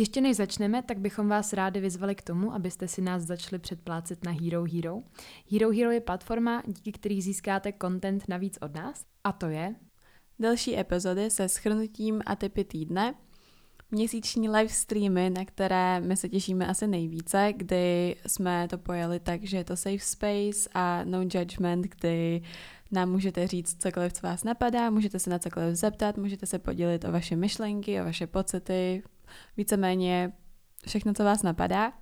[0.00, 4.24] Ještě než začneme, tak bychom vás rádi vyzvali k tomu, abyste si nás začali předplácet
[4.24, 5.02] na Hero Hero.
[5.52, 9.04] Hero Hero je platforma, díky který získáte content navíc od nás.
[9.24, 9.74] A to je
[10.38, 13.14] Další epizody se schrnutím a typy týdne,
[13.90, 19.44] měsíční live streamy, na které my se těšíme asi nejvíce, kdy jsme to pojeli tak,
[19.44, 22.42] že je to safe space a no judgment, kdy
[22.90, 27.04] nám můžete říct cokoliv, co vás napadá, můžete se na cokoliv zeptat, můžete se podělit
[27.04, 29.02] o vaše myšlenky, o vaše pocity,
[29.56, 30.32] víceméně
[30.86, 31.92] všechno, co vás napadá.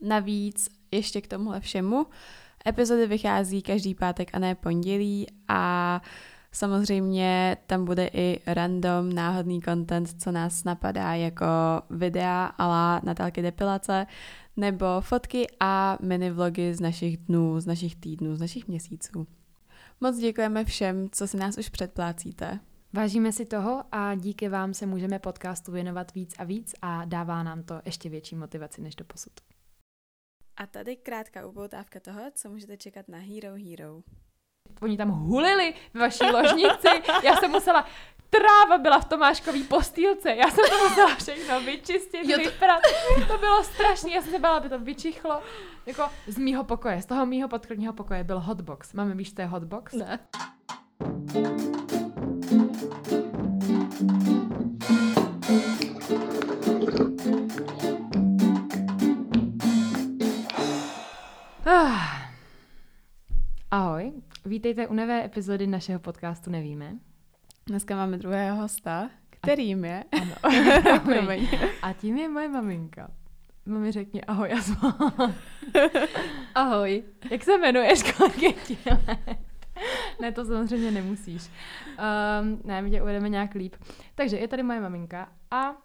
[0.00, 2.06] Navíc ještě k tomuhle všemu
[2.66, 6.02] epizody vychází každý pátek a ne pondělí a
[6.56, 11.46] Samozřejmě tam bude i random, náhodný content, co nás napadá, jako
[11.90, 14.06] videa ala Natálky depilace,
[14.56, 19.26] nebo fotky a mini vlogy z našich dnů, z našich týdnů, z našich měsíců.
[20.00, 22.60] Moc děkujeme všem, co si nás už předplácíte.
[22.96, 27.42] Vážíme si toho a díky vám se můžeme podcastu věnovat víc a víc a dává
[27.42, 29.32] nám to ještě větší motivaci než do posud.
[30.56, 34.02] A tady krátká upoutávka toho, co můžete čekat na Hero Hero.
[34.82, 36.88] Oni tam hulili ve vaší ložnici,
[37.24, 37.86] já jsem musela,
[38.30, 42.50] tráva byla v Tomáškový postýlce, já jsem to musela všechno vyčistit, jo, to...
[42.50, 42.82] vyprat,
[43.28, 45.42] to bylo strašné, já jsem se bála, aby to vyčichlo.
[45.86, 48.92] Jako z mýho pokoje, z toho mýho podkrodního pokoje byl hotbox.
[48.92, 49.92] Máme, víš, to je hotbox?
[49.92, 50.18] Ne.
[52.56, 52.62] Ah.
[63.70, 64.12] Ahoj,
[64.44, 66.92] vítejte u nové epizody našeho podcastu Nevíme.
[67.66, 70.04] Dneska máme druhého hosta, kterým je...
[70.22, 70.34] Ano,
[71.82, 73.10] a tím je moje maminka.
[73.66, 74.60] Mami řekni ahoj, já
[76.54, 77.02] Ahoj.
[77.30, 78.52] Jak se jmenuješ, kolik je
[80.20, 81.50] Ne, to samozřejmě nemusíš.
[82.42, 83.76] Um, ne, my tě uvedeme nějak líp.
[84.14, 85.76] Takže je tady moje maminka a uh,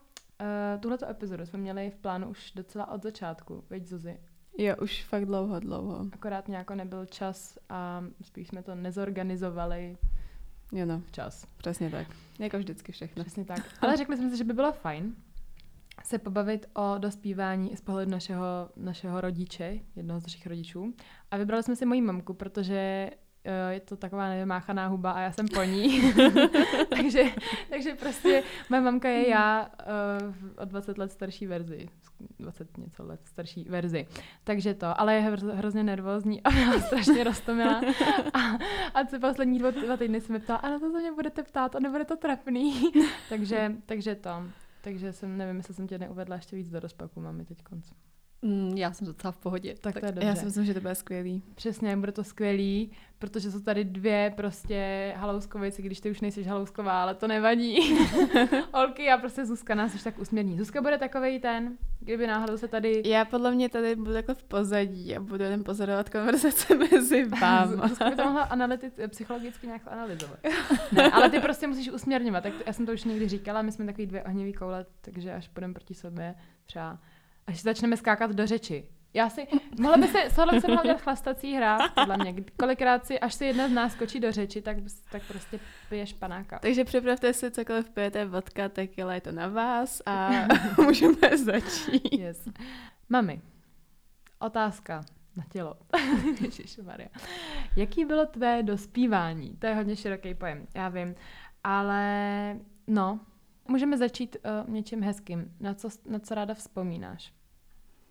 [0.79, 4.17] tuhleto epizodu jsme měli v plánu už docela od začátku, veď Zuzi.
[4.57, 6.05] Jo, už fakt dlouho, dlouho.
[6.13, 9.97] Akorát nějak nebyl čas a spíš jsme to nezorganizovali
[10.71, 11.01] jo no.
[11.07, 11.45] včas.
[11.57, 12.07] Přesně tak.
[12.39, 13.23] Jako vždycky všechno.
[13.23, 13.59] Přesně tak.
[13.81, 15.15] Ale řekli jsme si, že by bylo fajn
[16.03, 20.93] se pobavit o dospívání z pohledu našeho, našeho rodiče, jednoho z našich rodičů.
[21.31, 23.09] A vybrali jsme si moji mamku, protože
[23.69, 26.13] je to taková nevymáchaná huba a já jsem po ní.
[26.89, 27.23] takže,
[27.69, 29.71] takže prostě moje mamka je já
[30.19, 31.87] uh, o 20 let starší verzi.
[32.39, 34.07] 20 něco let starší verzi.
[34.43, 37.81] Takže to, ale je hro, hrozně nervózní a byla strašně roztomilá.
[38.33, 38.39] A,
[38.93, 41.43] a co poslední dva, dva týdny se mi ptala, a na to se mě budete
[41.43, 42.91] ptát, a nebude to trapný.
[43.29, 44.43] takže, takže to.
[44.81, 47.91] Takže jsem, nevím, jestli jsem tě neuvedla ještě víc do rozpaku, máme teď konc.
[48.41, 49.75] Mm, já jsem docela v pohodě.
[49.81, 50.27] Tak, tak to je dobře.
[50.27, 51.43] Já si myslím, že to bude skvělý.
[51.55, 57.01] Přesně, bude to skvělý, protože jsou tady dvě prostě halouskovice, když ty už nejsi halousková,
[57.01, 57.97] ale to nevadí.
[58.73, 60.57] Holky a prostě Zuzka nás už tak usměrní.
[60.57, 63.03] Zuzka bude takový ten, kdyby náhodou se tady...
[63.05, 67.77] Já podle mě tady budu jako v pozadí a budu jen pozorovat konverzace mezi vámi.
[67.87, 70.39] Zuzka by to mohla analytic, psychologicky nějak analyzovat.
[70.91, 72.43] ne, ale ty prostě musíš usměrňovat.
[72.43, 75.47] Tak já jsem to už někdy říkala, my jsme takový dvě ohnivý koule, takže až
[75.47, 76.35] půjdeme proti sobě
[76.65, 76.99] třeba
[77.47, 78.87] až začneme skákat do řeči.
[79.13, 79.47] Já si,
[79.79, 82.35] mohla by se, tohle by se mohla dělat chlastací hra, podle mě.
[82.59, 84.77] Kolikrát si, až si jedna z nás skočí do řeči, tak,
[85.11, 85.59] tak prostě
[85.89, 86.59] piješ panáka.
[86.59, 90.29] Takže připravte si, cokoliv pijete, vodka, tequila, je to na vás a
[90.81, 92.19] můžeme začít.
[92.19, 92.49] Yes.
[93.09, 93.41] Mami,
[94.39, 95.01] otázka
[95.35, 95.73] na tělo.
[96.83, 97.09] Maria.
[97.75, 99.57] Jaký bylo tvé dospívání?
[99.59, 101.15] To je hodně široký pojem, já vím.
[101.63, 103.19] Ale no,
[103.71, 105.55] můžeme začít uh, něčím hezkým.
[105.59, 107.33] Na co, na co ráda vzpomínáš?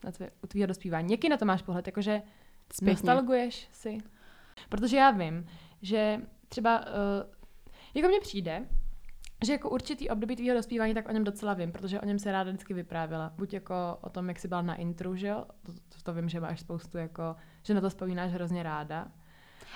[0.04, 1.12] Na tvé, u tvýho dospívání.
[1.12, 1.86] Jaký na to máš pohled?
[1.86, 2.22] Jakože
[2.72, 2.92] Zpětně.
[2.92, 3.98] nostalguješ si?
[4.68, 5.46] Protože já vím,
[5.82, 6.86] že třeba, uh,
[7.94, 8.66] jako mně přijde,
[9.44, 12.32] že jako určitý období tvýho dospívání, tak o něm docela vím, protože o něm se
[12.32, 13.32] ráda vždycky vyprávěla.
[13.36, 15.44] Buď jako o tom, jak jsi byla na intru, že jo?
[15.62, 19.12] To, to, to vím, že máš spoustu jako, že na to vzpomínáš hrozně ráda.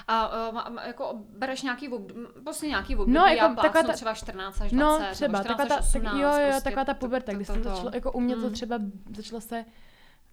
[0.08, 4.60] A uh, jako bereš nějaký období, prostě nějaký období, no, jako, taková ta, třeba 14
[4.60, 7.32] až 20, no, třeba, 14 taková ta, 18, tak, jo, jo, prostě, taková ta puberta,
[7.32, 8.52] kdy jsem začala, jako u mě to hmm.
[8.52, 8.78] třeba
[9.16, 9.64] začalo se,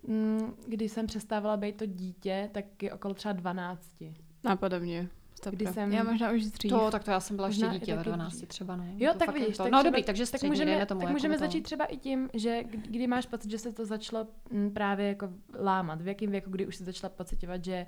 [0.07, 3.81] mm, když jsem přestávala být to dítě, tak je okolo třeba 12.
[4.45, 5.09] A podobně.
[5.49, 5.91] Kdy jsem...
[5.91, 6.71] Já možná už dřív.
[6.71, 8.85] To, tak to já jsem byla ještě dítě ve 12 třeba, no.
[8.97, 9.57] Jo, to tak vidíš.
[9.57, 9.63] To.
[9.63, 12.29] Tak no třeba, dobrý, takže tak můžeme, tomu, tak jako můžeme začít třeba i tím,
[12.33, 16.49] že kdy máš pocit, že se to začalo mm, právě jako lámat, v jakém věku,
[16.49, 17.85] kdy už se začala pocitovat, že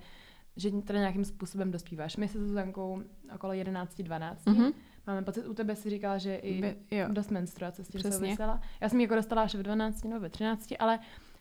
[0.55, 2.17] že teda nějakým způsobem dospíváš.
[2.17, 3.01] My se s Zuzankou
[3.35, 4.35] okolo 11-12.
[4.35, 4.73] Mm-hmm.
[5.07, 7.07] Máme pocit, u tebe si říkala, že i By, jo.
[7.11, 8.17] dost menstruace s tím Přesně.
[8.17, 8.61] souvisela.
[8.81, 10.99] Já jsem ji jako dostala až v 12 nebo ve 13, ale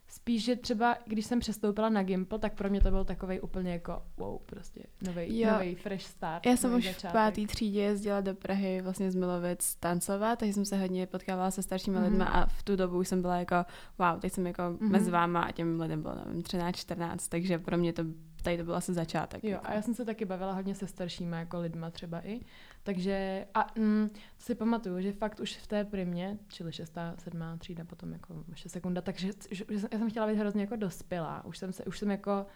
[0.09, 3.73] spíš, že třeba, když jsem přestoupila na Gimple, tak pro mě to byl takový úplně
[3.73, 6.47] jako wow, prostě nový fresh start.
[6.47, 7.11] Já jsem už začátek.
[7.11, 11.51] v pátý třídě jezdila do Prahy vlastně z Milovic tancovat, takže jsem se hodně potkávala
[11.51, 12.05] se staršími mm-hmm.
[12.05, 13.55] lidmi a v tu dobu už jsem byla jako
[13.99, 14.91] wow, teď jsem jako mm-hmm.
[14.91, 18.03] mezi váma a těm lidem bylo, nevím, 13, 14, takže pro mě to
[18.43, 19.45] tady to byl asi začátek.
[19.45, 19.67] Jo, jako.
[19.67, 22.41] a já jsem se taky bavila hodně se staršíma jako lidma třeba i.
[22.83, 27.85] Takže a mm, si pamatuju, že fakt už v té primě, čili šestá, sedmá třída,
[27.85, 31.45] potom jako ještě sekunda, takže že, že já jsem chtěla být hrozně jako dospělá.
[31.45, 32.47] Už jsem se, už jsem jako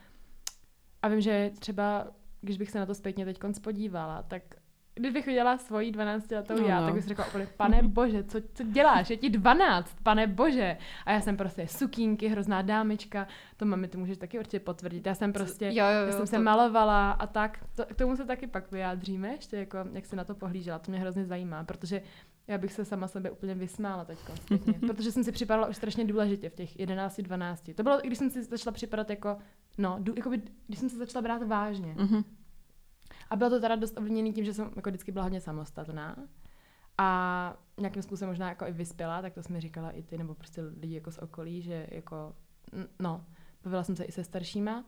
[1.03, 2.07] a vím, že třeba
[2.41, 4.43] když bych se na to zpětně teď podívala, tak
[4.99, 6.87] když bych viděla svoji 12 letou no, já, no.
[6.87, 10.77] tak bych si řekla úplně, pane bože, co, co děláš, je ti 12, pane bože.
[11.07, 13.27] A já jsem prostě sukínky, hrozná dámička,
[13.57, 15.07] to mami, ty můžeš taky určitě potvrdit.
[15.07, 16.27] Já jsem prostě, jo, jo, jo, já jsem to...
[16.27, 20.17] se malovala a tak, to, k tomu se taky pak vyjádříme, ještě jako, jak se
[20.17, 22.03] na to pohlížela, to mě hrozně zajímá, protože
[22.49, 24.19] já bych se sama sebe úplně vysmála teď,
[24.87, 27.71] protože jsem si připadala už strašně důležitě v těch 11, 12.
[27.75, 29.39] To bylo, když jsem si začala připadat jako,
[29.79, 31.95] no, jako by, když jsem se začala brát vážně.
[31.95, 32.25] Mm-hmm.
[33.31, 36.17] A bylo to teda dost ovlivněný tím, že jsem jako vždycky byla hodně samostatná
[36.99, 40.63] a nějakým způsobem možná jako i vyspěla, tak to jsme říkala i ty, nebo prostě
[40.63, 42.35] lidi jako z okolí, že jako,
[42.99, 43.25] no,
[43.65, 44.85] bavila jsem se i se staršíma,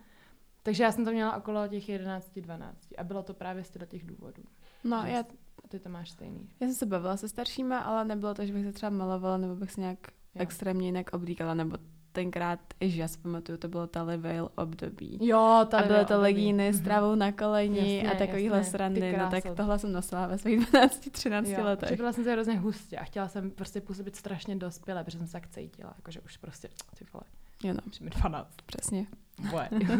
[0.62, 4.06] takže já jsem to měla okolo těch 11, 12 a bylo to právě z těch
[4.06, 4.42] důvodů.
[4.84, 5.24] No, já...
[5.68, 6.48] Ty to máš stejný.
[6.60, 9.56] Já jsem se bavila se staršíma, ale nebylo to, že bych se třeba malovala, nebo
[9.56, 9.98] bych se nějak
[10.34, 10.42] jo.
[10.42, 11.76] extrémně jinak oblíkala, nebo
[12.18, 15.18] tenkrát, že já si pamatuju, to bylo ta Veil období.
[15.20, 16.84] Jo, ta A byly to legíny s mhm.
[16.84, 19.16] travou na koleni jasně, a takovýhle jasně, srandy.
[19.18, 21.86] No tak tohle jsem nosila ve svých 12-13 jo, letech.
[21.86, 25.32] Připadala jsem se hrozně hustě a chtěla jsem prostě působit strašně dospěle, protože jsem se
[25.32, 26.68] tak cítila, jakože už prostě,
[26.98, 27.22] ty vole,
[27.62, 27.80] jo no.
[27.86, 28.54] Musím 12.
[28.66, 29.06] Přesně.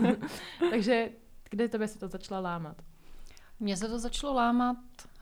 [0.71, 1.11] Takže
[1.51, 2.77] kde tobě se to začalo lámat?
[3.61, 4.77] Mně se to začalo lámat,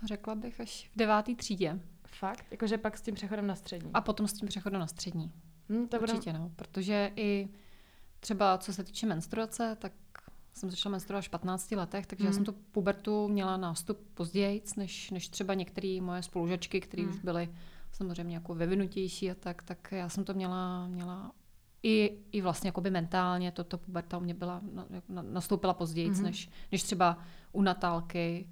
[0.04, 1.80] řekla bych, až v devátý třídě.
[2.06, 2.44] Fakt?
[2.50, 3.90] Jakože pak s tím přechodem na střední.
[3.94, 5.32] A potom s tím přechodem na střední.
[5.68, 6.42] Hmm, to Určitě, budem...
[6.42, 6.52] no.
[6.56, 7.48] Protože i
[8.20, 9.92] třeba co se týče menstruace, tak
[10.52, 12.32] jsem začala menstruovat až v 15 letech, takže hmm.
[12.32, 17.12] já jsem tu pubertu měla nástup později, než, než třeba některé moje spolužačky, které hmm.
[17.12, 17.48] už byly
[17.92, 21.32] samozřejmě jako vyvinutější a tak, tak já jsem to měla, měla
[21.82, 24.60] i, i vlastně jakoby mentálně, toto puberta u mě byla,
[25.08, 26.22] nastoupila později, hmm.
[26.22, 27.18] než, než třeba
[27.52, 28.48] u Natálky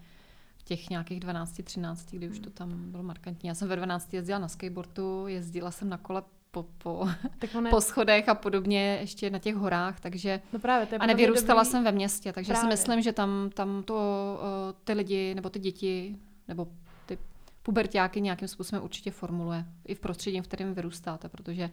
[0.56, 3.48] v těch nějakých 12, 13, kdy už to tam bylo markantní.
[3.48, 6.22] Já jsem ve 12 jezdila na skateboardu, jezdila jsem na kole
[6.54, 7.08] po, po,
[7.38, 11.06] tak po schodech a podobně ještě na těch horách, takže no právě, to je a
[11.06, 11.70] nevyrůstala dobrý...
[11.70, 12.62] jsem ve městě, takže právě.
[12.62, 14.40] si myslím, že tam, tam to
[14.84, 16.16] ty lidi nebo ty děti
[16.48, 16.68] nebo
[17.06, 17.18] ty
[17.62, 21.70] pubertáky nějakým způsobem určitě formuluje i v prostředí, v kterém vyrůstáte, protože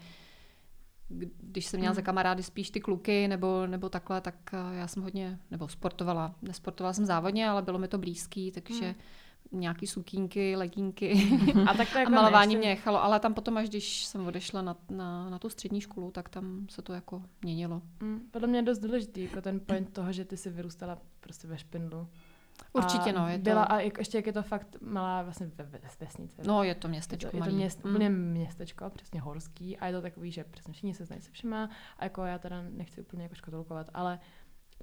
[1.41, 1.95] když jsem měla hmm.
[1.95, 4.35] za kamarády spíš ty kluky nebo, nebo takhle, tak
[4.71, 6.35] já jsem hodně, nebo sportovala.
[6.41, 8.95] Nesportovala jsem závodně, ale bylo mi to blízký, takže hmm
[9.51, 11.39] nějaký sukínky, legínky
[11.69, 14.61] a, tak to jako a malování mě nechalo, ale tam potom, až když jsem odešla
[14.61, 17.81] na, na, na tu střední školu, tak tam se to jako měnilo.
[17.99, 21.47] Mm, podle mě je dost důležitý, jako ten point toho, že ty si vyrůstala prostě
[21.47, 22.07] ve špindlu.
[22.73, 23.27] Určitě, no.
[23.27, 23.71] Je byla, to...
[23.71, 26.41] A ještě jak je to fakt malá vlastně ve, ve, vesnice.
[26.45, 27.91] No, je to městečko Je to, je to měst, mm.
[27.91, 31.69] úplně městečko, přesně horský a je to takový, že přesně všichni se znají se všema
[31.97, 34.19] a jako já teda nechci úplně jako škatulkovat, ale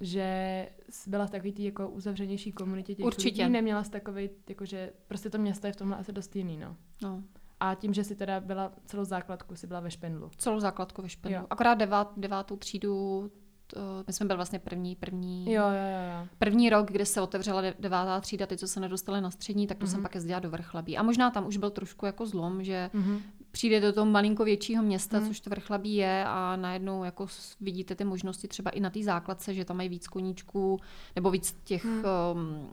[0.01, 0.69] že
[1.07, 3.43] byla v takový tý jako uzavřenější komunitě těch Určitě.
[3.43, 6.57] lidí, neměla jsi takový, jako že prostě to město je v tomhle asi dost jiný,
[6.57, 6.75] no.
[7.03, 7.23] no.
[7.59, 10.31] A tím, že si teda byla celou základku, si byla ve Špendlu.
[10.37, 11.41] Celou základku ve Špendlu.
[11.41, 11.47] Jo.
[11.49, 13.31] Akorát devát, devátou třídu,
[13.67, 16.27] to, my jsme byli vlastně první, první, jo, jo, jo.
[16.37, 19.85] první rok, kdy se otevřela devátá třída, ty, co se nedostali na střední, tak to
[19.85, 19.89] mm-hmm.
[19.89, 20.97] jsem pak jezdila do Vrchlabí.
[20.97, 23.19] A možná tam už byl trošku jako zlom, že mm-hmm
[23.51, 25.27] přijde do toho malinko většího města, hmm.
[25.27, 27.27] což to vrchlabí je a najednou jako
[27.61, 30.79] vidíte ty možnosti třeba i na té základce, že tam mají víc koníčků
[31.15, 32.03] nebo víc těch hmm.
[32.33, 32.69] um,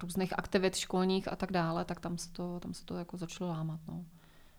[0.00, 3.50] různých aktivit školních a tak dále, tak tam se to, tam se to jako začalo
[3.50, 3.80] lámat.
[3.88, 4.04] No.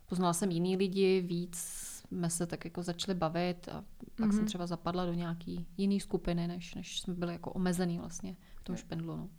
[0.05, 3.83] Poznala jsem jiný lidi, víc jsme se tak jako začali bavit a
[4.15, 7.99] pak hmm jsem třeba zapadla do nějaký jiný skupiny, než, než jsme byli jako omezený
[7.99, 9.15] vlastně v tom špendlu.
[9.15, 9.29] No.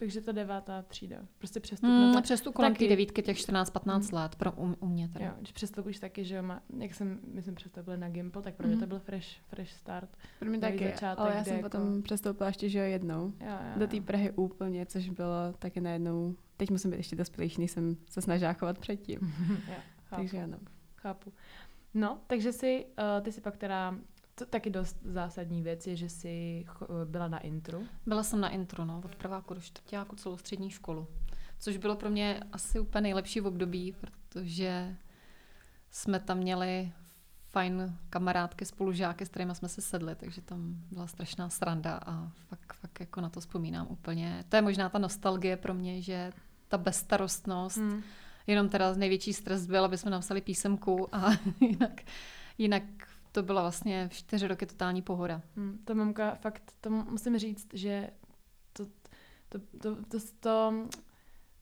[0.00, 1.16] Takže to devátá třída.
[1.38, 1.90] Prostě přestup.
[1.90, 4.18] Mm, přestup kolem té devítky těch 14-15 mm.
[4.18, 5.24] let pro u, u mě teda.
[5.26, 8.66] Jo, když přestupuješ taky, že jo, má, jak jsem, myslím, přestoupila na Gimple, tak pro
[8.66, 8.80] mě mm.
[8.80, 10.16] to byl fresh, fresh start.
[10.38, 11.68] Pro mě taky, začátek, ale já jsem jako...
[11.68, 13.32] potom přestoupila ještě, že jo, jednou.
[13.40, 17.60] Jo, jo, do té Prahy úplně, což bylo taky najednou, teď musím být ještě dospělejší,
[17.60, 19.18] než jsem se snažila chovat předtím.
[19.68, 19.74] jo,
[20.16, 20.58] takže ano.
[20.96, 21.32] Chápu.
[21.94, 23.94] No, takže si, uh, ty si pak teda
[24.44, 26.66] to taky dost zásadní věc je, že jsi
[27.04, 27.86] byla na intru.
[28.06, 31.06] Byla jsem na intru, no, od prváku do čtvrtáku celou střední školu.
[31.58, 34.96] Což bylo pro mě asi úplně nejlepší v období, protože
[35.90, 36.92] jsme tam měli
[37.48, 42.72] fajn kamarádky, spolužáky, s kterými jsme se sedli, takže tam byla strašná sranda a fakt,
[42.72, 44.44] fakt jako na to vzpomínám úplně.
[44.48, 46.32] To je možná ta nostalgie pro mě, že
[46.68, 48.02] ta bezstarostnost, hmm.
[48.46, 51.30] jenom teda největší stres byl, aby jsme napsali písemku a
[51.60, 52.00] jinak,
[52.58, 52.82] jinak
[53.32, 55.42] to byla vlastně čtyři roky totální pohoda.
[55.56, 58.10] Hmm, to mamka fakt, to musím říct, že
[58.72, 58.86] to,
[59.48, 60.72] to, to, to, to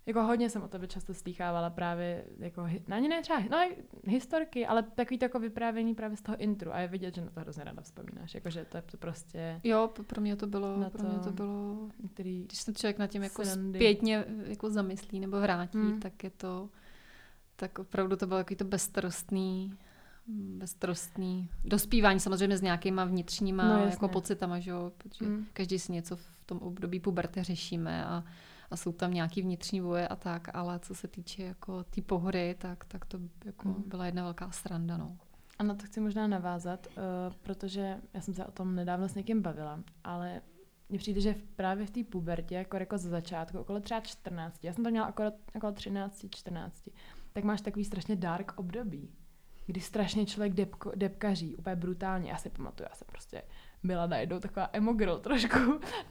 [0.08, 3.58] jako hodně jsem o tebe často slýchávala právě, jako, no ani ne třeba, no
[4.04, 7.30] historky, ale takový to jako vyprávění právě z toho intru a je vidět, že na
[7.30, 9.60] to hrozně ráda vzpomínáš, jakože to je to prostě...
[9.64, 12.98] Jo, pro mě to bylo, na pro to, mě to bylo, který když se člověk
[12.98, 13.78] na tím jako srandy.
[13.78, 16.00] zpětně jako zamyslí nebo vrátí, hmm.
[16.00, 16.68] tak je to,
[17.56, 19.78] tak opravdu to bylo takový to bezstarostný,
[20.28, 24.92] beztrostný dospívání samozřejmě s nějakýma vnitřníma no, jako pocitama, že jo?
[24.98, 25.46] protože mm.
[25.52, 28.24] každý si něco v tom období puberty řešíme a,
[28.70, 32.02] a jsou tam nějaký vnitřní voje a tak, ale co se týče jako té tý
[32.02, 33.84] pohody, tak, tak to jako mm.
[33.86, 34.96] byla jedna velká sranda.
[34.96, 35.16] No.
[35.58, 39.14] A na to chci možná navázat, uh, protože já jsem se o tom nedávno s
[39.14, 40.40] někým bavila, ale
[40.88, 44.72] mně přijde, že právě v té pubertě, jako, jako za začátku, okolo třeba 14, já
[44.72, 46.88] jsem to měla okolo, okolo 13, 14,
[47.32, 49.10] tak máš takový strašně dark období
[49.68, 52.30] kdy strašně člověk depko, depkaří, úplně brutálně.
[52.30, 53.42] Já si pamatuju, já jsem prostě
[53.82, 55.58] byla najednou taková emogro trošku,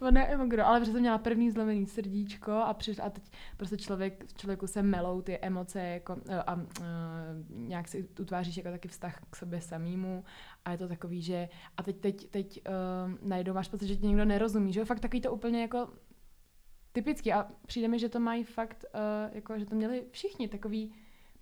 [0.00, 3.76] nebo ne emogro, ale protože jsem měla první zlomený srdíčko a, přišla, a teď prostě
[3.76, 6.58] člověk, člověku se melou ty emoce jako, e, a, a, a
[7.50, 10.24] nějak si utváříš jako taky vztah k sobě samému
[10.64, 12.62] a je to takový, že a teď, teď, teď
[13.06, 15.88] um, najednou máš pocit, že ti někdo nerozumí, že jo, fakt takový to úplně jako
[16.92, 20.92] typický a přijde mi, že to mají fakt, uh, jako, že to měli všichni, takový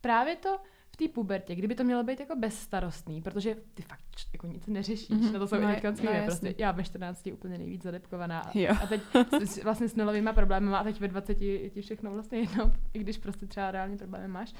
[0.00, 0.60] právě to,
[0.96, 4.00] v té pubertě, kdyby to mělo být jako bezstarostný, protože ty fakt
[4.32, 5.32] jako nic neřešíš, mm-hmm.
[5.32, 8.74] na to jsou no, i no, prostě já ve 14 úplně nejvíc zadepkovaná jo.
[8.82, 9.00] a teď
[9.44, 12.98] s, vlastně s nulovými problémy a teď ve 20 je ti všechno vlastně jedno, i
[12.98, 14.54] když prostě třeba reálně problémy máš.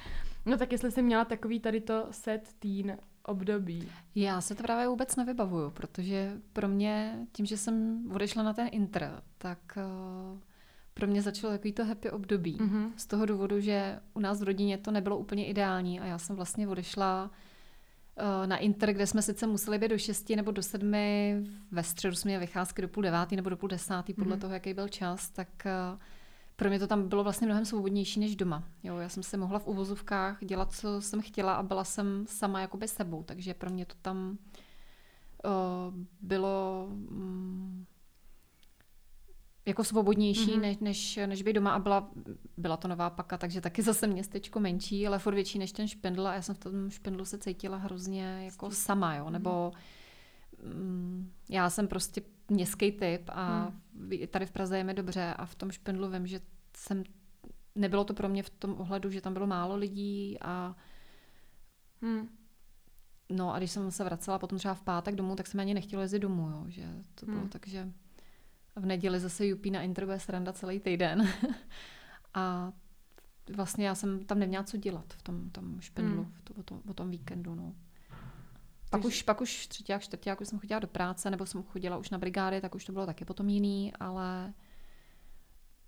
[0.47, 3.88] No tak jestli jsi měla takový tady to set teen období.
[4.14, 8.69] Já se to právě vůbec nevybavuju, protože pro mě, tím, že jsem odešla na ten
[8.73, 10.38] inter, tak uh,
[10.96, 12.58] pro mě začalo takový to happy období.
[12.58, 12.90] Mm-hmm.
[12.96, 16.36] Z toho důvodu, že u nás v rodině to nebylo úplně ideální a já jsem
[16.36, 20.92] vlastně odešla uh, na Inter, kde jsme sice museli být do 6 nebo do 7,
[21.70, 24.40] ve středu jsme měli vycházky do půl devátý nebo do půl desátý, podle mm-hmm.
[24.40, 25.98] toho, jaký byl čas, tak uh,
[26.56, 28.64] pro mě to tam bylo vlastně mnohem svobodnější než doma.
[28.82, 32.60] Jo, já jsem se mohla v uvozovkách dělat, co jsem chtěla a byla jsem sama
[32.60, 34.38] jakoby sebou, takže pro mě to tam
[35.44, 36.86] uh, bylo...
[36.90, 37.86] Um,
[39.66, 40.61] jako svobodnější, mm-hmm.
[40.61, 42.11] než, než, než by doma a byla,
[42.56, 46.26] byla to nová paka, takže taky zase městečko menší, ale furt větší než ten špendl
[46.26, 49.73] a já jsem v tom špendlu se cítila hrozně jako sama, jo, nebo
[50.62, 54.26] mm, já jsem prostě městský typ a mm.
[54.30, 56.40] tady v Praze je mi dobře a v tom špendlu vím, že
[56.76, 57.04] jsem,
[57.75, 60.76] nebylo to pro mě v tom ohledu, že tam bylo málo lidí a
[62.00, 62.28] mm.
[63.30, 66.02] No a když jsem se vracela potom třeba v pátek domů, tak jsem ani nechtěla
[66.02, 67.49] jezdit domů, jo, že to bylo mm.
[67.49, 67.92] tak, že
[68.76, 71.28] v neděli zase Jupí na Inter bude sranda celý týden.
[72.35, 72.73] a
[73.56, 76.33] vlastně já jsem tam neměla co dělat v tom, tom špendlu, mm.
[76.33, 77.54] v to, o, tom, o tom víkendu.
[77.54, 77.75] No.
[78.90, 81.97] Pak už, pak už třetí a čtvrtí, když jsem chodila do práce, nebo jsem chodila
[81.97, 84.54] už na brigády, tak už to bylo taky potom jiný, ale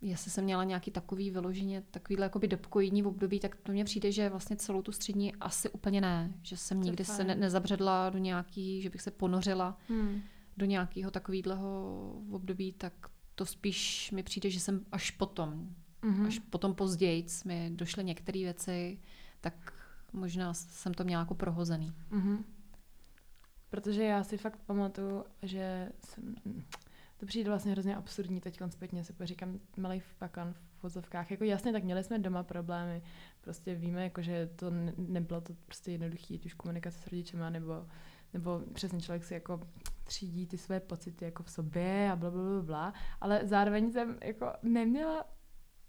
[0.00, 4.28] jestli jsem měla nějaký takový vyloženě, takovýhle jakoby dobkojídní období, tak to mně přijde, že
[4.28, 6.32] vlastně celou tu střední asi úplně ne.
[6.42, 9.78] Že jsem nikdy se ne, nezabředla do nějaký, že bych se ponořila.
[9.88, 10.22] Hmm
[10.58, 12.92] do nějakého takového období, tak
[13.34, 16.26] to spíš mi přijde, že jsem až potom, mm-hmm.
[16.26, 18.98] až potom později mi došly některé věci,
[19.40, 19.72] tak
[20.12, 21.92] možná jsem to měla jako prohozený.
[22.10, 22.44] Mm-hmm.
[23.70, 26.34] Protože já si fakt pamatuju, že jsem,
[27.16, 31.30] to přijde vlastně hrozně absurdní teď zpětně si poříkám malý fakan v vozovkách.
[31.30, 33.02] Jako jasně, tak měli jsme doma problémy,
[33.40, 37.50] prostě víme, jako, že to ne, nebylo to prostě jednoduché, ať už komunikace s rodičema,
[37.50, 37.86] nebo,
[38.34, 39.60] nebo přesně člověk si jako
[40.04, 42.92] třídí ty své pocity jako v sobě a bla, bla, bla, bla.
[43.20, 45.24] Ale zároveň jsem jako neměla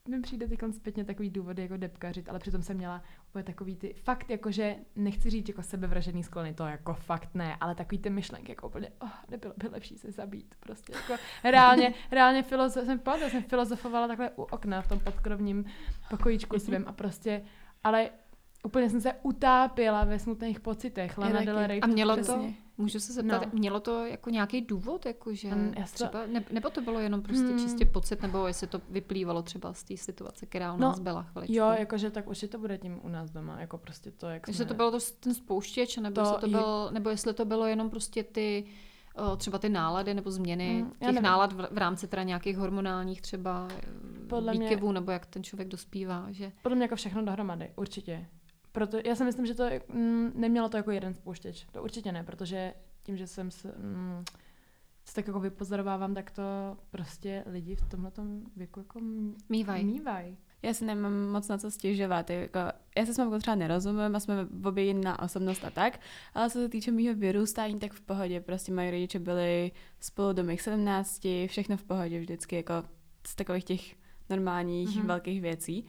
[0.10, 3.93] mi přijde teď zpětně takový důvody jako depkařit, ale přitom jsem měla úplně takový ty,
[3.93, 8.10] fakt jako, že nechci říct jako sebevražený sklony, to jako fakt ne, ale takový ty
[8.10, 13.00] myšlenky jako úplně, oh, nebylo by lepší se zabít, prostě jako reálně, reálně filozof, jsem,
[13.00, 15.65] pamatuju, jsem filozofovala takhle u okna v tom podkrovním
[16.10, 17.41] pokojíčku svém a prostě,
[17.84, 18.10] ale
[18.63, 21.18] úplně jsem se utápěla ve smutných pocitech.
[21.18, 21.80] Lana Del Rey.
[21.84, 22.46] A mělo to,
[22.78, 23.50] můžu se zeptat, no.
[23.54, 27.48] mělo to jako nějaký důvod, jako že um, třeba, ne, nebo to bylo jenom prostě
[27.48, 27.60] hmm.
[27.60, 31.24] čistě pocit, nebo jestli to vyplývalo třeba z té situace, která u no, nás byla
[31.24, 31.56] chviličku.
[31.56, 34.63] Jo, jakože tak určitě to bude tím u nás doma, jako prostě to, jak Jestli
[34.63, 34.68] jsme...
[34.68, 37.89] to bylo to, ten spouštěč, nebo, to jestli to byl, nebo jestli to bylo jenom
[37.89, 38.66] prostě ty
[39.38, 41.24] třeba ty nálady nebo změny mm, těch nevím.
[41.24, 43.68] nálad v, v rámci teda nějakých hormonálních třeba
[44.28, 46.51] Podle výkyvů, mě, nebo jak ten člověk dospívá, že...
[46.63, 48.25] Podle mě jako všechno dohromady, určitě.
[48.71, 51.65] Proto já si myslím, že to mm, nemělo to jako jeden spouštěč.
[51.71, 52.73] To určitě ne, protože
[53.03, 54.23] tím, že jsem se, mm,
[55.05, 56.41] se tak jako vypozorovávám, tak to
[56.91, 58.11] prostě lidi v tomhle
[58.55, 58.99] věku jako
[59.49, 59.85] mývají.
[59.85, 60.35] Mývaj.
[60.61, 62.29] já si nemám moc na co stěžovat.
[62.29, 62.59] Jako,
[62.97, 65.99] já se s mamkou třeba nerozumím a jsme v obě jiná osobnost a tak,
[66.33, 68.41] ale co se týče mého vyrůstání, tak v pohodě.
[68.41, 72.73] Prostě moji rodiče byli spolu do mých 17, všechno v pohodě vždycky, jako
[73.27, 73.95] z takových těch
[74.29, 75.05] normálních mm-hmm.
[75.05, 75.85] velkých věcí.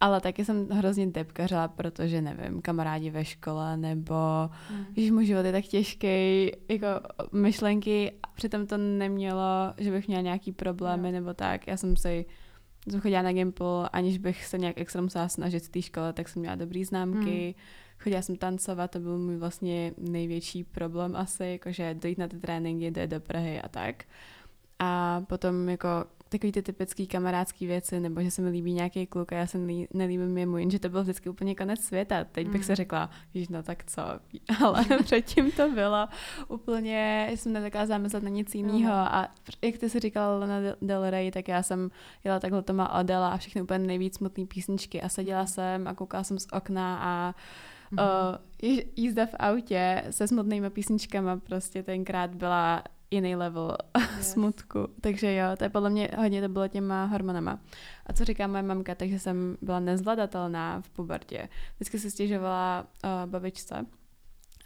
[0.00, 4.14] Ale taky jsem hrozně depkařila, protože nevím, kamarádi ve škole nebo
[4.70, 4.84] mm.
[4.96, 6.06] že můj život je tak těžký,
[6.68, 6.86] jako
[7.32, 11.14] myšlenky, přitom to nemělo, že bych měla nějaký problémy mm.
[11.14, 11.66] nebo tak.
[11.66, 12.26] Já jsem si
[12.90, 16.28] jsem chodila na Gimple, aniž bych se nějak extra musela snažit v té škole, tak
[16.28, 17.54] jsem měla dobrý známky.
[17.56, 17.62] Mm.
[17.98, 22.90] Chodila jsem tancovat, to byl můj vlastně největší problém asi, jakože dojít na ty tréninky,
[22.90, 24.04] dojít do Prahy a tak.
[24.78, 25.88] A potom jako
[26.38, 29.58] takový ty typické kamarádské věci, nebo že se mi líbí nějaký kluk a já se
[29.94, 32.24] nelíbím jemu, jenže to byl vždycky úplně konec světa.
[32.24, 32.64] Teď bych mm.
[32.64, 34.02] se řekla, že no tak co,
[34.64, 36.08] ale předtím to bylo
[36.48, 39.28] úplně, jsem nedokázala zamyslet na nic jiného a
[39.62, 41.90] jak ty si říkala na Del Rey, tak já jsem
[42.24, 45.46] jela takhle to má Adela a všechny úplně nejvíc smutné písničky a seděla mm.
[45.46, 47.34] jsem a koukala jsem z okna a
[47.92, 48.38] mm-hmm.
[48.62, 53.76] uh, jízda v autě se smutnými písničkama prostě tenkrát byla jiný level
[54.16, 54.32] yes.
[54.32, 54.88] smutku.
[55.00, 57.58] Takže jo, to je podle mě hodně to bylo těma hormonama.
[58.06, 61.48] A co říká moje mamka, takže jsem byla nezvladatelná v pubertě.
[61.76, 63.86] Vždycky se stěžovala uh, babičce.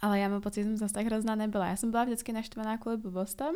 [0.02, 1.66] Ale já mám pocit, že jsem zase tak hrozná nebyla.
[1.66, 3.54] Já jsem byla vždycky naštvaná kvůli blbostem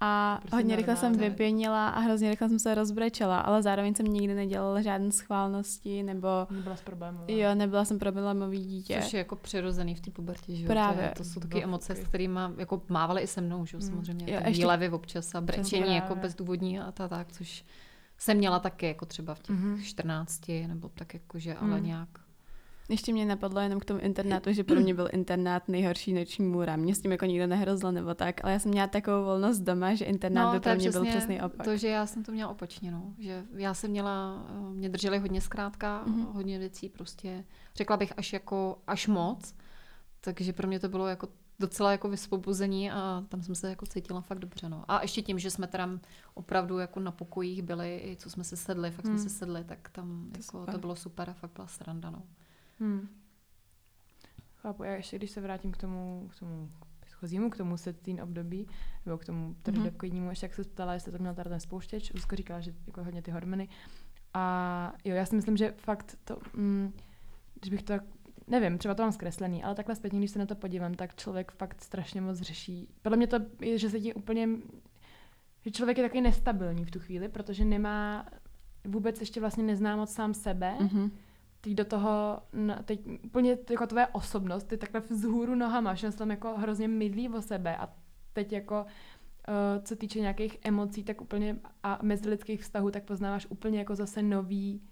[0.00, 4.06] a prostě hodně rychle jsem vypěnila a hrozně rychle jsem se rozbrečela, ale zároveň jsem
[4.06, 6.28] nikdy nedělala žádné schválnosti nebo...
[6.50, 7.24] Nebyla s problémová.
[7.28, 9.00] Jo, nebyla jsem problémový dítě.
[9.02, 11.08] Což je jako přirozený v té pubertě, že Právě.
[11.08, 13.90] To, to jsou taky emoce, s kterými jako mávaly i se mnou, že jo, hmm.
[13.90, 14.34] samozřejmě.
[14.34, 14.62] Jo, ještě...
[14.62, 17.64] Výlevy občas a brečení jako bezdůvodní a ta, tak, což
[18.18, 19.82] jsem měla taky jako třeba v těch mm-hmm.
[19.82, 21.86] 14 nebo tak jakože, ale mm.
[21.86, 22.08] nějak
[22.90, 26.76] ještě mě napadlo jenom k tomu internátu, že pro mě byl internát nejhorší noční můra.
[26.76, 29.94] Mě s tím jako nikdo nehrozil nebo tak, ale já jsem měla takovou volnost doma,
[29.94, 31.64] že internát no, by pro mě byl přesný opak.
[31.64, 33.14] To, že já jsem to měla opačně, no.
[33.18, 36.32] že já jsem měla, eh, mě drželi hodně zkrátka, mm-hmm.
[36.32, 37.44] hodně věcí prostě,
[37.76, 39.54] řekla bych až jako, až moc,
[40.20, 41.28] takže pro mě to bylo jako
[41.60, 44.68] docela jako vysvobození a tam jsem se jako cítila fakt dobře.
[44.68, 44.84] No.
[44.88, 46.00] A ještě tím, že jsme tam
[46.34, 49.18] opravdu jako na pokojích byli, i co jsme se sedli, fakt hmm.
[49.18, 52.10] jsme se sedli, tak tam to, jako, to bylo super a fakt byla sranda.
[52.10, 52.22] No.
[52.80, 53.08] Hmm.
[54.56, 56.70] Chápu, já ještě když se vrátím k tomu, k tomu
[57.00, 58.66] předchozímu, k tomu setting období,
[59.06, 60.30] nebo k tomu trdopkodnímu, mm-hmm.
[60.30, 63.22] ještě jak se ptala, jestli to měl tady ten spouštěč, Zuzka říkala, že jako hodně
[63.22, 63.68] ty hormony.
[64.34, 66.92] A jo, já si myslím, že fakt to, mm,
[67.60, 67.94] když bych to
[68.46, 71.52] nevím, třeba to mám zkreslený, ale takhle zpětně, když se na to podívám, tak člověk
[71.52, 72.88] fakt strašně moc řeší.
[73.02, 74.48] Podle mě to je, že se ti úplně,
[75.64, 78.26] že člověk je takový nestabilní v tu chvíli, protože nemá,
[78.84, 81.10] vůbec ještě vlastně nezná moc sám sebe, mm-hmm
[81.60, 82.42] teď do toho,
[82.84, 87.42] teď úplně jako tvoje osobnost, ty takhle vzhůru nohama, že tam jako hrozně mydlí o
[87.42, 87.88] sebe a
[88.32, 93.78] teď jako uh, co týče nějakých emocí, tak úplně a mezilidských vztahů, tak poznáváš úplně
[93.78, 94.82] jako zase nový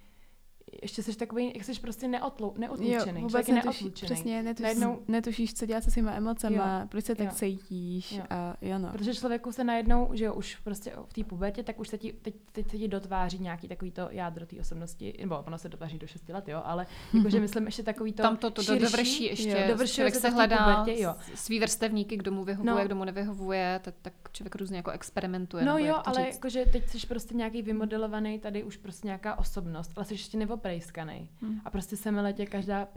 [0.83, 3.20] ještě jsi takový, jak jsi prostě neotlou, neotlučený.
[3.20, 7.14] Jo, vůbec netuší, přesně, netuš, najednou, netušíš, co dělat se svýma emocema, jo, proč se
[7.14, 7.33] tak jo.
[7.35, 8.22] cítíš jo.
[8.31, 8.92] a jo no.
[8.92, 12.12] Protože člověku se najednou, že jo, už prostě v té pubertě, tak už se ti,
[12.12, 15.98] teď, teď se ti dotváří nějaký takový to jádro té osobnosti, nebo ono se dotváří
[15.98, 19.24] do 6 let, jo, ale jakože myslím ještě takový to Tam to, to širší, dovrší
[19.24, 21.14] ještě, jo, člověk se, se hledá pubertě, jo.
[21.35, 22.85] svý vrstevníky, kdo mu vyhovuje, no.
[22.85, 25.64] kdo mu nevyhovuje, tak, tak člověk různě jako experimentuje.
[25.64, 30.04] No jo, ale jakože teď jsi prostě nějaký vymodelovaný, tady už prostě nějaká osobnost, ale
[30.04, 31.28] jsi ještě neoprejskaný.
[31.40, 31.60] Hmm.
[31.64, 32.88] A prostě se mi letě každá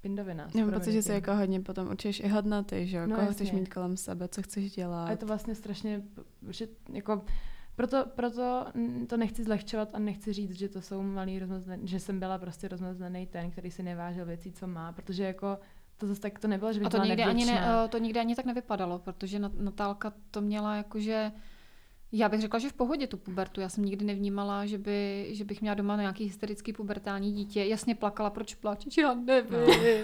[0.00, 0.48] pindovina.
[0.54, 3.06] Mám pocit, že se jako hodně potom učíš i hodnoty, že jo?
[3.06, 3.34] No, Koho jasně.
[3.34, 5.06] chceš mít kolem sebe, co chceš dělat.
[5.06, 6.02] A je to vlastně strašně,
[6.50, 7.22] že jako
[7.76, 8.66] proto, proto
[9.06, 12.68] to nechci zlehčovat a nechci říct, že to jsou malý rozmazlený, že jsem byla prostě
[12.68, 15.58] rozmazlený ten, který si nevážil věcí, co má, protože jako
[15.96, 18.34] to zase tak to nebylo, že by a to nikdy, ani ne, to nikdy ani
[18.34, 21.32] tak nevypadalo, protože Natálka to měla jakože
[22.12, 23.60] já bych řekla, že v pohodě tu pubertu.
[23.60, 27.64] Já jsem nikdy nevnímala, že, by, že bych měla doma nějaký hysterický pubertální dítě.
[27.64, 29.52] Jasně plakala, proč pláčeš, já nevím.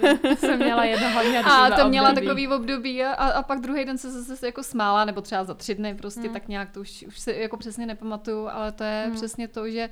[0.03, 0.37] No.
[0.37, 2.27] jsem měla jedno hodně A to měla období.
[2.27, 5.75] takový období a, a pak druhý den se zase jako smála, nebo třeba za tři
[5.75, 6.33] dny prostě hmm.
[6.33, 9.14] tak nějak, to už, už si jako přesně nepamatuju, ale to je hmm.
[9.14, 9.88] přesně to, že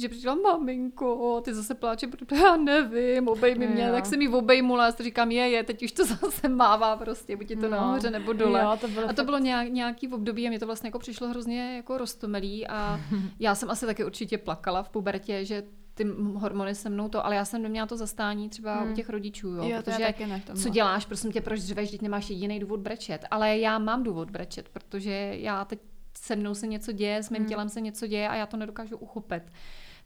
[0.00, 4.86] že přišla maminko, ty zase pláče, protože já nevím, obejmi mě, tak jsem jí obejmula,
[4.86, 7.70] a říkám, je, je, teď už to zase mává prostě, buď je to no.
[7.70, 8.60] nahoře nebo dole.
[8.60, 9.24] Jo, to bylo a to fakt...
[9.24, 13.00] bylo nějak, nějaký v období a mě to vlastně jako přišlo hrozně jako roztomelý a
[13.38, 15.62] já jsem asi taky určitě plakala v pubertě, že
[15.94, 18.92] ty hormony se mnou to, ale já jsem neměla to zastání třeba hmm.
[18.92, 22.02] u těch rodičů, jo, jo protože taky ne co děláš, prosím tě, proč dřveš, teď
[22.02, 25.78] nemáš jediný důvod brečet, ale já mám důvod brečet, protože já teď
[26.18, 27.48] se mnou se něco děje, s mým hmm.
[27.48, 29.42] tělem se něco děje a já to nedokážu uchopit.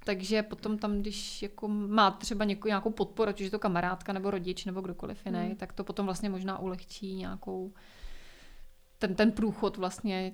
[0.04, 4.12] Takže potom tam, když jako má třeba něko, nějakou podporu, ať už je to kamarádka
[4.12, 5.56] nebo rodič nebo kdokoliv jiný, hmm.
[5.56, 7.72] tak to potom vlastně možná ulehčí nějakou
[8.98, 10.32] ten, ten průchod vlastně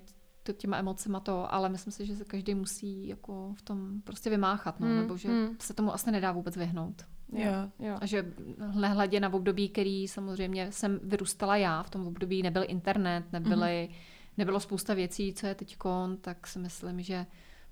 [0.53, 4.81] těma emocema to, ale myslím si, že se každý musí jako v tom prostě vymáchat,
[4.81, 5.57] no, mm, nebo že mm.
[5.61, 7.05] se tomu asi nedá vůbec vyhnout.
[7.33, 7.99] Jo, jo.
[8.01, 8.33] A že
[8.75, 13.97] nehledě na období, který samozřejmě jsem vyrůstala já, v tom období nebyl internet, nebyly, mm.
[14.37, 15.77] nebylo spousta věcí, co je teď
[16.21, 17.27] tak si myslím, že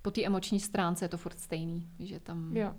[0.06, 2.74] po té emoční stránce je to furt stejný, že tam jo.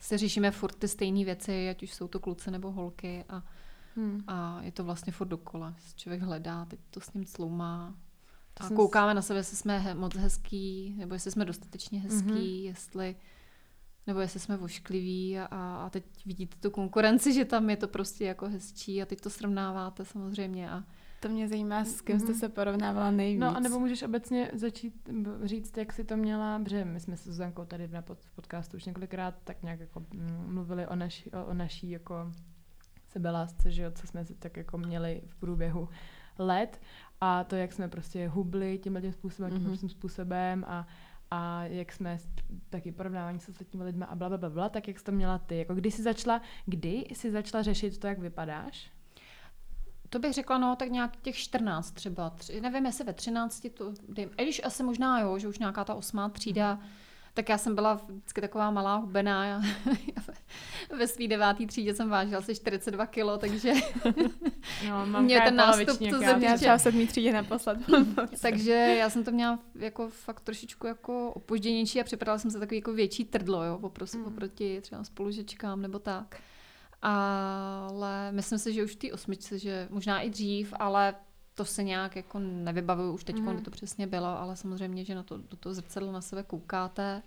[0.00, 3.42] se řešíme furt ty stejné věci, ať už jsou to kluci nebo holky a,
[3.96, 4.24] hmm.
[4.26, 5.74] a je to vlastně furt dokola.
[5.96, 7.94] Člověk hledá, teď to s ním cloumá
[8.60, 12.64] a koukáme na sebe, jestli jsme moc hezký, nebo jestli jsme dostatečně hezký, mm-hmm.
[12.64, 13.16] jestli
[14.06, 15.46] nebo jestli jsme voškliví a,
[15.86, 19.30] a teď vidíte tu konkurenci, že tam je to prostě jako hezčí a teď to
[19.30, 20.84] srovnáváte samozřejmě a
[21.22, 22.40] to mě zajímá, s kým jste mhm.
[22.40, 23.40] se porovnávala nejvíc.
[23.40, 25.08] No a nebo můžeš obecně začít
[25.42, 28.84] říct, jak jsi to měla, protože my jsme s Zuzankou tady na pod, podcastu už
[28.84, 30.06] několikrát tak nějak jako
[30.46, 32.32] mluvili o naší, o, o naší jako
[33.08, 35.88] sebelásce, že jo, co jsme si tak jako měli v průběhu
[36.38, 36.80] let
[37.20, 39.76] a to, jak jsme prostě hubli tímhle tím způsobem, mm-hmm.
[39.76, 40.86] tím způsobem a,
[41.30, 42.18] a jak jsme
[42.70, 45.38] taky porovnávání s ostatními lidmi a bla, bla, bla, bla, tak jak jsi to měla
[45.38, 45.58] ty?
[45.58, 48.92] Jako kdy jsi začala, kdy jsi začala řešit to, jak vypadáš?
[50.12, 52.30] To bych řekla, no, tak nějak těch 14 třeba.
[52.30, 54.30] Tři, nevím, jestli ve 13 to dejím.
[54.38, 57.02] I když asi možná jo, že už nějaká ta osmá třída, mm-hmm
[57.34, 59.44] tak já jsem byla vždycky taková malá hubená.
[59.44, 59.62] Já,
[60.98, 63.72] ve svý devátý třídě jsem vážila asi 42 kilo, takže
[64.88, 67.78] no, mě ten nástup to ze mě třeba v sedmý třídě naposled.
[68.42, 72.76] takže já jsem to měla jako fakt trošičku jako opožděnější a připadala jsem se takový
[72.76, 74.24] jako větší trdlo, jo, oproti, mm.
[74.24, 76.40] oproti třeba spolužečkám nebo tak.
[77.02, 81.14] Ale myslím si, že už v té osmičce, že možná i dřív, ale
[81.54, 83.46] to se nějak jako nevybavuju už teď, mm.
[83.46, 87.22] kdy to přesně bylo, ale samozřejmě, že na to, do toho zrcadla na sebe koukáte.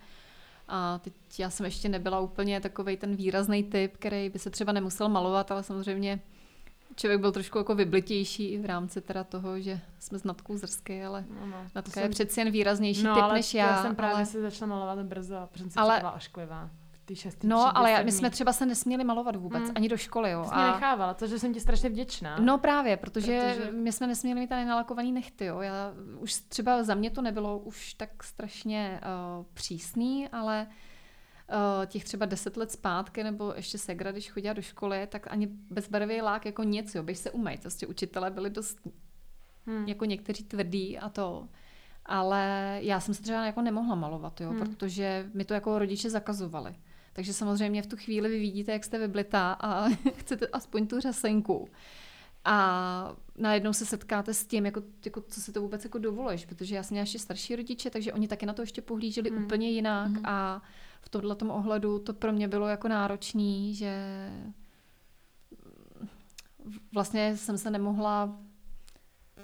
[0.68, 4.72] A teď já jsem ještě nebyla úplně takový ten výrazný typ, který by se třeba
[4.72, 6.20] nemusel malovat, ale samozřejmě
[6.96, 11.26] člověk byl trošku jako vyblitější v rámci teda toho, že jsme s Natkou zrsky, ale
[11.30, 12.04] no, no, Natka jsem...
[12.04, 13.68] je přeci jen výraznější no, typ než já.
[13.68, 14.26] já jsem právě ale...
[14.26, 16.04] se začala malovat brzo, protože jsem ale...
[16.16, 16.70] ošklivá
[17.06, 19.72] ty šestý No, ale já, my jsme třeba se nesměli malovat vůbec, mm.
[19.76, 20.44] ani do školy, jo.
[20.44, 20.72] Ty a...
[20.72, 22.40] nechávala, což jsem ti strašně vděčná.
[22.40, 23.72] No právě, protože, protože...
[23.72, 25.60] my jsme nesměli mít tady nalakovaný nechty, jo.
[25.62, 30.68] Já, už třeba za mě to nebylo už tak strašně uh, přísný, ale
[31.50, 35.48] uh, těch třeba deset let zpátky, nebo ještě segra, když chodila do školy, tak ani
[35.48, 37.58] bezbarvý lák jako nic, jo, běž se umej.
[37.58, 38.80] Prostě učitelé byli dost
[39.66, 39.88] hmm.
[39.88, 41.48] jako někteří tvrdí a to.
[42.06, 44.60] Ale já jsem se třeba jako nemohla malovat, jo, hmm.
[44.60, 46.76] protože mi to jako rodiče zakazovali.
[47.16, 51.70] Takže samozřejmě v tu chvíli vy vidíte, jak jste vyblitá a chcete aspoň tu řasenku.
[52.46, 56.76] A najednou se setkáte s tím, jako, jako, co si to vůbec jako dovolíš, protože
[56.76, 59.44] já jsem měla ještě starší rodiče, takže oni taky na to ještě pohlíželi hmm.
[59.44, 60.26] úplně jinak hmm.
[60.26, 60.62] a
[61.02, 63.94] v tomhle ohledu to pro mě bylo jako náročný, že
[66.94, 68.40] vlastně jsem se nemohla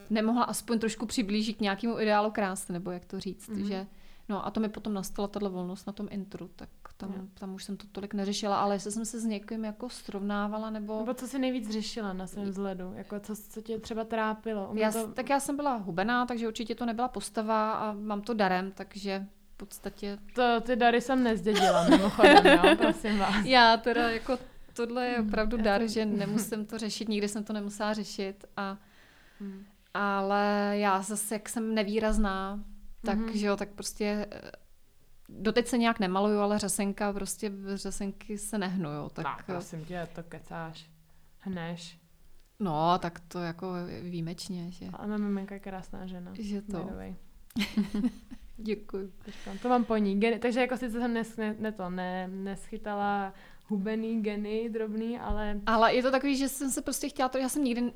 [0.09, 3.67] nemohla aspoň trošku přiblížit k nějakému ideálu krásy, nebo jak to říct, mm-hmm.
[3.67, 3.87] že
[4.29, 6.69] no a to mi potom nastala tato volnost na tom intru, tak
[7.07, 10.69] tam, tam už jsem to tolik neřešila, ale jestli jsem se s někým jako srovnávala,
[10.69, 10.99] nebo...
[10.99, 12.93] Nebo co jsi nejvíc řešila na svém vzhledu?
[12.95, 14.71] Jako co, co tě třeba trápilo?
[14.73, 15.07] Já, to...
[15.07, 19.27] Tak já jsem byla hubená, takže určitě to nebyla postava a mám to darem, takže
[19.53, 20.17] v podstatě...
[20.33, 23.45] To, ty dary jsem nezdědila, mimochodem, jo, prosím vás.
[23.45, 24.37] Já teda jako
[24.73, 28.77] tohle je opravdu hmm, dar, že nemusím to řešit, nikdy jsem to nemusela řešit a
[29.39, 29.65] hmm.
[29.93, 32.59] ale já zase, jak jsem nevýrazná,
[33.05, 33.31] tak, mm-hmm.
[33.31, 34.27] že jo, tak prostě
[35.39, 40.23] doteď se nějak nemaluju, ale řasenka, prostě řasenky se nehnu, Tak, tak prosím tě, to
[40.23, 40.89] kecáš.
[41.39, 41.99] Hneš.
[42.59, 44.85] No, tak to jako výjimečně, že...
[44.93, 46.31] Ale maminka je krásná žena.
[46.39, 46.89] Že to.
[48.57, 49.13] Děkuji.
[49.61, 50.19] To mám po ní.
[50.39, 53.33] takže jako sice jsem nes, ne, ne to, ne, neschytala
[53.71, 55.59] hubený geny drobný, ale...
[55.65, 57.91] Ale je to takový, že jsem se prostě chtěla to, já jsem nikdy,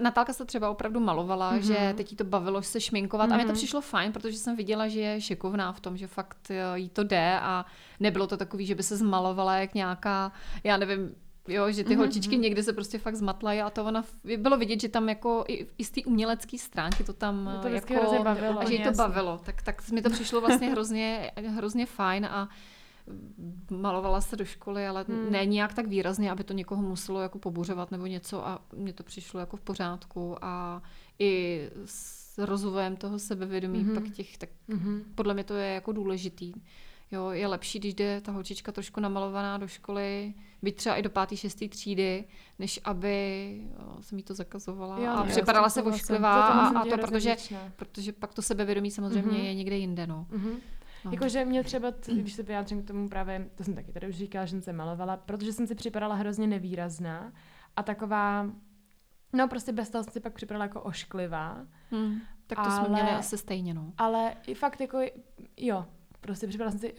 [0.00, 1.66] Natálka se třeba opravdu malovala, mm-hmm.
[1.66, 3.32] že teď jí to bavilo se šminkovat mm-hmm.
[3.32, 3.56] a mě to mhm.
[3.56, 7.04] přišlo fajn, protože jsem viděla, že je šikovná v tom, že fakt eh, jí to
[7.04, 7.64] jde a
[8.00, 10.32] nebylo to takový, že by se zmalovala jak nějaká,
[10.64, 11.14] já nevím,
[11.48, 11.98] Jo, že ty mm-hmm.
[11.98, 14.04] holčičky někdy se prostě fakt zmatlají a to ona,
[14.36, 17.94] bylo vidět, že tam jako i, i z té umělecké stránky to tam to jako,
[18.24, 22.26] bavilo, a že jí to bavilo, tak, tak mi to přišlo vlastně hrozně, hrozně fajn
[22.26, 22.48] a
[23.70, 25.32] malovala se do školy, ale hmm.
[25.32, 29.02] ne nějak tak výrazně, aby to někoho muselo jako pobuřovat nebo něco a mně to
[29.02, 30.82] přišlo jako v pořádku a
[31.18, 33.94] i s rozvojem toho sebevědomí hmm.
[33.94, 35.02] pak těch, tak hmm.
[35.14, 36.52] podle mě to je jako důležitý.
[37.12, 41.10] Jo, je lepší, když jde ta holčička trošku namalovaná do školy, být třeba i do
[41.10, 42.24] pátý, šestý třídy,
[42.58, 46.84] než aby jo, jsem jí to zakazovala jo, a ne, připadala se vošklivá a, a
[46.84, 47.36] to, protože,
[47.76, 49.44] protože pak to sebevědomí samozřejmě mm-hmm.
[49.44, 50.06] je někde jinde.
[50.06, 50.26] No.
[50.30, 50.56] Mm-hmm.
[51.06, 51.12] No.
[51.12, 54.44] Jakože mě třeba, když se vyjádřím k tomu právě, to jsem taky tady už říkala,
[54.46, 57.32] že jsem se malovala, protože jsem si připadala hrozně nevýrazná
[57.76, 58.50] a taková,
[59.32, 61.66] no prostě bez toho jsem si pak připadala jako ošklivá.
[61.90, 62.20] Hmm.
[62.46, 63.92] Tak to ale, jsme měli asi stejně, no.
[63.98, 64.98] Ale i fakt jako,
[65.56, 65.86] jo,
[66.20, 66.94] prostě připadala jsem si,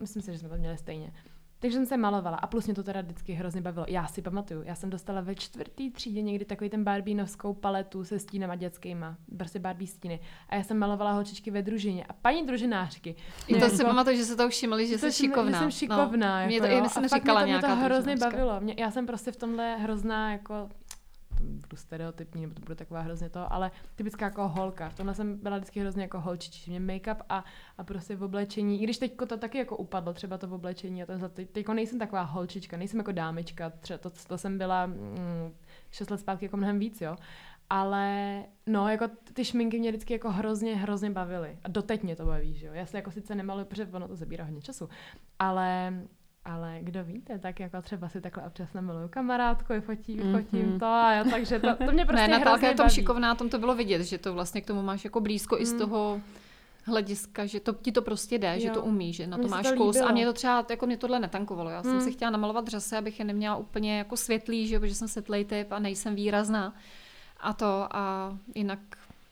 [0.00, 1.12] myslím si, že jsme to měli stejně.
[1.58, 3.86] Takže jsem se malovala a plus mě to teda vždycky hrozně bavilo.
[3.88, 8.18] Já si pamatuju, já jsem dostala ve čtvrtý třídě někdy takový ten barbínovskou paletu se
[8.18, 10.20] stínama dětskýma, prostě barbí stíny.
[10.48, 13.14] A já jsem malovala holčičky ve družině a paní družinářky.
[13.48, 15.52] I to si pamatuju, že se to všimli, že jsi šikovná.
[15.52, 16.34] Že jsem šikovná.
[16.34, 16.40] No.
[16.40, 16.82] Jako, mě to, jo.
[16.82, 18.60] myslím, říkala mě to, mě to hrozně bavilo.
[18.60, 20.68] Mě, já jsem prostě v tomhle hrozná jako
[21.40, 24.88] budu stereotypní, nebo to bude taková hrozně to, ale typická jako holka.
[24.88, 26.70] V tomhle jsem byla vždycky hrozně jako holčičí.
[26.70, 27.44] Mě make-up a,
[27.78, 31.02] a prostě v oblečení, i když teď to taky jako upadlo, třeba to v oblečení
[31.02, 34.86] a ten teď, teď nejsem taková holčička, nejsem jako dámečka, třeba to, to jsem byla
[34.86, 35.54] mm,
[35.90, 37.16] 6 let zpátky jako mnohem víc, jo.
[37.70, 41.58] Ale no, jako ty šminky mě vždycky jako hrozně, hrozně bavily.
[41.64, 42.72] A doteď mě to baví, že jo.
[42.74, 44.88] Já se jako sice nemaluji, protože ono to zabírá hodně času,
[45.38, 45.94] ale
[46.46, 50.42] ale kdo víte, tak jako třeba si takhle občas namiluju kamarádku, fotím, mm-hmm.
[50.42, 53.48] fotím to a jo, takže to, to mě prostě ne, Natálka je tom šikovná, tom
[53.48, 55.62] to bylo vidět, že to vlastně k tomu máš jako blízko mm.
[55.62, 55.78] i z mm.
[55.78, 56.20] toho
[56.84, 58.60] hlediska, že to ti to prostě jde, jo.
[58.60, 60.00] že to umí, že na to máš to kus.
[60.00, 61.70] A mě to třeba, jako mě tohle netankovalo.
[61.70, 61.84] Já mm.
[61.84, 65.44] jsem si chtěla namalovat dřese, abych je neměla úplně jako světlý, že protože jsem světlej
[65.44, 66.74] typ a nejsem výrazná.
[67.40, 68.78] A to a jinak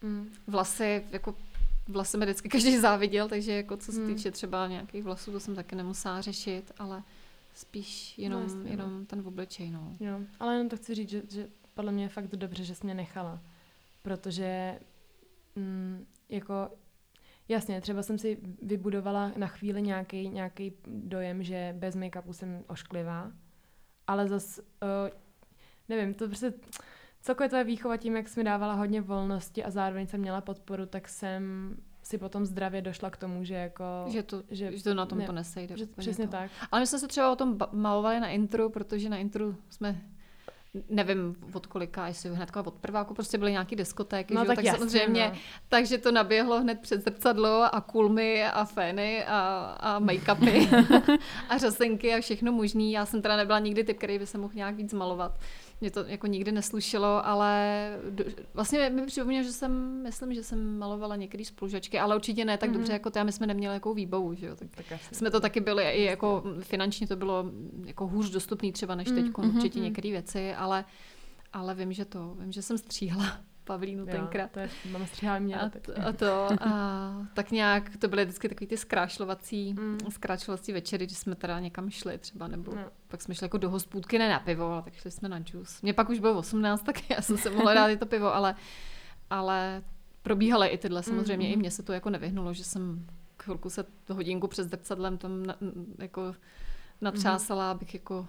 [0.03, 0.29] mm.
[0.47, 1.35] vlasy, jako
[1.89, 4.15] vlasy mi vždycky každý záviděl, takže jako co se hmm.
[4.15, 7.03] týče třeba nějakých vlasů, to jsem taky nemusela řešit, ale
[7.55, 9.07] spíš jenom, no, jenom no.
[9.07, 9.97] ten obličej, no.
[10.01, 12.85] Jo, ale jenom to chci říct, že, že podle mě je fakt dobře, že jsi
[12.85, 13.41] mě nechala,
[14.03, 14.81] protože
[15.57, 16.71] mm, jako
[17.49, 23.33] Jasně, třeba jsem si vybudovala na chvíli nějaký nějaký dojem, že bez make-upu jsem ošklivá,
[24.07, 24.65] ale zas, uh,
[25.89, 26.53] nevím, to prostě
[27.25, 30.87] celkově tvoje výchova tím, jak jsi mi dávala hodně volnosti a zároveň jsem měla podporu,
[30.87, 33.85] tak jsem si potom zdravě došla k tomu, že jako...
[34.09, 35.77] Že to, že, že to na tom ne, to nesejde.
[35.77, 36.33] Že, přesně to.
[36.33, 36.51] tak.
[36.73, 40.01] Ale my jsme se třeba o tom malovali na intru, protože na intru jsme
[40.89, 44.47] nevím od kolika, jestli hned od prváku, prostě byly nějaký diskotéky, no, že?
[44.47, 45.39] tak, tak jasně, samozřejmě, no.
[45.69, 49.39] takže to naběhlo hned před zrcadlo a kulmy a fény a,
[49.81, 50.85] a make-upy
[51.49, 52.93] a řasenky a všechno možný.
[52.93, 55.39] Já jsem teda nebyla nikdy typ, který by se mohl nějak víc malovat
[55.81, 60.79] mě to jako nikdy neslušelo, ale do, vlastně mi připomnělo, že jsem, myslím, že jsem
[60.79, 62.73] malovala některé spolužačky, ale určitě ne tak mm-hmm.
[62.73, 65.41] dobře jako ty a my jsme neměli jako výbavu, že jo, tak, tak jsme to
[65.41, 67.51] taky byli i jako finančně to bylo
[67.85, 69.57] jako hůř dostupný třeba než teď, mm-hmm.
[69.57, 69.85] určitě mhm.
[69.85, 70.85] některé věci, ale
[71.53, 74.51] ale vím, že to, vím, že jsem stříhla Pavlínu jo, tenkrát.
[74.51, 74.71] To je,
[75.05, 75.61] stříhá mě.
[75.61, 75.71] A,
[76.09, 79.99] a to, a tak nějak, to byly vždycky takový ty zkrášlovací, mm.
[80.11, 82.85] zkrášlovací večery, když jsme teda někam šli třeba, nebo no.
[83.09, 85.83] pak jsme šli jako do hospůdky, ne na pivo, ale tak šli jsme na džus.
[85.83, 88.55] Mně pak už bylo 18, tak já jsem se mohla dát i to pivo, ale,
[89.31, 89.83] ale
[90.23, 91.53] probíhaly i tyhle samozřejmě, mm.
[91.53, 93.07] i mně se to jako nevyhnulo, že jsem
[93.43, 95.57] chvilku se hodinku před zrcadlem tam na,
[95.99, 96.35] jako
[97.01, 97.71] natřásala, mm.
[97.71, 98.27] abych jako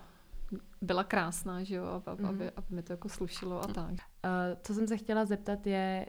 [0.82, 2.30] byla krásná, že jo, aby, mm.
[2.30, 3.92] aby, aby mi to jako slušilo a tak.
[3.92, 4.00] Uh,
[4.62, 6.06] co jsem se chtěla zeptat je,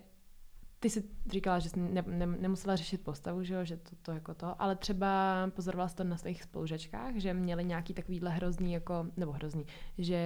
[0.80, 4.12] ty jsi říkala, že jsi ne, ne, nemusela řešit postavu, že, jo, že to, to
[4.12, 8.72] jako to, ale třeba pozorovala jsi to na svých spolužačkách, že měli nějaký takovýhle hrozný,
[8.72, 9.66] jako, nebo hrozný,
[9.98, 10.18] že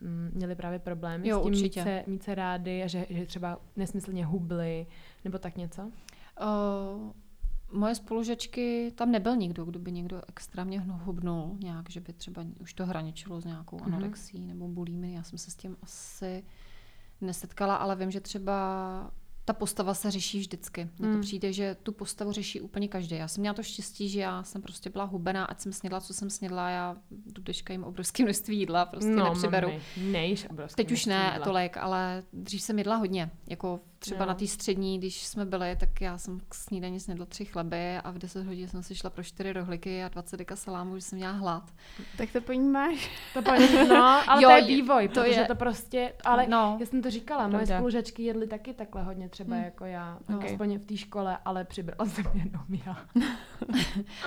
[0.00, 3.26] mm, měli právě problémy jo, s tím mít se, mít se rády a že, že
[3.26, 4.86] třeba nesmyslně hubly,
[5.24, 5.82] nebo tak něco?
[5.82, 7.12] Uh,
[7.76, 12.74] moje spolužečky, tam nebyl nikdo, kdo by někdo extrémně hubnul nějak, že by třeba už
[12.74, 13.84] to hraničilo s nějakou mm-hmm.
[13.84, 15.14] anorexí nebo bulími.
[15.14, 16.44] Já jsem se s tím asi
[17.20, 19.10] nesetkala, ale vím, že třeba
[19.46, 20.84] ta postava se řeší vždycky.
[20.98, 21.20] Mně to hmm.
[21.20, 23.16] přijde, že tu postavu řeší úplně každý.
[23.16, 26.14] Já jsem měla to štěstí, že já jsem prostě byla hubená, ať jsem snědla, co
[26.14, 29.68] jsem snědla, já do dneška jim obrovské množství jídla, prostě no, nepřiberu.
[29.68, 31.44] Ne, nejš obrovské Teď už ne jídla.
[31.44, 33.30] tolik, ale dřív jsem jedla hodně.
[33.46, 34.28] Jako třeba no.
[34.28, 38.10] na té střední, když jsme byli, tak já jsem k snídani snědla tři chleby a
[38.10, 41.16] v 10 hodin jsem si šla pro čtyři rohliky a 20 deka salámu, že jsem
[41.16, 41.74] měla hlad.
[42.18, 43.10] Tak to ponímáš.
[43.34, 45.44] To ponímáš, no, ale jo, to je vývoj, to protože je...
[45.44, 49.54] to prostě, ale no, já jsem to říkala, moje spolužačky jedly taky takhle hodně třeba
[49.54, 49.64] hmm.
[49.64, 50.50] jako já, okay.
[50.52, 53.06] aspoň v té škole, ale přibrala jsem jenom já.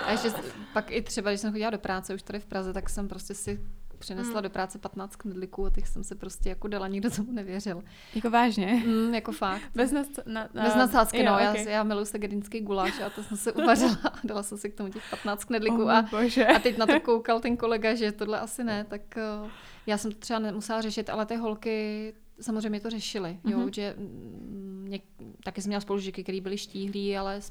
[0.06, 0.32] a ještě
[0.74, 3.34] pak i třeba, když jsem chodila do práce už tady v Praze, tak jsem prostě
[3.34, 3.60] si
[4.00, 4.44] přinesla mm.
[4.44, 7.84] do práce 15 knedlíků a těch jsem se prostě jako dala, nikdo tomu nevěřil.
[8.16, 8.84] Jako vážně?
[8.86, 9.62] Mm, jako fakt.
[9.76, 11.34] Bez, nas, na, na, Bez nadsázky, no.
[11.34, 11.64] Okay.
[11.66, 14.76] Já, já miluji segedinský guláš a to jsem se uvařila a dala jsem si k
[14.76, 16.48] tomu těch 15 knedlíků oh, a, bože.
[16.48, 19.02] a teď na to koukal ten kolega, že tohle asi ne, tak
[19.42, 19.50] uh,
[19.86, 23.52] já jsem to třeba nemusela řešit, ale ty holky samozřejmě to řešily, mm-hmm.
[23.52, 23.74] jo, mhm.
[23.74, 25.04] že mm, něk,
[25.44, 27.42] taky jsem měla spolužiky, které byly štíhlí, ale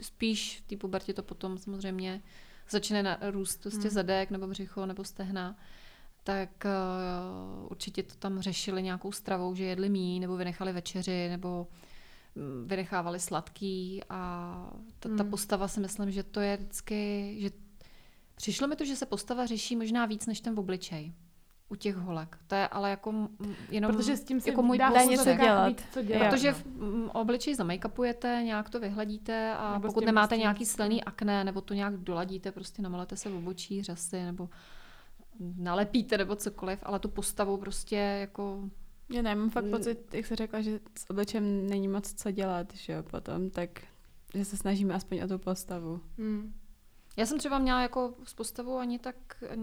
[0.00, 2.22] spíš v té pubertě to potom samozřejmě
[2.70, 3.90] začne na, růst prostě mm.
[3.90, 5.56] zadek nebo břicho nebo stehna
[6.28, 11.66] tak uh, určitě to tam řešili nějakou stravou, že jedli mí, nebo vynechali večeři, nebo
[12.34, 14.52] mm, vynechávali sladký a
[14.98, 15.30] ta, ta hmm.
[15.30, 17.50] postava si myslím, že to je vždycky, že
[18.34, 21.12] přišlo mi to, že se postava řeší možná víc než ten obličej.
[21.68, 22.38] u těch holek.
[22.46, 23.28] To je ale jako
[23.70, 25.68] jenom Protože s tím si jako můj dá něco dělat.
[25.68, 26.30] Víc, co dělat.
[26.30, 26.54] Protože no.
[26.54, 31.44] v mm, obličeji zamakupujete, nějak to vyhladíte a Nebo pokud nemáte prostě- nějaký silný akné,
[31.44, 34.48] nebo to nějak doladíte, prostě namalete se v obočí, řasy, nebo
[35.56, 38.64] nalepíte, nebo cokoliv, ale tu postavu prostě jako...
[39.10, 39.70] Já nemám fakt Mm.
[39.70, 43.70] pocit, jak jsi řekla, že s obličem není moc co dělat, že jo, potom, tak
[44.34, 46.00] že se snažíme aspoň o tu postavu.
[46.18, 46.54] Hmm.
[47.16, 49.16] Já jsem třeba měla jako s postavou ani tak,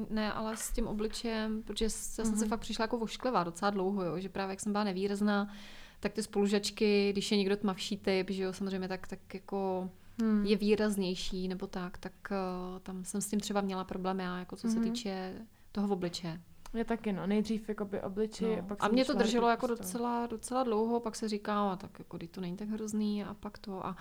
[0.10, 2.48] ne, ale s tím obličejem, protože jsem se Mhm.
[2.50, 5.54] fakt přišla jako vošklivá docela dlouho, jo, že právě jak jsem byla nevýrazná,
[6.00, 9.90] tak ty spolužačky, když je někdo tmavší typ, že jo, samozřejmě tak, tak jako
[10.22, 10.46] Hmm.
[10.46, 14.56] je výraznější nebo tak, tak uh, tam jsem s tím třeba měla problém já, jako
[14.56, 14.84] co se Mhm.
[14.92, 15.34] týče
[15.76, 16.42] toho obličeje.
[16.74, 17.28] Já taky, no.
[17.28, 18.64] Nejdřív jakoby obličej, No.
[18.68, 22.18] pak A mě to drželo jako docela, docela dlouho, pak se říká, a tak jako
[22.32, 23.96] to není tak hrozný a pak to a,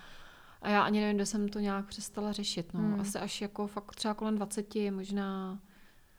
[0.61, 2.79] a já ani nevím, kde jsem to nějak přestala řešit, no.
[2.79, 2.99] Hmm.
[3.01, 5.59] Asi až jako fakt třeba kolem 20, možná,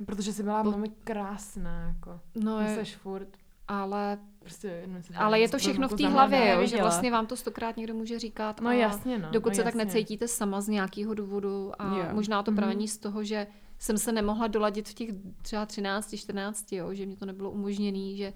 [0.07, 2.21] Protože jsi byla Po- velmi krásná, jako.
[2.35, 3.29] no je, furt.
[3.69, 6.21] ale, Prostě ale je to všechno v té znamená.
[6.21, 9.31] hlavě, jo, že vlastně vám to stokrát někdo může říkat No a jasně, no.
[9.31, 9.85] dokud no, se tak jasně.
[9.85, 12.05] necítíte sama z nějakého důvodu a Jo.
[12.13, 12.57] možná to Mhm.
[12.57, 13.47] pramení z toho, že
[13.79, 15.11] jsem se nemohla doladit v těch
[15.43, 18.33] třeba 13, 14, jo, že mě to nebylo umožněné, že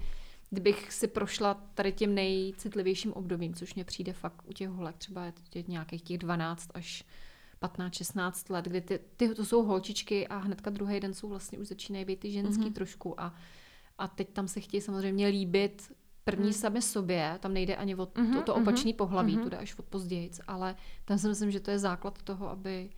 [0.50, 5.32] kdybych si prošla tady tím nejcitlivějším obdobím, což mě přijde fakt u těch holek, třeba
[5.32, 7.04] to těch nějakých těch 12 až
[7.58, 11.58] 15, 16 let, kdy ty, ty to jsou holčičky a hnedka druhý den jsou vlastně
[11.58, 12.72] už začínají být ty ženský Mhm.
[12.72, 13.34] trošku a,
[13.98, 15.92] a teď tam se chtějí samozřejmě líbit
[16.24, 16.52] první Mhm.
[16.52, 19.42] sami sobě, tam nejde ani o to, Mhm, to mhm, opačný pohlaví, mhm.
[19.42, 22.90] to jde až od pozdějc, ale tam si myslím, že to je základ toho, aby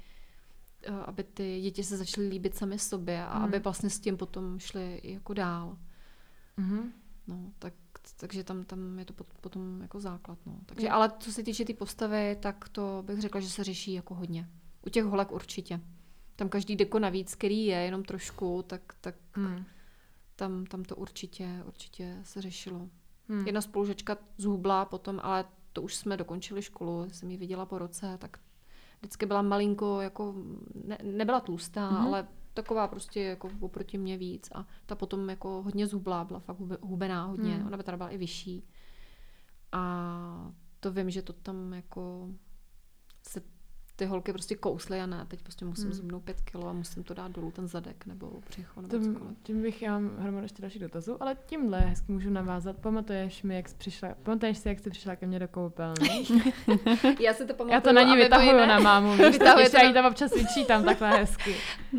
[1.07, 3.45] aby ty děti se začaly líbit sami sobě a Mhm.
[3.45, 5.79] aby vlastně s tím potom šly jako dál.
[6.57, 6.92] Mhm.
[7.27, 7.75] No, tak,
[8.16, 10.38] takže tam, tam je to pot- potom jako základ.
[10.47, 10.59] No.
[10.66, 13.92] Takže, ale co se týče té tý postavy, tak to bych řekla, že se řeší
[13.92, 14.49] jako hodně.
[14.87, 15.81] U těch holek určitě.
[16.37, 19.64] Tam každý deko navíc, který je jenom trošku, tak, tak Hmm.
[20.37, 22.88] tam, tam to určitě, určitě se řešilo.
[23.29, 23.47] Hmm.
[23.47, 28.18] Jedna spolužačka zhubla potom, ale to už jsme dokončili školu, jsem ji viděla po roce,
[28.18, 28.38] tak
[29.03, 30.35] vždycky byla malinko, jako
[30.85, 32.01] ne, nebyla tlustá, Mhm.
[32.01, 32.07] mm-hmm.
[32.07, 36.59] ale taková prostě jako oproti mě víc a ta potom jako hodně zhublá, byla fakt
[36.61, 37.67] hube- hubená hodně, Hmm.
[37.67, 38.69] ona by teda byla i vyšší.
[39.73, 42.29] A to vím, že to tam jako
[43.23, 43.43] se
[43.97, 45.93] ty holky prostě kously a ne, teď prostě musím Hmm.
[45.93, 49.37] zubnout pět kilo a musím to dát dolů ten zadek nebo břicho nebo Tím, cokoliv.
[49.43, 52.77] tím bych, já mám hromadu ještě dalších dotazů, ale tímhle hezky můžu navázat.
[52.77, 56.25] Pamatuješ mi, jak jsi přišla, pamatuješ si, jak jsi přišla ke mně do koupelny?
[57.21, 57.71] Já si to pamatuju.
[57.75, 60.35] Já to na ní vytahuju na mámu, víš, Vytahuje ještě to já jí tam občas
[60.35, 61.55] vyčítám takhle hezky.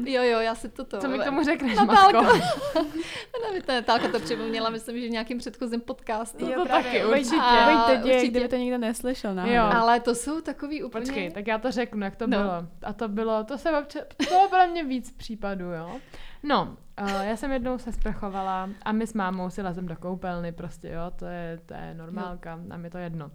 [0.06, 0.98] Jo, jo, já si to to.
[0.98, 2.40] Co mi k tomu řekneš, Natálko.
[3.68, 6.46] Natálka to připomněla, myslím, že v nějakém předchozím podcastu.
[6.50, 7.36] Jo, to taky, určitě.
[7.42, 8.28] A- určitě.
[8.28, 9.36] kdyby to nikdo neslyšel.
[9.48, 9.64] Jo.
[9.64, 11.06] Ale to jsou takový úplně...
[11.06, 12.38] Počkej, tak já to řeknu, jak to No.
[12.38, 12.68] bylo.
[12.84, 16.00] A to bylo, to se občas, to bylo pro mě víc případů, jo.
[16.44, 20.52] No, uh, já jsem jednou se sprchovala a my s mámou si lezem do koupelny
[20.52, 23.32] prostě, jo, to je, to je normálka, nám je to jedno.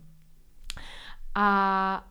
[1.34, 2.04] A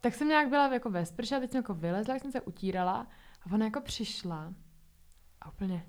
[0.00, 2.40] tak jsem nějak byla jako ve sprše a teď jsem jako vylezla, jak jsem se
[2.40, 3.06] utírala
[3.46, 4.52] a ona jako přišla
[5.40, 5.86] a úplně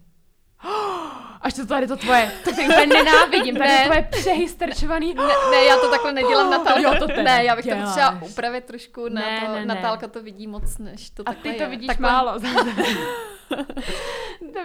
[1.41, 3.78] Až to tady to tvoje, to ty úplně nenávidím, tady Ne.
[3.78, 5.13] to tvoje přehysterčovaný.
[5.13, 6.80] Ne, ne, já to takhle nedělám, Natálka.
[6.80, 7.86] Jo, to ne, já bych to děláš.
[7.86, 9.65] potřeba upravit trošku, ne, Ne, to, ne, ne.
[9.65, 11.70] Natálka to vidí moc, než to A ty to je.
[11.70, 12.39] vidíš takhle, málo.
[12.39, 12.48] to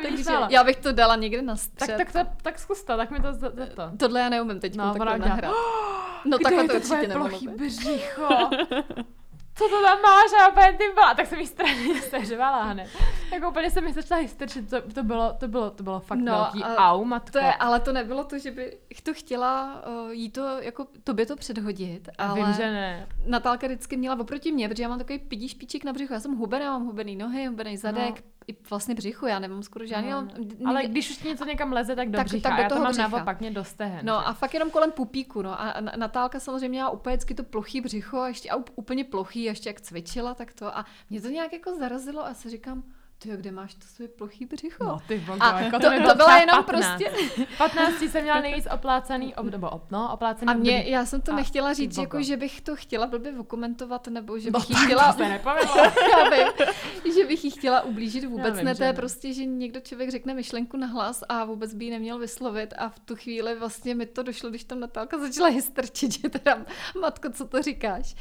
[0.03, 0.47] vidíš Takže málo.
[0.51, 1.97] já bych to dala někde na střed.
[1.97, 3.33] Tak, tak, to, tak zkus to, tak mi to
[3.75, 3.91] to.
[3.99, 5.53] Tohle já neumím teď No, no, takhle nahrát.
[6.25, 7.57] No Kde takhle je to tvoje určitě nemohlo plochý být.
[7.57, 8.29] břicho?
[9.55, 10.43] Co to tam máš?
[10.45, 11.15] A úplně ty byla.
[11.15, 12.89] Tak jsem jí strašně seřvala hned.
[13.33, 14.71] Jako úplně se mi začala hysterčit.
[14.71, 17.31] To, to, bylo, to, bylo, to bylo fakt No, velký a au, matko.
[17.33, 21.27] To je, ale to nebylo to, že bych to chtěla uh, jí to, jako tobě
[21.27, 23.07] to předhodit, ale Vím, že ne.
[23.27, 26.37] Natálka vždycky měla oproti mě, protože já mám takový pidí špičík na břichu, já jsem
[26.37, 28.23] hubená, mám hubený nohy, hubený zadek, No.
[28.49, 30.29] I vlastně břicho, já nemám skoro žádný, No, ale,
[30.59, 30.71] no.
[30.71, 32.49] Ale když už něco někam leze, tak do Tak- břicha.
[32.49, 33.09] tak do já to toho mám břicha.
[33.09, 34.01] naopak mě do stehen.
[34.07, 34.25] No že?
[34.25, 35.61] a fakt jenom kolem pupíku, no.
[35.61, 39.51] A Na- Natálka samozřejmě měla úplně to plochý břicho a ještě a úplně plochý, a
[39.51, 40.77] ještě jak cvičila, tak to.
[40.79, 42.83] A mě to nějak jako zarazilo a si říkám,
[43.23, 44.85] ty kde máš to své plochý břicho?
[44.85, 46.99] No, ty vogo, a jako to, to, bylo byla jenom 15.
[46.99, 47.47] prostě...
[47.59, 50.91] 15 jsem měla nejvíc oplácaný obdobo, op, no, oplácaný A mě, období.
[50.91, 54.51] já jsem to A nechtěla říct, jako, že bych to chtěla blbě okomentovat, nebo že
[54.51, 55.13] No bych jí tak chtěla...
[55.13, 55.25] to se
[57.05, 58.97] vím, že bych jí chtěla ublížit vůbec vím, ne, to je ne.
[58.97, 62.89] prostě, že někdo člověk řekne myšlenku na hlas a vůbec by ji neměl vyslovit a
[62.89, 66.59] v tu chvíli vlastně mi to došlo, když tam Natálka začala hysterčit, že teda,
[67.01, 68.15] matko, co to říkáš?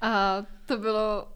[0.00, 1.28] A to bylo,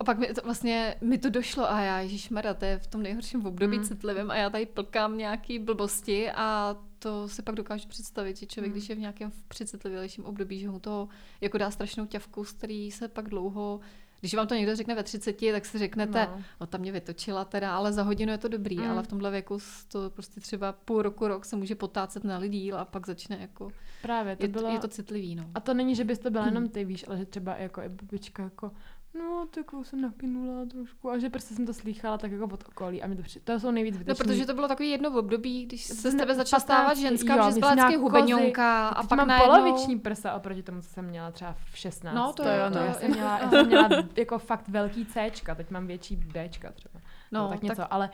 [0.00, 3.02] a pak mi to, vlastně mi to došlo a já, ježišmarja, to je v tom
[3.02, 3.86] nejhorším období Hmm.
[3.86, 3.96] hmm.
[3.96, 8.72] citlivém a já tady plkám nějaký blbosti a to si pak dokážu představit, že člověk,
[8.72, 8.78] Hmm.
[8.78, 11.08] když je v nějakém přecitlivějším období, že mu to
[11.40, 13.80] jako dá strašnou ťavku, z který se pak dlouho
[14.20, 17.44] Když vám to někdo řekne ve 30, tak si řeknete, no, no tam mě vytočila
[17.44, 18.90] teda, ale za hodinu je to dobrý, mm.
[18.90, 22.72] ale v tomhle věku to prostě třeba půl roku, rok se může potácet na lidí
[22.72, 23.70] a pak začne jako...
[24.02, 24.70] Právě, to je, bylo...
[24.70, 25.50] je to citlivý, no.
[25.54, 28.42] A to není, že byste byla jenom ty, víš, ale že třeba jako i babička
[28.42, 28.72] jako
[29.18, 33.02] no, takovou jsem nakynula trošku a že prostě jsem to slýchala tak jako od okolí
[33.02, 33.40] a mi to při...
[33.40, 34.22] to jsou nejvíc vytečný.
[34.22, 37.36] No, protože to bylo takový jedno v období, když se z tebe začala stávat ženská,
[37.36, 39.54] jo, že jsi byla hubeňonka a, pak mám najednou...
[39.54, 42.14] poloviční prsa oproti tomu, co jsem měla třeba v 16.
[42.14, 42.80] No, to, to jo, no.
[42.80, 47.00] Já jsem měla, já jsem měla jako fakt velký Cčka, teď mám větší Dčka třeba.
[47.32, 47.88] No, no tak něco, tak...
[47.90, 48.10] ale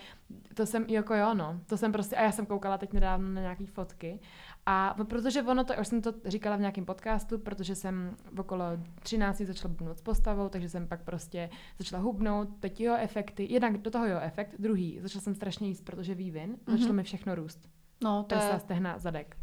[0.54, 3.40] to jsem, jako jo, no, to jsem prostě, a já jsem koukala teď nedávno na
[3.40, 4.20] nějaký fotky
[4.66, 8.64] a protože ono to, už jsem to říkala v nějakém podcastu, protože jsem v okolo
[9.00, 13.78] 13 začala hubnout s postavou, takže jsem pak prostě začala hubnout, teď jo efekty, jednak
[13.78, 16.72] do toho jo efekt, druhý, začala jsem strašně jíst, protože vývin, mm-hmm.
[16.72, 17.68] začalo mi všechno růst.
[18.04, 18.60] No, to Prsa, je...
[18.60, 19.36] stehna, zadek.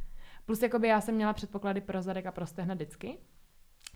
[0.46, 3.18] Plus jakoby já jsem měla předpoklady pro zadek a pro stehna vždycky,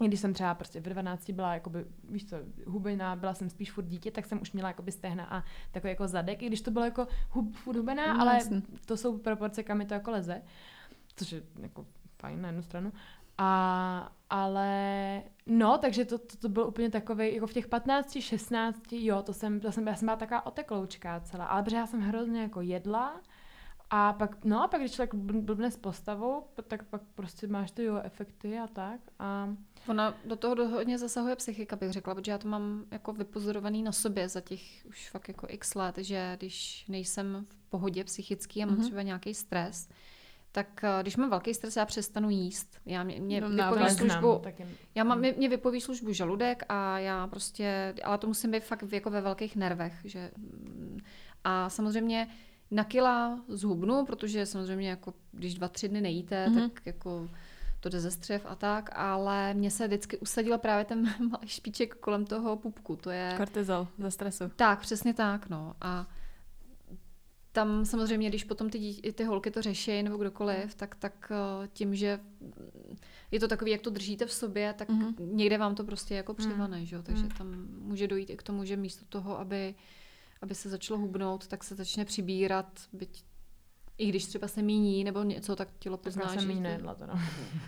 [0.06, 3.86] když jsem třeba prostě v 12 byla jakoby, víš co, hubená, byla jsem spíš furt
[3.86, 6.86] dítě, tak jsem už měla jakoby stehna a takový jako zadek, i když to bylo
[6.86, 8.64] jako hub, furt hubená, no, ale jasný.
[8.86, 10.42] to jsou proporce, kam mi to jako leze
[11.16, 11.86] což je jako
[12.20, 12.94] fajn na jednu stranu.
[13.38, 18.82] A, ale no, takže to, to, to bylo úplně takové, jako v těch 15, 16,
[18.92, 22.02] jo, to jsem, to jsem, já jsem byla taková otekloučká celá, ale protože já jsem
[22.02, 23.22] hrozně jako jedla
[23.90, 27.84] a pak, no a pak když člověk blbne s postavou, tak pak prostě máš ty
[27.84, 29.56] jo efekty a tak a...
[29.88, 33.92] Ona do toho hodně zasahuje psychika, bych řekla, protože já to mám jako vypozorovaný na
[33.92, 38.66] sobě za těch už fakt jako x let, že když nejsem v pohodě psychický a
[38.66, 38.84] mám mm-hmm.
[38.84, 39.90] třeba nějaký stres,
[40.56, 42.80] tak eh, když mám velký stres, já přestanu jíst.
[42.86, 44.42] Já mě, mě no, vypoví službu,
[44.96, 48.84] já mám, mě, mě vypoví službu žaludek a já prostě, ale to musím být fakt
[48.92, 50.32] jako ve velkých nervech, že
[51.44, 52.28] a samozřejmě
[52.72, 56.70] na kila zhubnu, protože samozřejmě jako když dva, tři dny nejíte, mm-hmm.
[56.70, 57.30] tak jako
[57.80, 61.96] to jde ze střev a tak, ale mně se vždycky usadil právě ten malý špiček
[61.96, 63.34] kolem toho pupku, to je...
[63.38, 64.44] Kortizol ze stresu.
[64.56, 65.76] Tak, přesně tak, no.
[65.82, 66.08] A
[67.56, 71.68] tam samozřejmě, když potom ty, dítě, ty holky to řeší nebo kdokoliv, tak, tak eh,
[71.74, 72.20] tím, že
[73.32, 75.14] je to takový, jak to držíte v sobě, tak mm-hmm.
[75.20, 76.86] někde vám to prostě jako přivane, mm.
[76.86, 77.02] že?
[77.02, 77.30] takže mm.
[77.30, 79.76] tam může dojít i k tomu, že místo toho, aby,
[80.42, 83.24] aby se začalo hubnout, tak se začne přibírat, byť
[83.98, 86.40] i když třeba se míní nebo něco, tak tělo pozná, že...
[86.40, 87.20] jsem nejedla to, no.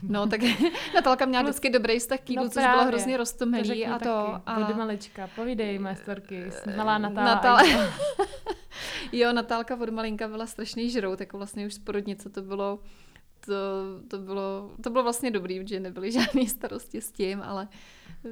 [0.03, 0.41] no, tak
[0.95, 4.41] Natálka měla vždycky dobrý vztah k jídlu, no, což bylo hrozně roztomilý a to.
[4.45, 4.59] A...
[4.59, 4.73] Taky.
[4.73, 7.35] malička, povídej, moje storky, malá Natála.
[7.35, 7.57] Natál...
[9.11, 12.80] jo, Natálka od malinka byla strašný žrout, jako vlastně už z porodnice to bylo
[13.45, 13.53] to,
[14.07, 17.67] to, bylo, to bylo vlastně dobrý, protože nebyly žádné starosti s tím, ale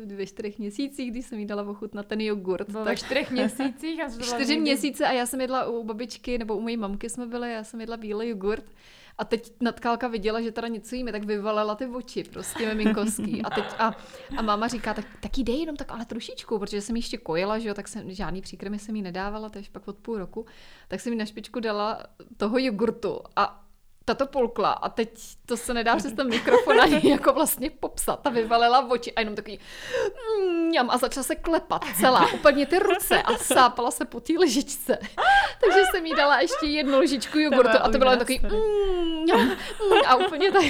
[0.05, 2.69] ve čtyřech měsících, když jsem jí dala na ten jogurt.
[2.69, 4.03] Bylo tak ve čtyřech měsících?
[4.03, 7.51] A čtyři měsíce a já jsem jedla u babičky, nebo u mojí mamky jsme byli,
[7.51, 8.65] já jsem jedla bílý jogurt.
[9.17, 13.41] A teď Natkálka viděla, že teda něco jíme, tak vyvalela ty oči, prostě miminkovský.
[13.41, 13.91] A, teď, a,
[14.37, 17.59] a máma říká, tak, tak jí dej jenom tak ale trošičku, protože jsem ještě kojila,
[17.59, 20.45] že jo, tak jsem žádný příkrmy jsem jí nedávala, takže pak od půl roku,
[20.87, 22.03] tak jsem jí na špičku dala
[22.37, 23.64] toho jogurtu a
[24.05, 28.27] tato polkla a teď to se nedá přes ten mikrofon ani jako vlastně popsat.
[28.27, 29.59] A vyvalila oči a jenom takový
[30.67, 34.97] mňam a začala se klepat celá, úplně ty ruce a sápala se po té lžičce.
[35.61, 38.41] Takže jsem jí dala ještě jednu lžičku jogurtu a to bylo takový
[39.23, 39.51] mňam,
[40.05, 40.63] a úplně tak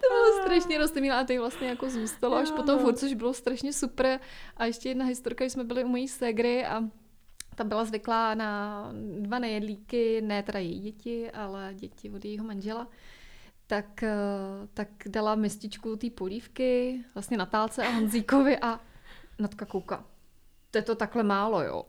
[0.00, 3.72] to bylo strašně rostomilé a to vlastně jako zůstalo až potom furt, což bylo strašně
[3.72, 4.20] super.
[4.56, 6.82] A ještě jedna historka, když jsme byli u mojí segry a
[7.58, 8.82] ta byla zvyklá na
[9.18, 12.88] dva nejedlíky, ne teda její děti, ale děti od jejího manžela,
[13.66, 14.16] tak, eh,
[14.74, 18.80] tak dala mističku té polívky vlastně Natálce a Honzíkovi a
[19.38, 20.04] Natka kouka.
[20.70, 21.84] To je to takhle málo, jo.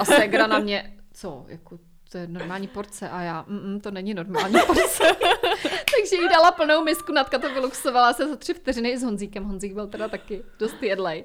[0.00, 1.78] A Segra na mě, co, jako
[2.12, 5.04] to je normální porce a já, mm, to není normální porce.
[5.60, 9.44] Takže jí dala plnou misku, Natka to vyluxovala se za tři vteřiny s Honzíkem.
[9.44, 11.24] Honzík byl teda taky dost jedlej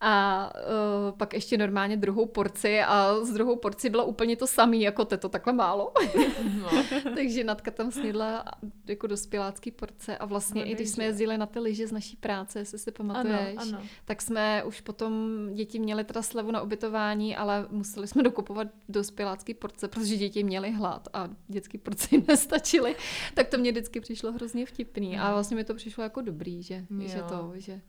[0.00, 4.82] a uh, pak ještě normálně druhou porci a z druhou porci bylo úplně to samý,
[4.82, 5.92] jako to takhle málo.
[6.60, 6.70] No.
[7.14, 8.44] Takže Natka tam snědla
[8.86, 12.16] jako dospělácký porce a vlastně no, i když jsme jezdili na ty lyže z naší
[12.16, 13.82] práce, jestli si pamatuješ, ano, ano.
[14.04, 15.12] tak jsme už potom,
[15.54, 20.70] děti měly teda slevu na ubytování, ale museli jsme dokupovat dospělácký porce, protože děti měly
[20.70, 22.96] hlad a dětský porce jim nestačily.
[23.34, 26.86] Tak to mě vždycky přišlo hrozně vtipný a vlastně mi to přišlo jako dobrý, že,
[27.00, 27.80] že to, že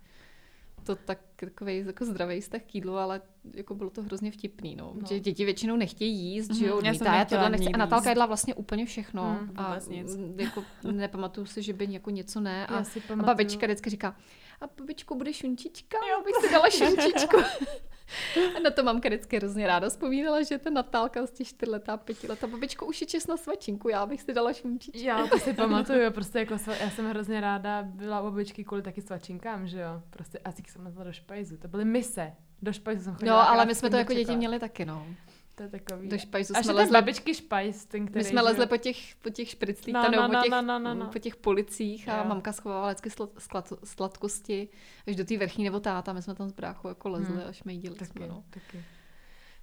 [0.89, 3.21] to tak takový jako zdravý vztah k jídlu, ale
[3.53, 4.93] jako bylo to hrozně vtipný, no.
[4.95, 5.07] no.
[5.07, 6.59] Že děti většinou nechtějí jíst, mm-hmm.
[6.59, 6.87] že jo, mhm.
[6.87, 7.71] odmítá, já tohle nechci.
[7.71, 9.39] A Natálka jedla vlastně úplně všechno.
[9.41, 10.17] Mm, a nic.
[10.37, 12.67] jako nepamatuju si, že by jako něco ne.
[12.67, 14.15] A, a babička vždycky říká,
[14.61, 15.97] a babičku bude šunčička?
[16.11, 17.37] Jo, bych si dala šunčičku.
[18.57, 22.47] A na to mamka vždycky hrozně ráda vzpomínala, že ta Natálka z těch čtyřletá, pětiletá
[22.47, 24.99] babičko už je čes na svačinku, já bych si dala šumčičku.
[24.99, 28.81] Já to si pamatuju, prostě jako sva, já jsem hrozně ráda byla u babičky kvůli
[28.81, 30.01] taky svačinkám, že jo.
[30.09, 32.33] Prostě a jsem na to do špajzu, to byly mise.
[32.61, 33.43] Do špajzu jsem chodila.
[33.43, 35.07] No, ale my jsme to jako děti měli taky, no.
[35.59, 36.09] To je takový.
[36.09, 36.93] Do špajzu jsme lezli.
[36.93, 40.35] babičky špajz, ten, který, My jsme lezli po těch, po těch špriclích, no, no, no,
[40.35, 41.07] po, těch, no, no, no, no.
[41.07, 42.23] po těch policích a jo.
[42.25, 44.69] mamka schovala vždycky slad, sladkosti
[45.07, 46.13] až do té vrchní nebo táta.
[46.13, 47.47] My jsme tam s bráchou jako lezli hmm.
[47.49, 48.43] a šmejdili taky, jsme, no.
[48.49, 48.83] Taky.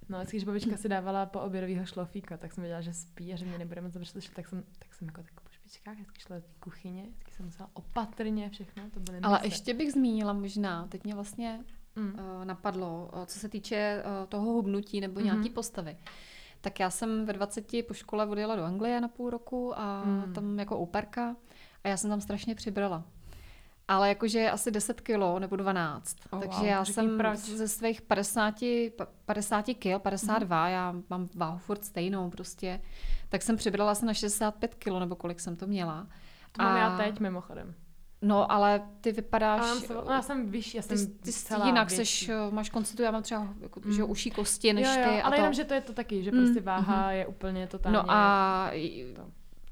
[0.09, 3.45] No, když babička si dávala po obědovýho šlofíka, tak jsem věděla, že spí a že
[3.45, 6.35] mě nebude moc dobře slyšet, tak jsem, tak jsem jako tak po špičkách vždycky šla
[6.35, 10.87] do té kuchyně, vždycky jsem musela opatrně všechno, to byly Ale ještě bych zmínila možná,
[10.87, 11.63] teď mě vlastně
[11.97, 12.13] mm.
[12.13, 15.23] uh, napadlo, uh, co se týče uh, toho hubnutí nebo mm-hmm.
[15.23, 15.97] nějaký postavy.
[16.61, 20.33] Tak já jsem ve 20 po škole odjela do Anglie na půl roku a mm.
[20.33, 21.35] tam jako operka
[21.83, 23.03] a já jsem tam strašně přibrala.
[23.87, 26.17] Ale jakože asi 10 kilo nebo 12.
[26.29, 27.39] Oh, Takže wow, já jsem proč.
[27.39, 28.55] ze svých 50,
[29.25, 30.71] 50 kg, 52, mm.
[30.71, 32.81] já mám váhu furt stejnou prostě,
[33.29, 36.07] tak jsem přibrala asi na 65 kilo nebo kolik jsem to měla.
[36.51, 36.79] To mám a...
[36.79, 37.75] já teď mimochodem.
[38.21, 39.61] No, ale ty vypadáš...
[39.61, 42.25] Já, jsem, no, já jsem vyšší, já jsem ty, ty celá jinak větší.
[42.25, 43.93] seš, máš konstitu, já mám třeba jako, mm.
[43.93, 45.21] že uší kosti než jo, jo, ty.
[45.21, 45.41] ale to...
[45.41, 47.13] jenom, že to je to taky, že prostě mm, váha mm.
[47.13, 47.97] je úplně totálně...
[47.97, 48.71] No a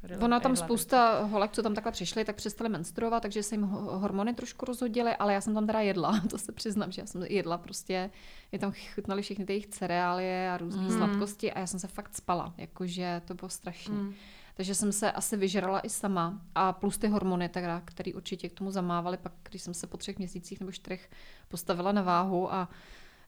[0.08, 3.62] to, Ona tam spousta holek, co tam takhle přišly, tak přestali menstruovat, takže se jim
[3.72, 7.24] hormony trošku rozhodily, ale já jsem tam teda jedla, to se přiznám, že já jsem
[7.24, 8.10] jedla prostě,
[8.52, 10.98] je tam chutnaly všechny ty jejich cereálie a různé mm.
[10.98, 13.96] sladkosti a já jsem se fakt spala, jakože to bylo strašné.
[13.96, 14.14] Mm.
[14.58, 16.42] Takže jsem se asi vyžrala i sama.
[16.56, 19.98] A plus ty hormony, teda, které určitě k tomu zamávaly, pak když jsem se po
[19.98, 21.10] třech měsících nebo čtyřech
[21.48, 22.70] postavila na váhu a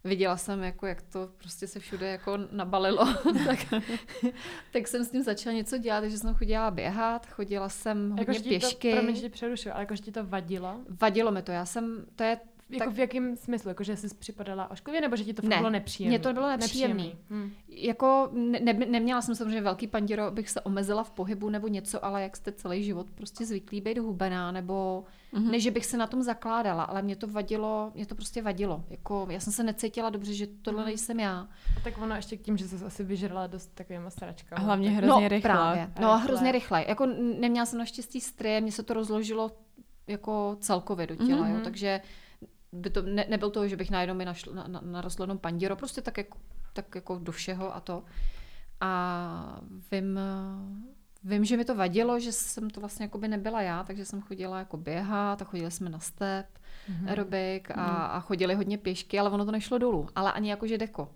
[0.04, 3.06] viděla jsem, jako, jak to prostě se všude jako nabalilo,
[3.46, 3.84] tak,
[4.72, 8.50] tak jsem s tím začala něco dělat, takže jsem chodila běhat, chodila jsem hodně jako,
[8.50, 8.92] pěšky.
[8.92, 10.80] To, promiň, že přerušil, ale jakože ti to vadilo?
[11.02, 12.40] Vadilo mi to, já jsem, to je
[12.70, 12.94] jako tak...
[12.94, 13.70] v jakém smyslu?
[13.70, 16.18] Jako, že jsi připadala ošklivě, nebo že ti to ne, bylo nepříjemné?
[16.18, 17.12] Mně to bylo nepříjemné.
[17.30, 17.52] Hmm.
[17.68, 22.06] Jako ne, ne, neměla jsem samozřejmě velký pandiro, bych se omezila v pohybu nebo něco,
[22.06, 25.04] ale jak jste celý život prostě zvyklý být hubená, nebo
[25.34, 25.52] mm-hmm.
[25.52, 28.84] ne, že bych se na tom zakládala, ale mě to vadilo, mě to prostě vadilo.
[28.90, 30.86] Jako, já jsem se necítila dobře, že tohle mm.
[30.88, 31.48] nejsem já.
[31.78, 34.66] A tak ono ještě k tím, že jsi asi vyžrala dost takovýma sračkama.
[34.66, 35.50] Hlavně hrozně no, rychle.
[35.50, 35.92] Právě.
[36.00, 36.86] No, a hrozně rychle.
[36.88, 37.06] Jako
[37.40, 39.52] neměla jsem naštěstí strie, mně se to rozložilo
[40.08, 41.56] jako celkově do těla, mm-hmm.
[41.56, 42.02] jo, takže
[42.72, 45.76] by to, ne, nebyl to, že bych najednou mi našl, na, na, narostl jenom pandíro,
[45.76, 46.38] prostě tak jako,
[46.74, 48.04] tak jako do všeho a to.
[48.82, 49.62] A
[49.92, 50.20] vím,
[51.24, 54.22] vím, že mi to vadilo, že jsem to vlastně jako by nebyla já, takže jsem
[54.22, 56.46] chodila jako běhat a chodili jsme na step,
[56.90, 57.10] mm-hmm.
[57.10, 58.16] aerobik a, mm-hmm.
[58.16, 61.10] a chodili hodně pěšky, ale ono to nešlo dolů, ale ani jako že deko.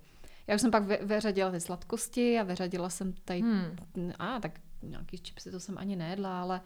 [0.47, 3.77] Já už jsem pak vyřadila ty sladkosti a vyřadila jsem tady, hmm.
[4.19, 6.61] a tak nějaký čipsy to jsem ani nejedla, ale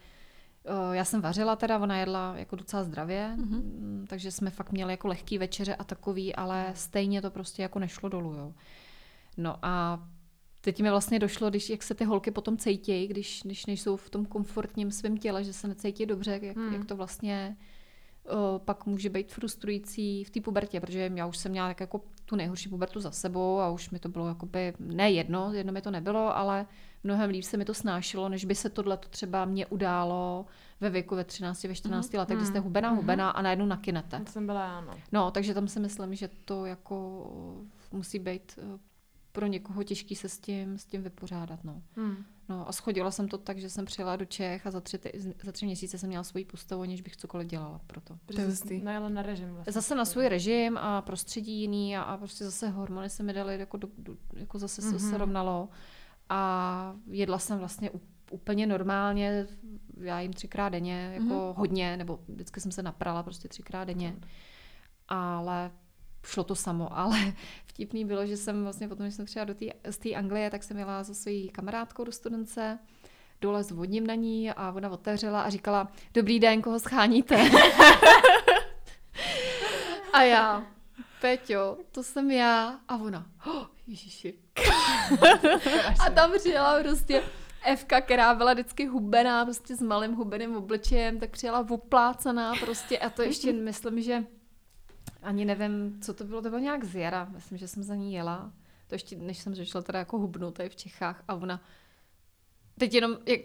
[0.92, 4.06] já jsem vařila teda, ona jedla jako docela zdravě, mm-hmm.
[4.08, 8.10] takže jsme fakt měli jako lehký večeře a takový, ale stejně to prostě jako nešlo
[8.10, 8.54] dolů, jo.
[9.38, 10.04] No a
[10.62, 14.10] teď mi vlastně došlo, když, jak se ty holky potom cítějí, když, když nejsou v
[14.10, 16.74] tom komfortním svém těle, že se necítí dobře, jak, mm.
[16.74, 17.58] jak to vlastně
[18.30, 22.02] o, pak může být frustrující v té pubertě, protože já už jsem měla tak jako
[22.26, 25.82] tu nejhorší pubertu za sebou a už mi to bylo jakoby, ne jedno, jedno mi
[25.82, 26.66] to nebylo, ale
[27.06, 30.46] mnohem líp se mi to snášelo, než by se tohle třeba mě událo
[30.82, 32.20] ve věku ve 13, ve 14 mm.
[32.20, 32.98] letech, kdy jste hubená, mm.
[32.98, 34.20] hubená a najednou nakynete.
[34.20, 34.98] To jsem byla já, no.
[35.12, 37.28] No, takže tam si myslím, že to jako
[37.92, 38.80] musí být eh,
[39.32, 41.82] pro někoho těžký se s tím, s tím vypořádat, no.
[41.96, 42.16] Mm.
[42.50, 45.00] No a schodila jsem to tak, že jsem přijela do Čech a za tři,
[45.44, 48.18] za tři měsíce jsem měla svoji postavu, aniž bych cokoliv dělala pro to.
[48.84, 49.74] No ale na režim vlastně.
[49.74, 53.60] Zase na svůj režim a prostředí jiný a, a prostě zase hormony se mi daly,
[53.60, 55.10] jako, do, do, jako zase mm-hmm.
[55.10, 55.70] se rovnalo
[56.30, 57.92] a jedla jsem vlastně
[58.32, 59.48] úplně normálně,
[59.98, 61.54] já jim třikrát denně, jako mm-hmm.
[61.56, 64.16] hodně, nebo vždycky jsem se naprala prostě třikrát denně,
[65.08, 65.72] ale
[66.24, 67.34] šlo to samo, ale
[67.66, 70.64] vtipný bylo, že jsem vlastně potom, když jsem přijela do tý, z té Anglie, tak
[70.64, 72.80] jsem jela za svojí kamarádkou do studence,
[73.42, 77.50] dole s vodním na ní a ona otevřela a říkala, dobrý den, koho scháníte?
[80.14, 80.68] a já,
[81.22, 82.80] Peťo, to jsem já.
[82.88, 84.34] A ona, oh, ježiši.
[86.00, 87.24] a tam přijela prostě
[87.66, 93.10] Evka, která byla vždycky hubená, prostě s malým hubeným obličejem, tak přijela oplácaná prostě a
[93.10, 94.24] to ještě myslím, že
[95.22, 98.14] ani nevím, co to bylo, to bylo nějak z jara, myslím, že jsem za ní
[98.14, 98.54] jela.
[98.88, 101.62] To ještě, než jsem začala teda jako hubnout tady v Čechách a ona
[102.80, 103.42] teď jenom, jak,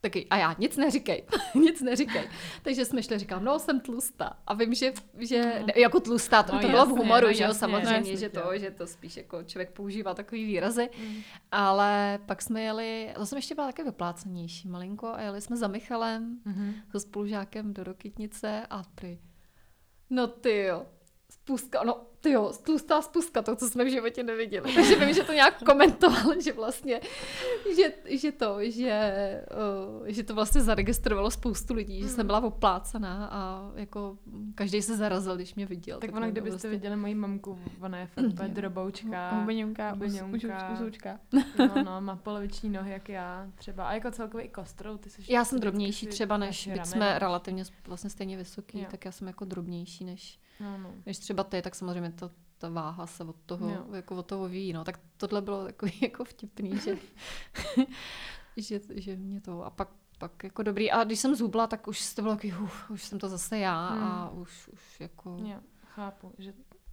[0.00, 1.24] taky, a já, nic neříkej,
[1.54, 2.28] nic neříkej.
[2.62, 4.36] Takže jsme šli, říkám, no, jsem tlustá.
[4.46, 7.44] A vím, že, že ne, jako tlustá, to, no, to bylo v humoru, no, že
[7.44, 10.88] jo, samozřejmě, jasně, že to, že to spíš jako člověk používá takový výrazy.
[10.98, 11.16] Mm.
[11.52, 15.68] Ale pak jsme jeli, to jsem ještě byla také vyplácenější malinko a jeli jsme za
[15.68, 16.74] Michalem, mm-hmm.
[16.90, 19.18] so spolužákem do Rokytnice a ty,
[20.10, 20.86] no ty jo,
[21.30, 24.72] spustka, no ty jo, tlustá spustka, to, co jsme v životě neviděli.
[24.74, 27.00] Takže vím, že to nějak komentoval, že vlastně,
[27.76, 29.42] že, že to, že,
[30.00, 34.18] uh, že to vlastně zaregistrovalo spoustu lidí, že jsem byla oplácaná a jako
[34.54, 35.98] každý se zarazil, když mě viděl.
[36.00, 36.70] Tak, tak ono, kdybyste vlastně...
[36.70, 39.30] viděli moji mamku, ona je fakt úplně droboučka.
[39.30, 39.98] Hubeňunka,
[40.72, 41.20] uzoučka.
[41.32, 41.42] No,
[41.84, 43.88] no, má poloviční nohy, jak já třeba.
[43.88, 44.96] A jako celkově i kostrou.
[44.96, 48.86] Ty jsi já jsem drobnější třeba než, byť jsme relativně vlastně stejně vysoký, jo.
[48.90, 50.92] tak já jsem jako drobnější než, no, no.
[51.06, 53.94] než třeba ty, tak samozřejmě to, ta váha se od toho, jo.
[53.94, 54.84] jako od toho ví, no.
[54.84, 56.96] Tak tohle bylo takový jako vtipný, že,
[58.56, 59.88] že, že mě to, a pak
[60.20, 60.90] pak jako dobrý.
[60.90, 63.88] A když jsem zhubla, tak už to bylo takový, uf, už jsem to zase já
[63.88, 64.02] hmm.
[64.02, 65.36] a už, už jako...
[65.42, 66.52] Jo, chápu, že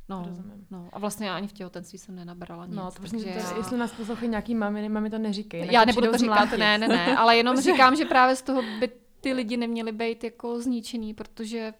[0.09, 0.67] No, Rozumím.
[0.71, 2.75] no, a vlastně já ani v těhotenství jsem nenabrala nic.
[2.75, 3.57] No, to takže to, já...
[3.57, 5.67] jestli nás poslouchají nějaký mami, mami to neříkej.
[5.71, 8.91] Já nebudu to říkat, ne, ne, ne, ale jenom říkám, že právě z toho by
[9.21, 11.73] ty lidi neměli být jako zničený, protože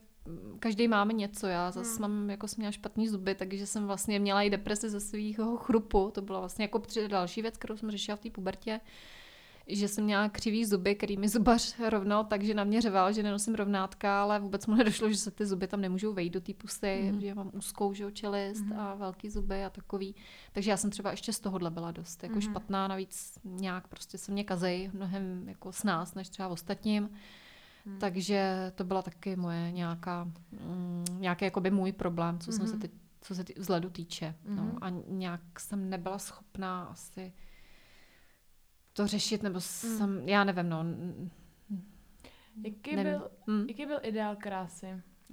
[0.59, 1.47] každý máme něco.
[1.47, 2.01] Já zase hmm.
[2.01, 6.11] mám, jako jsem měla špatný zuby, takže jsem vlastně měla i deprese ze svého chrupu.
[6.13, 8.80] To byla vlastně jako další věc, kterou jsem řešila v té pubertě
[9.67, 13.55] že jsem měla křivý zuby, který mi zubař rovnal, takže na mě řeval, že nenosím
[13.55, 17.09] rovnátka, ale vůbec mu nedošlo, že se ty zuby tam nemůžou vejít do té pusy,
[17.11, 17.21] mm.
[17.21, 18.80] že mám úzkou že, čelist mm.
[18.80, 20.15] a velký zuby a takový.
[20.51, 22.41] Takže já jsem třeba ještě z tohohle byla dost jako mm.
[22.41, 27.09] špatná, navíc nějak prostě se mě kazej mnohem jako s nás, než třeba ostatním.
[27.88, 27.99] Hmm.
[27.99, 32.57] Takže to byla taky moje nějaká, mm, nějaký jakoby můj problém, co mm-hmm.
[32.57, 34.35] jsem se teď, co se tý, vzhledu týče.
[34.45, 34.55] Mm-hmm.
[34.55, 37.33] No, a nějak jsem nebyla schopná asi
[38.97, 39.61] to řešit, nebo mm.
[39.61, 40.85] jsem, já nevím, no.
[42.63, 43.11] Jaký, nevím.
[43.13, 43.65] byl, mm.
[43.67, 44.88] jaký byl ideál krásy?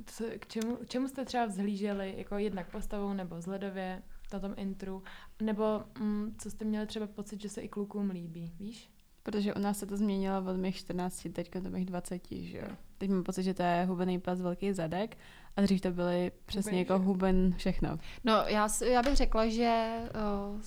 [0.07, 4.03] Co, k, čemu, k čemu jste třeba vzhlíželi, jako jednak postavou nebo vzhledově
[4.33, 5.03] na tom intru,
[5.43, 8.91] nebo mm, co jste měli třeba pocit, že se i klukům líbí, víš?
[9.25, 12.77] Protože u nás se to změnilo od mých 14, teď do mých 20, že jo.
[12.99, 15.17] Teď mám pocit, že to je hubený pas, velký zadek
[15.57, 17.99] a dřív to byly přesně huben jako huben všechno.
[18.25, 19.99] No já, já bych řekla, že
[20.55, 20.61] uh,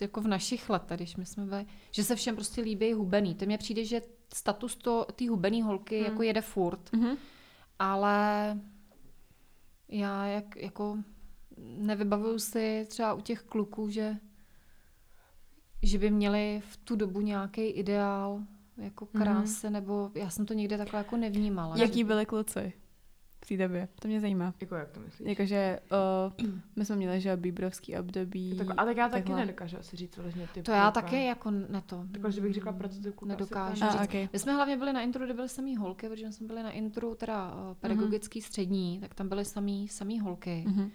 [0.00, 3.34] jako v našich letech, když my jsme byli, že se všem prostě líbí hubený.
[3.34, 4.02] To mně přijde, že
[4.34, 4.78] status
[5.14, 6.06] té hubený holky hmm.
[6.06, 7.16] jako jede furt, hmm.
[7.78, 8.58] ale
[9.88, 10.98] já jak, jako
[11.58, 14.16] nevybavuju si třeba u těch kluků, že
[15.84, 18.40] že by měli v tu dobu nějaký ideál
[18.76, 19.70] jako krásy, mm-hmm.
[19.70, 21.76] nebo já jsem to někde takhle jako nevnímala.
[21.78, 22.72] Jaký byly kluci?
[23.44, 23.88] v té době.
[24.00, 24.54] To mě zajímá.
[24.60, 25.28] Jako jak to myslíš?
[25.28, 25.80] Jakože
[26.38, 28.56] uh, my jsme měli, že bíbrovský období.
[28.58, 29.40] Tak, a tak já taky takhle.
[29.40, 30.62] nedokážu asi říct vyloženě ty.
[30.62, 32.04] To já taky jako na to.
[32.12, 33.84] Takhle, že bych řekla pro to Nedokážu.
[33.84, 34.28] A, okay.
[34.32, 37.14] My jsme hlavně byli na intru, kde byly samý holky, protože jsme byli na intru
[37.14, 38.46] teda uh, pedagogický mm-hmm.
[38.46, 40.64] střední, tak tam byly samý, samý holky.
[40.68, 40.90] Mm-hmm.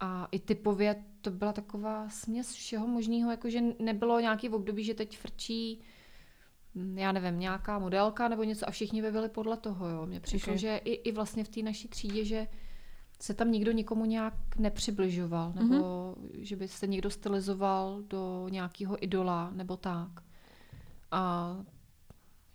[0.00, 4.94] A i typově to byla taková směs všeho možného, jakože nebylo nějaký v období, že
[4.94, 5.82] teď frčí
[6.76, 10.06] Mm, já nevím, nějaká modelka nebo něco a všichni by byli podle toho, jo.
[10.06, 10.58] Mně přišlo, okay.
[10.58, 12.48] že i, i vlastně v té naší třídě, že
[13.20, 16.14] se tam nikdo nikomu nějak nepřibližoval, nebo mm-hmm.
[16.32, 20.08] že by se někdo stylizoval do nějakého idola, nebo tak.
[21.10, 21.56] A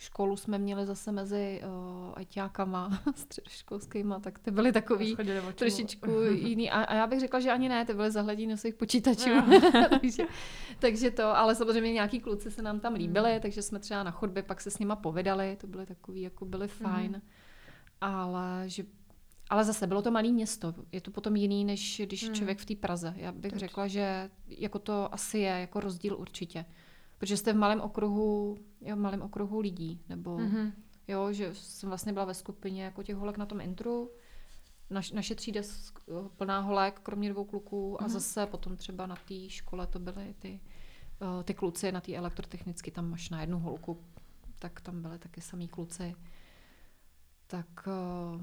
[0.01, 5.17] školu jsme měli zase mezi uh, ajťákama středoškolskýma, tak ty byly takový
[5.55, 6.71] trošičku jiný.
[6.71, 9.29] A, a já bych řekla, že ani ne, ty byly zahledí na svých počítačů.
[9.89, 10.23] takže,
[10.79, 13.39] takže to, ale samozřejmě nějaký kluci se nám tam líbili, mm.
[13.39, 16.67] takže jsme třeba na chodbě pak se s nima povídali, to byly takový, jako byly
[16.67, 17.11] fajn.
[17.11, 17.21] Mm.
[18.01, 18.83] Ale že
[19.49, 20.73] ale zase bylo to malé město.
[20.91, 22.33] Je to potom jiný, než když mm.
[22.33, 23.13] člověk v té Praze.
[23.17, 23.59] Já bych tak.
[23.59, 26.65] řekla, že jako to asi je jako rozdíl určitě
[27.21, 30.71] protože jste v malém okruhu, jo, v malém okruhu lidí, nebo mm-hmm.
[31.07, 34.11] jo, že jsem vlastně byla ve skupině jako těch holek na tom intru,
[34.89, 35.61] Naš, naše třída
[36.37, 38.03] plná holek, kromě dvou kluků mm-hmm.
[38.03, 38.13] a mhm.
[38.13, 40.59] zase potom třeba na té škole to byly ty,
[41.21, 44.03] uh, ty kluci na té elektrotechnicky, tam máš na jednu holku,
[44.59, 46.15] tak tam byly taky samý kluci.
[47.47, 48.41] Tak uh,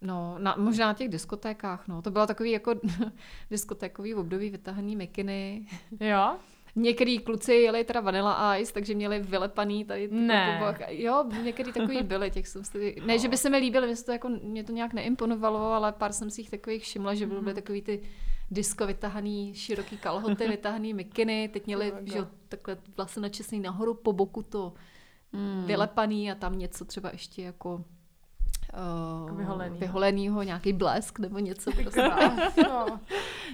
[0.00, 2.02] No, na, možná na těch diskotékách, no.
[2.02, 2.74] To bylo takový jako
[3.50, 5.66] diskotékový období vytahaný mikiny.
[6.00, 6.38] Jo?
[6.76, 10.74] Některý kluci jeli teda Vanilla Ice, takže měli vylepaný tady ne.
[10.88, 12.96] Jo, některý takový byli, těch jsem si...
[13.06, 16.12] Ne, že by se mi líbili, mě to, jako, mě to nějak neimponovalo, ale pár
[16.12, 17.54] jsem si jich takových všimla, že byly mm.
[17.54, 18.00] takový ty
[18.50, 24.42] disko vytahaný, široký kalhoty, vytahaný mikiny, teď měli že, takhle vlastně načesný nahoru po boku
[24.42, 24.72] to
[25.32, 25.64] mm.
[25.66, 27.84] vylepaný a tam něco třeba ještě jako
[28.72, 29.80] uh, vyholenýho.
[29.80, 31.70] vyholenýho, nějaký blesk nebo něco.
[31.82, 32.10] Prostě.
[32.62, 33.00] no.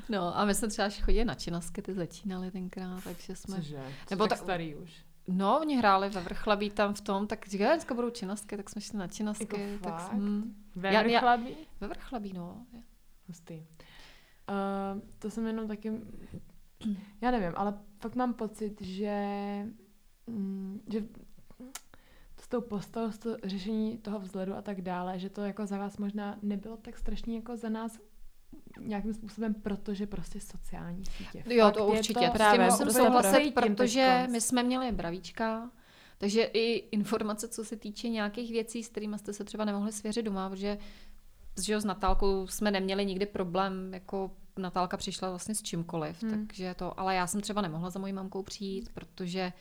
[0.08, 3.56] no a my jsme třeba chodili na činasky, ty začínali tenkrát, takže jsme...
[3.56, 3.82] Cože?
[4.10, 5.04] Nebo tak starý už.
[5.28, 8.80] No, oni hráli ve Vrchlabí tam v tom, tak říkali, dneska budou činasky, tak jsme
[8.80, 9.60] šli na činasky.
[9.72, 11.50] Jako tak jsem, ve já, Vrchlabí?
[11.50, 12.66] Já, ve Vrchlabí, no.
[13.28, 13.54] Hustý.
[13.54, 15.92] Uh, to jsem jenom taky,
[17.20, 19.16] já nevím, ale fakt mám pocit, že,
[20.26, 21.00] mm, že
[22.52, 26.38] tou postavou, to řešení toho vzhledu a tak dále, že to jako za vás možná
[26.42, 27.98] nebylo tak strašně jako za nás
[28.80, 31.44] nějakým způsobem, protože prostě sociální sítě.
[31.46, 32.26] Jo, to určitě.
[32.26, 35.70] To, Právě, musím souhlasit, protože my jsme měli bravíčka,
[36.18, 40.22] takže i informace, co se týče nějakých věcí, s kterými jste se třeba nemohli svěřit
[40.22, 40.78] doma, protože
[41.64, 46.46] že s Natálkou jsme neměli nikdy problém, jako Natálka přišla vlastně s čímkoliv, hmm.
[46.46, 49.52] takže to, ale já jsem třeba nemohla za mojí mamkou přijít, protože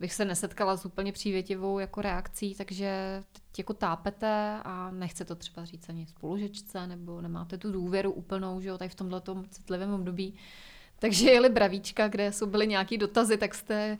[0.00, 5.34] bych se nesetkala s úplně přívětivou jako reakcí, takže teď jako tápete a nechce to
[5.34, 9.94] třeba říct ani spolužečce, nebo nemáte tu důvěru úplnou, že jo, tady v tomhle citlivém
[9.94, 10.34] období.
[10.98, 13.98] Takže jeli bravíčka, kde jsou byly nějaký dotazy, tak jste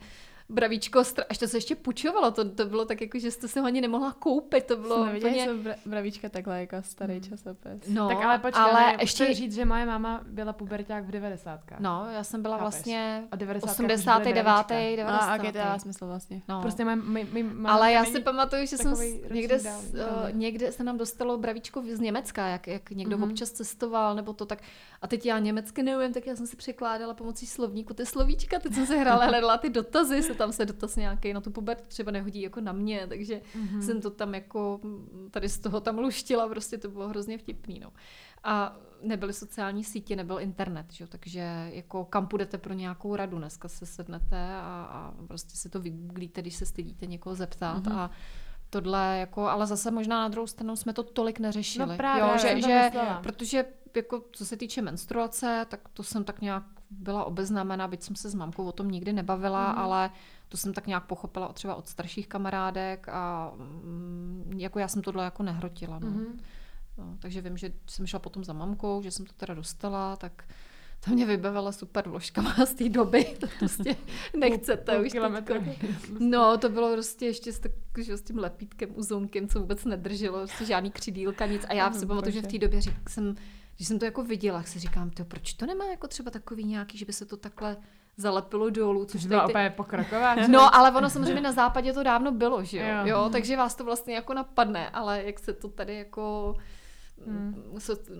[0.49, 3.65] bravíčko, až to se ještě pučovalo, to, to bylo tak jako, že jste se ho
[3.65, 5.45] ani nemohla koupit, to bylo Jsme úplně...
[5.45, 7.23] jsem bra- bravíčka takhle jako starý hmm.
[7.23, 7.87] časopis.
[7.87, 11.59] No, tak ale počkej, ale ještě říct, že moje máma byla puberták v 90.
[11.79, 12.73] No, já jsem byla Chápeš?
[12.73, 14.33] vlastně a 89.
[14.33, 14.71] 90.
[15.11, 16.41] A, a to dává smysl vlastně.
[16.47, 16.61] No.
[16.61, 18.93] Prostě maj, maj, maj, ale já si pamatuju, že jsem
[19.31, 23.31] někde, dál, uh, někde se nám dostalo bravíčko z Německa, jak, jak někdo mm-hmm.
[23.31, 24.59] občas cestoval, nebo to tak.
[25.01, 28.73] A teď já německy neumím, tak já jsem si překládala pomocí slovníku ty slovíčka, teď
[28.73, 32.41] jsem se hrála, hledala ty dotazy, tam se dotaz nějaký na tu pubertu třeba nehodí
[32.41, 33.79] jako na mě, takže mm-hmm.
[33.79, 34.79] jsem to tam jako
[35.31, 37.91] tady z toho tam luštila, prostě to bylo hrozně vtipný, no.
[38.43, 41.07] A nebyly sociální sítě, nebyl internet, že?
[41.07, 45.79] takže jako kam půjdete pro nějakou radu, dneska se sednete a, a prostě si to
[45.79, 47.97] vygooglíte, když se stydíte někoho zeptat mm-hmm.
[47.97, 48.11] a
[48.69, 51.87] tohle jako, ale zase možná na druhou stranu jsme to tolik neřešili.
[51.87, 52.91] No právě, jo, že, že,
[53.23, 53.65] protože
[53.95, 58.29] jako co se týče menstruace, tak to jsem tak nějak byla obeznámena, byť jsem se
[58.29, 59.79] s mamkou o tom nikdy nebavila, mm.
[59.79, 60.11] ale
[60.49, 65.23] to jsem tak nějak pochopila třeba od starších kamarádek a mm, jako já jsem tohle
[65.23, 65.99] jako nehrotila.
[65.99, 66.07] No.
[66.07, 66.39] Mm.
[66.97, 70.43] No, takže vím, že jsem šla potom za mamkou, že jsem to teda dostala, tak
[71.05, 73.95] to mě vybavila super vložkama z té doby, to prostě
[74.37, 75.13] nechcete už
[76.19, 80.37] No, to bylo prostě ještě s, tak, že, s tím lepítkem, uzonkem, co vůbec nedrželo,
[80.37, 81.65] prostě žádný křidílka, nic.
[81.69, 83.35] A já si pamatuju, že v té době řík, jsem,
[83.75, 86.97] když jsem to jako viděla, si říkám, tyjo, proč to nemá jako třeba takový nějaký,
[86.97, 87.77] že by se to takhle
[88.17, 89.51] zalepilo dolů, což byla ty...
[89.51, 90.35] úplně pokroková.
[90.35, 92.85] No, ale ono samozřejmě na západě to dávno bylo, že jo?
[92.85, 93.05] jo?
[93.05, 93.29] jo?
[93.31, 96.55] takže vás to vlastně jako napadne, ale jak se to tady jako
[97.27, 97.55] Hmm.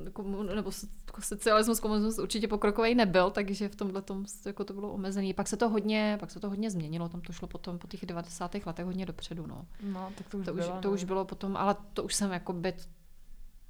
[0.06, 0.72] Jako, nebo
[1.08, 5.34] jako socialismus, komunismus určitě pokrokový nebyl, takže v tomhle tom jako to bylo omezený.
[5.34, 8.06] Pak se to hodně, pak se to hodně změnilo, tam to šlo potom po těch
[8.06, 8.56] 90.
[8.66, 9.66] letech hodně dopředu, no.
[9.84, 10.76] No, tak to už to bylo.
[10.76, 11.08] Už, to už no.
[11.08, 12.90] bylo potom, ale to už jsem jako byt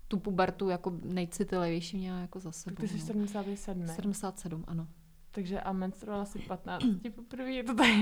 [0.07, 2.75] tu pubertu jako nejcitlivější měla jako za sebou.
[2.75, 3.87] Tak ty jsi 77.
[3.87, 4.87] 77, ano.
[5.31, 6.83] Takže a menstruovala si 15
[7.15, 7.99] poprvé, je to tady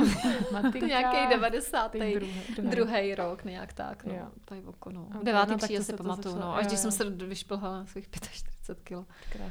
[0.51, 0.87] matika.
[0.87, 1.93] Nějaký 90.
[1.93, 4.27] Druhý, druhý rok, nějak tak, no, jo.
[4.45, 5.09] tady v oko, no.
[5.23, 9.07] Devátý no, třídě si pamatuju, no, až když jsem se vyšplhala na svých 45 kg.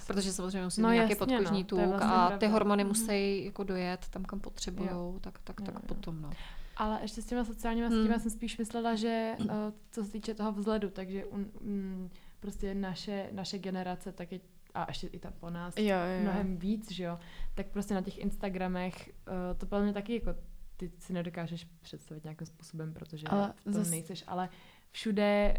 [0.07, 2.39] Protože samozřejmě musím no, nějaký jasně, podkožní no, tuk vlastně a pravda.
[2.39, 2.89] ty hormony mm.
[2.89, 6.31] musí jako dojet tam, kam potřebují, tak, tak, tak jo, potom, no.
[6.77, 8.21] Ale ještě s těma sociálníma hmm.
[8.21, 9.49] jsem spíš myslela, že uh,
[9.91, 12.11] co se týče toho vzhledu, takže um,
[12.41, 14.41] prostě naše, naše generace tak je
[14.77, 16.23] a ještě i ta po nás jo, jo.
[16.23, 17.19] mnohem víc, že jo,
[17.55, 20.35] tak prostě na těch Instagramech uh, to podle mě taky jako
[20.77, 23.91] ty si nedokážeš představit nějakým způsobem, protože ale v tom zas...
[23.91, 24.49] nejseš, ale
[24.91, 25.57] všude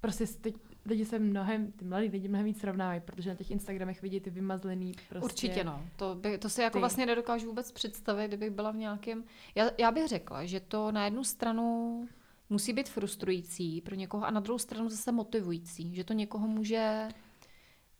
[0.00, 0.54] prostě teď
[0.86, 4.30] lidi se mnohem, ty mladí lidi mnohem víc srovnávají, protože na těch Instagramech vidí ty
[4.30, 5.24] vymazlený prostě...
[5.24, 6.80] Určitě no, to, by, to si jako ty.
[6.80, 9.24] vlastně nedokážu vůbec představit, kdybych byla v nějakém...
[9.54, 12.08] Já, já bych řekla, že to na jednu stranu
[12.50, 17.08] musí být frustrující pro někoho a na druhou stranu zase motivující, že to někoho může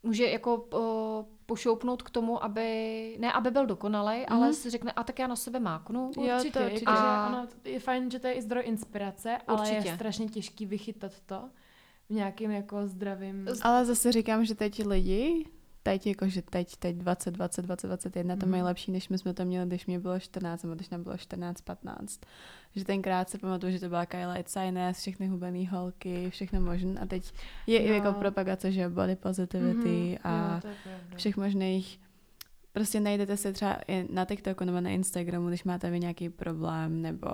[0.03, 4.25] může jako uh, pošoupnout k tomu, aby, ne aby byl dokonalý, mm.
[4.35, 6.07] ale si řekne, a tak já na sebe máknu.
[6.07, 6.59] Určitě, určitě.
[6.59, 6.85] určitě.
[6.85, 7.25] A...
[7.25, 9.77] Ano, je fajn, že to je i zdroj inspirace, určitě.
[9.77, 11.49] ale je strašně těžký vychytat to
[12.09, 13.47] v nějakým jako zdravým...
[13.61, 15.45] Ale zase říkám, že teď lidi
[15.83, 19.45] teď, jakože teď, teď 20, 20, 20, 21, to mají lepší, než my jsme to
[19.45, 22.21] měli, když mě bylo 14, nebo když nám bylo 14, 15.
[22.75, 27.01] Že tenkrát se pamatuju, že to byla Kyla Itzaines, všechny hubený holky, všechno možné.
[27.01, 27.33] A teď
[27.67, 27.85] je no.
[27.85, 30.19] i jako propagace, že body positivity mm-hmm.
[30.23, 30.71] a jo,
[31.15, 31.99] všech možných
[32.73, 37.01] prostě najdete se třeba i na TikToku nebo na Instagramu, když máte vy nějaký problém,
[37.01, 37.29] nebo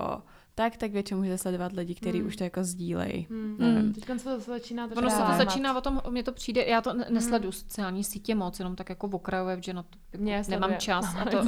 [0.58, 2.26] tak, tak většinou můžete sledovat lidi, kteří hmm.
[2.26, 3.26] už to jako sdílejí.
[3.30, 3.56] Hmm.
[3.60, 3.92] Hmm.
[3.92, 6.80] Teď se to začíná to Ono se to začíná o tom, mně to přijde, já
[6.80, 7.52] to hmm.
[7.52, 11.16] sociální sítě moc, jenom tak jako okrajové, že na to jako mě nemám čas.
[11.20, 11.44] A to,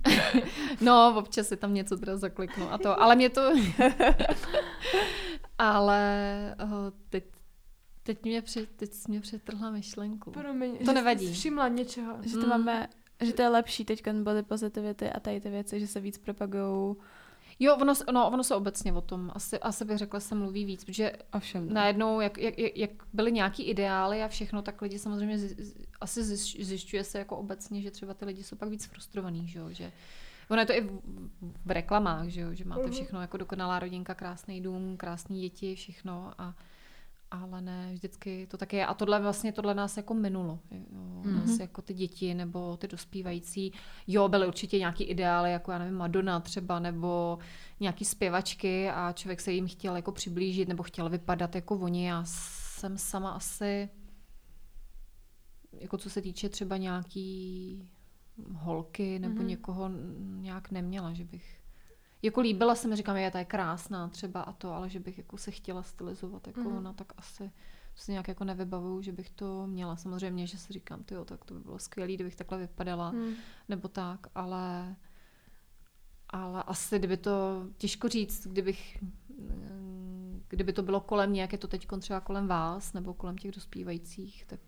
[0.80, 3.52] no, občas si tam něco teda zakliknu a to, ale mě to...
[5.58, 6.70] ale uh,
[7.10, 7.24] teď
[8.02, 10.30] Teď mě, při, teď mě přetrhla myšlenku.
[10.30, 11.26] Promiň, to nevadí.
[11.26, 12.16] Jsi všimla něčeho.
[12.22, 12.48] Že to mm.
[12.48, 12.88] máme,
[13.20, 16.96] že to je lepší teď body positivity a tady ty věci, že se víc propagují
[17.60, 20.84] Jo, ono, no, ono se obecně o tom, asi, asi bych řekla, se mluví víc,
[20.84, 25.56] protože Ovšem, najednou, jak, jak, jak byly nějaký ideály a všechno, tak lidi samozřejmě z,
[25.58, 26.24] z, asi
[26.64, 29.92] zjišťuje se jako obecně, že třeba ty lidi jsou pak víc frustrovaný, že, že
[30.50, 31.00] Ono je to i v,
[31.64, 32.90] v reklamách, že, že máte mhm.
[32.90, 36.54] všechno jako dokonalá rodinka, krásný dům, krásné děti, všechno a
[37.30, 38.86] ale ne, vždycky to tak je.
[38.86, 40.58] A tohle vlastně, tohle nás jako minulo.
[40.70, 40.80] Jo
[41.22, 41.60] mm-hmm.
[41.60, 43.72] jako ty děti nebo ty dospívající.
[44.06, 47.38] Jo, byly určitě nějaký ideály, jako já nevím, Madonna třeba, nebo
[47.80, 52.06] nějaký zpěvačky a člověk se jim chtěl jako přiblížit nebo chtěl vypadat jako oni.
[52.06, 53.88] Já jsem sama asi,
[55.72, 57.90] jako co se týče třeba nějaký
[58.52, 59.46] holky nebo mm-hmm.
[59.46, 61.59] někoho nějak neměla, že bych
[62.22, 65.18] jako líbila se mi, říkám, je, ta je krásná třeba a to, ale že bych
[65.18, 66.76] jako se chtěla stylizovat jako mm.
[66.76, 67.52] ona, tak asi
[67.94, 69.96] si nějak jako nevybavuju, že bych to měla.
[69.96, 73.34] Samozřejmě, že si říkám, jo, tak to by bylo skvělé, kdybych takhle vypadala, mm.
[73.68, 74.96] nebo tak, ale
[76.32, 79.04] ale asi kdyby to, těžko říct, kdybych,
[80.48, 83.52] kdyby to bylo kolem mě, jak je to teď třeba kolem vás, nebo kolem těch
[83.52, 84.60] dospívajících, tak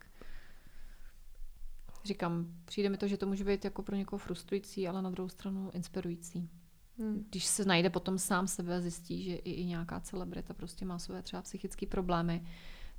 [2.05, 5.29] říkám, přijde mi to, že to může být jako pro někoho frustrující, ale na druhou
[5.29, 6.51] stranu inspirující.
[6.99, 7.27] Hmm.
[7.31, 10.99] Když se najde potom sám sebe a zjistí, že i, i nějaká celebrita prostě má
[10.99, 12.45] své třeba psychické problémy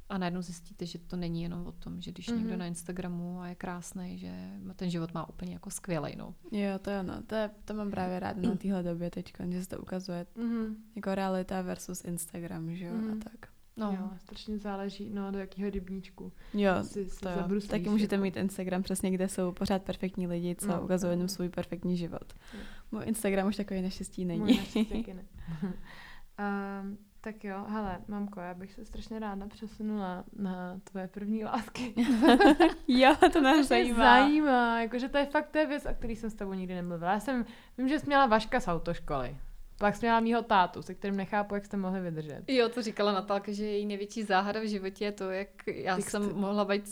[0.09, 2.37] a najednou zjistíte, že to není jenom o tom, že když mm-hmm.
[2.37, 6.15] někdo na Instagramu a je krásný, že ten život má úplně jako skvělý.
[6.15, 6.35] No.
[6.51, 9.63] Jo, to je no, to, je, to mám právě rád na téhle době teď, že
[9.63, 10.75] se to ukazuje mm-hmm.
[10.95, 13.21] jako realita versus Instagram, že jo, mm-hmm.
[13.21, 13.49] a tak.
[13.77, 13.97] No.
[13.99, 16.31] Jo, strašně záleží, no, do jakého rybníčku.
[16.53, 17.61] Jo, si, si to jo.
[17.69, 18.23] Taky můžete jako.
[18.23, 22.33] mít Instagram přesně, kde jsou pořád perfektní lidi, co no, ukazují jenom svůj perfektní život.
[22.53, 22.59] Jo.
[22.93, 24.39] Můj Instagram už takový naštěstí není.
[24.39, 25.23] Můj naštěstí taky ne.
[25.63, 31.93] um, tak jo, hele, mamko, já bych se strašně ráda přesunula na tvoje první lásky.
[32.87, 33.97] jo, to nás zajímá.
[33.97, 37.11] zajímá, jakože to je fakt to je věc, o který jsem s tebou nikdy nemluvila.
[37.11, 37.45] Já jsem,
[37.77, 39.37] vím, že jsi měla Vaška z autoškoly.
[39.77, 42.43] Pak jsem měla mýho tátu, se kterým nechápu, jak jste mohli vydržet.
[42.47, 46.09] Jo, to říkala Natálka, že její největší záhada v životě je to, jak já jak
[46.09, 46.33] jsem jste...
[46.33, 46.87] mohla být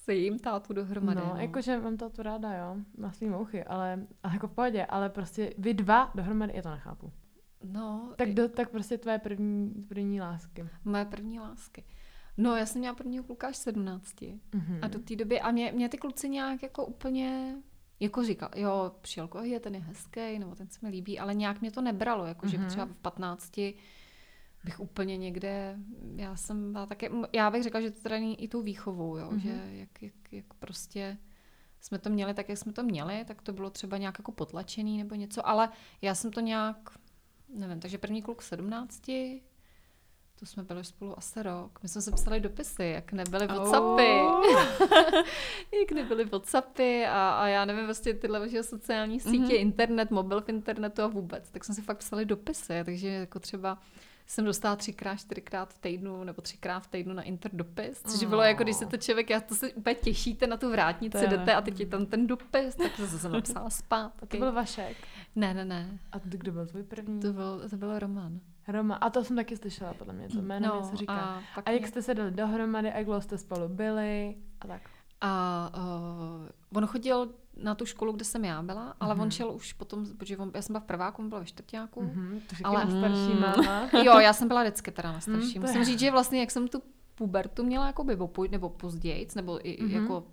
[0.00, 1.20] s jejím tátu dohromady.
[1.20, 1.40] No, no.
[1.40, 5.54] jakože mám tátu ráda, jo, má svý mouchy, ale, ale jako v pohodě, ale prostě
[5.58, 7.12] vy dva dohromady, já to nechápu.
[7.64, 8.14] No.
[8.16, 10.68] Tak, do, tak prostě tvoje první, první lásky.
[10.84, 11.84] Moje první lásky.
[12.36, 14.14] No, já jsem měla prvního kluka až 17.
[14.20, 14.78] Mm-hmm.
[14.82, 17.56] A do té doby, a mě, mě ty kluci nějak jako úplně
[18.00, 21.60] jako říkal, jo, přijel je, ten je hezký, nebo ten se mi líbí, ale nějak
[21.60, 22.60] mě to nebralo, jako mm-hmm.
[22.60, 23.60] že třeba v 15
[24.64, 25.76] bych úplně někde,
[26.16, 29.38] já jsem byla také, já bych řekla, že to teda i tou výchovou, jo, mm-hmm.
[29.38, 31.18] že jak, jak, jak prostě
[31.80, 34.98] jsme to měli tak, jak jsme to měli, tak to bylo třeba nějak jako potlačený
[34.98, 35.68] nebo něco, ale
[36.02, 36.76] já jsem to nějak,
[37.48, 39.10] nevím, takže první kluk 17,
[40.40, 41.78] to jsme byli spolu asi rok.
[41.82, 44.20] My jsme se psali dopisy, jak nebyly Whatsappy.
[44.20, 44.44] Oh.
[45.80, 49.60] jak nebyly Whatsappy a, a já nevím, vlastně tyhle vaše sociální sítě, mm-hmm.
[49.60, 51.50] internet, mobil v internetu a vůbec.
[51.50, 53.78] Tak jsme si fakt psali dopisy, takže jako třeba
[54.30, 58.62] jsem dostala třikrát, čtyřikrát v týdnu nebo třikrát v týdnu na interdopis, což bylo jako,
[58.62, 61.80] když se to člověk, já to se úplně těšíte na tu vrátnici, jdete a teď
[61.80, 64.12] je tam ten dopis, tak to jsem napsala spát.
[64.22, 64.96] A to byl Vašek?
[65.36, 65.98] Ne, ne, ne.
[66.12, 67.20] A kdo byl tvůj první?
[67.20, 68.40] To byl, to byl Roman.
[68.68, 68.94] Roma.
[68.94, 71.42] A to jsem taky slyšela, podle mě, to jméno no, se říká.
[71.56, 74.82] A, a jak jste se dali dohromady, a jak dlouho jste spolu byli a tak?
[75.20, 79.22] A uh, on chodil na tu školu, kde jsem já byla, ale mm-hmm.
[79.22, 82.02] on šel už potom, protože on, já jsem byla v prváku, on byl ve čtvrtáku.
[82.02, 83.88] Mm-hmm, to ale na starší mm, máma.
[84.04, 85.58] jo, já jsem byla vždycky teda na starší.
[85.58, 86.82] Mm, Musím říct, že vlastně, jak jsem tu
[87.14, 88.16] pubertu měla jako by
[88.50, 90.02] nebo později, nebo i mm-hmm.
[90.02, 90.24] jako,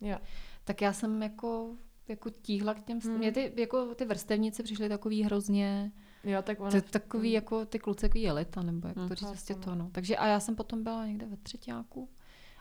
[0.00, 0.18] jo.
[0.64, 1.70] tak já jsem jako,
[2.08, 3.18] jako tíhla k těm, mm.
[3.18, 5.92] mě ty, jako ty vrstevnice přišly takový hrozně,
[6.24, 6.70] Jo, tak ono...
[6.70, 9.88] To je takový jako ty kluci takový jelita, nebo jak to říct, vlastně to, no.
[9.92, 12.08] Takže a já jsem potom byla někde ve třetíku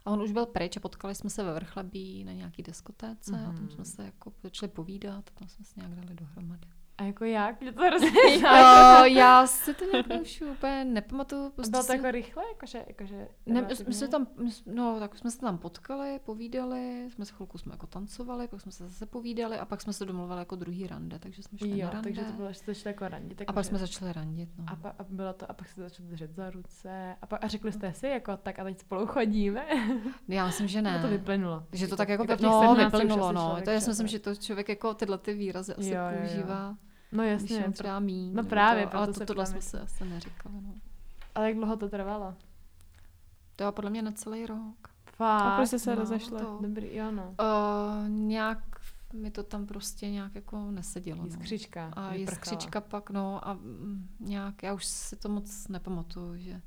[0.06, 3.49] a on už byl pryč a potkali jsme se ve Vrchlabí na nějaký diskotéce mm-hmm.
[3.49, 6.68] a tam jsme se jako začali povídat a tam jsme se nějak dali dohromady.
[6.98, 7.62] A jako jak?
[7.62, 9.86] Mě to hrozně jo, já si to
[10.22, 11.50] už úplně nepamatuju.
[11.50, 12.43] Prostě bylo to jako rychle?
[12.54, 14.28] Jakože, jakože ne, my jsme tam,
[14.66, 18.72] no, tak jsme se tam potkali, povídali, jsme se chvilku jsme jako tancovali, pak jsme
[18.72, 21.86] se zase povídali a pak jsme se domluvili jako druhý rande, takže jsme šli jo,
[21.86, 22.04] na rande.
[22.04, 23.38] takže to bylo, že jste šli jako randit.
[23.38, 24.66] Tak a pak jsme začali randit, no.
[24.68, 27.48] A, pa, a, bylo to, a pak se začali držet za ruce a, pak, a
[27.48, 29.66] řekli jste si jako tak a teď spolu chodíme?
[30.28, 31.02] Já myslím, že ne.
[31.02, 31.64] to vyplynulo.
[31.72, 33.58] Že to tak jako, jako no, vyplynulo, no.
[33.64, 36.76] To já si myslím, že to člověk jako tyhle ty výrazy asi používá.
[37.16, 37.59] No jasně.
[37.59, 38.32] Když třeba mý.
[38.34, 40.55] No právě, to, ale to, tohle jsme se asi neříkali.
[40.61, 40.74] No.
[41.36, 42.36] Ale jak dlouho to trvalo?
[43.55, 44.89] To je podle mě na celý rok.
[45.05, 45.41] Fakt?
[45.41, 46.39] A proč se no, rozešli?
[46.39, 46.59] To...
[46.61, 47.36] Dobrý, jo no.
[47.39, 48.59] Uh, nějak
[49.13, 51.26] mi to tam prostě nějak jako nesedělo.
[51.26, 51.88] Jiskřička.
[51.88, 51.99] No.
[51.99, 53.59] A jiskřička pak, no a
[54.20, 56.61] nějak, já už si to moc nepamatuju, že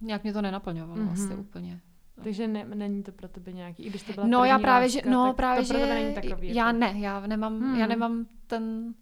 [0.00, 1.12] nějak mě to nenaplňovalo mm-hmm.
[1.12, 1.80] asi úplně.
[2.24, 5.00] Takže ne, není to pro tebe nějaký, i když to byla No já právě, láska,
[5.04, 6.78] že, no právě, že není takový, já jako...
[6.78, 7.76] ne, já nemám, hmm.
[7.76, 8.94] já nemám ten,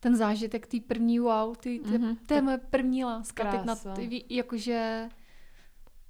[0.00, 2.16] ten zážitek tý první wow, ty, ty, mm-hmm.
[2.26, 3.50] to je moje první láska.
[3.50, 5.08] Teď na, ty, jakože...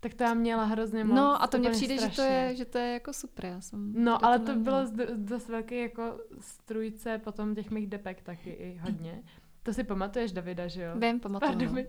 [0.02, 1.16] Tak to já měla hrozně moc.
[1.16, 2.14] No a to mně přijde, strašně.
[2.14, 3.44] že to, je, že to je jako super.
[3.44, 4.78] Já jsem no ale to bylo
[5.16, 9.22] dost velký jako strujce potom těch mých depek taky i hodně.
[9.62, 10.92] To si pamatuješ Davida, že jo?
[10.98, 11.74] Vím, pamatuju.
[11.74, 11.82] No.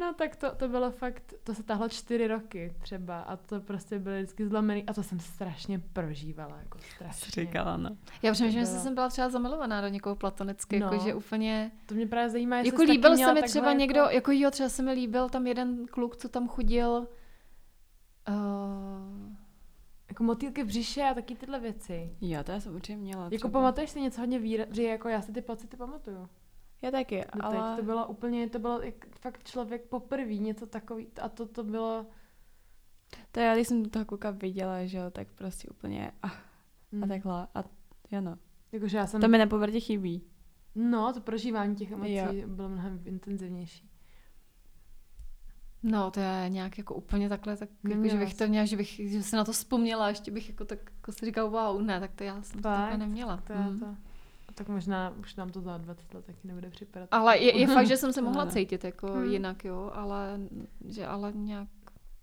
[0.00, 3.98] no tak to, to bylo fakt, to se tahlo čtyři roky třeba a to prostě
[3.98, 7.44] bylo vždycky zlomený a to jsem strašně prožívala, jako strašně.
[7.44, 7.96] Říkala, no.
[8.22, 11.70] Já přemýšlím, že jsem byla třeba zamilovaná do někoho platonicky, no, jako že úplně...
[11.86, 13.78] To mě právě zajímá, jestli Jako líbil se mi třeba jako...
[13.78, 17.08] někdo, jako jo, třeba se mi líbil tam jeden kluk, co tam chodil...
[18.28, 19.34] Uh...
[20.08, 22.16] Jako motýlky v břiše a taky tyhle věci.
[22.20, 23.28] Jo, to já jsem určitě měla.
[23.32, 26.28] Jako pamatuješ si něco hodně výrazně, jako já si ty pocity pamatuju.
[26.84, 27.54] Já taky, Do ale...
[27.54, 31.64] Teď to bylo úplně, to bylo jak fakt člověk poprvé, něco takový, a to to
[31.64, 32.06] bylo...
[33.32, 36.30] To já, když jsem toho kluka viděla, že jo, tak prostě úplně ah,
[36.92, 37.04] mm.
[37.04, 37.46] a takhle.
[37.54, 37.64] A
[38.10, 38.38] jo no.
[38.72, 39.20] Jakože já jsem...
[39.20, 40.22] To mi na povrtě chybí.
[40.74, 42.26] No, to prožívání těch emocí jo.
[42.46, 43.90] bylo mnohem intenzivnější.
[45.82, 49.00] No, to je nějak jako úplně takhle, tak jako, že bych to měla, že bych
[49.04, 52.12] že se na to vzpomněla, ještě bych jako tak jako si říkala, wow, ne, tak
[52.14, 52.76] to já jsem Fakt?
[52.76, 53.36] to takhle neměla.
[53.36, 53.78] To, mm.
[53.78, 53.96] to.
[54.54, 57.08] Tak možná už nám to za 20 let taky nebude připadat.
[57.12, 59.24] Ale je, je fakt, že jsem se mohla cítit jako hmm.
[59.24, 60.40] jinak, jo, ale,
[60.88, 61.68] že ale nějak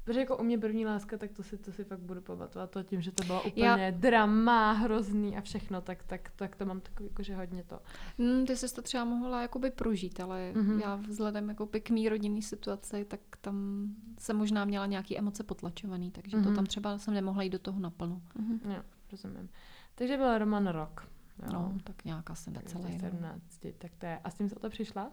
[0.04, 2.72] Protože jako u mě první láska, tak to si, to si fakt budu pamatovat.
[2.72, 3.92] To tím, že to bylo úplně já...
[3.92, 7.80] drama, hrozný a všechno, tak, tak, tak to mám takový, jako, že hodně to.
[8.18, 10.80] Mm, ty jsi to třeba mohla jakoby prožít, ale mm-hmm.
[10.80, 13.88] já vzhledem jako k mý rodinný situaci, tak tam
[14.20, 16.44] se možná měla nějaký emoce potlačovaný, takže mm-hmm.
[16.44, 16.56] to mhm.
[16.56, 18.22] tam třeba jsem nemohla jít do toho naplno.
[18.40, 18.76] Mm-hmm.
[18.76, 19.50] Jo, rozumím.
[19.96, 21.08] Takže byl Roman rok.
[21.42, 21.54] Jo.
[21.54, 23.00] No, tak nějak asi necelý.
[23.00, 23.72] 17, no.
[23.78, 24.20] tak to je.
[24.24, 25.12] A s tím se o to přišla?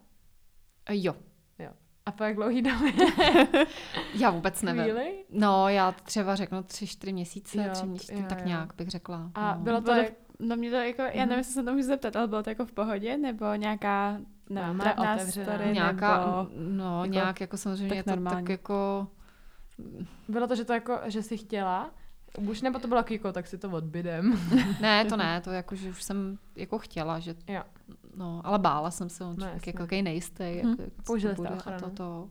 [0.91, 1.17] Jo.
[1.59, 1.71] Jo.
[2.07, 2.93] A po jak dlouhý době?
[4.15, 4.83] já vůbec nevím.
[4.83, 5.25] Chvíli?
[5.31, 8.47] No, já třeba řeknu tři, čtyři měsíce, jo, tři měsíce, jo, tak jo.
[8.47, 9.31] nějak bych řekla.
[9.35, 9.61] A no.
[9.61, 10.13] bylo to, jak...
[10.39, 12.67] no mě to jako, já nevím, jestli se to můžu zeptat, ale bylo to jako
[12.67, 14.21] v pohodě, nebo nějaká
[14.51, 16.51] nevím, trapná story, nějaká, nebo...
[16.57, 18.43] No, jako, nějak jako samozřejmě tak je to normálně.
[18.43, 19.09] tak jako...
[20.29, 21.91] Bylo to, že to jako, že jsi chtěla,
[22.39, 24.41] už nebo to bylo jako, tak si to odbydem.
[24.81, 27.63] ne, to ne, to jako, že už jsem jako chtěla, že jo.
[28.17, 30.45] no, ale bála jsem se, on no, člověk jako jaký nejistý.
[30.45, 30.69] Hm.
[30.69, 31.81] Jako, Použili jste ochranu.
[31.81, 32.31] To, to.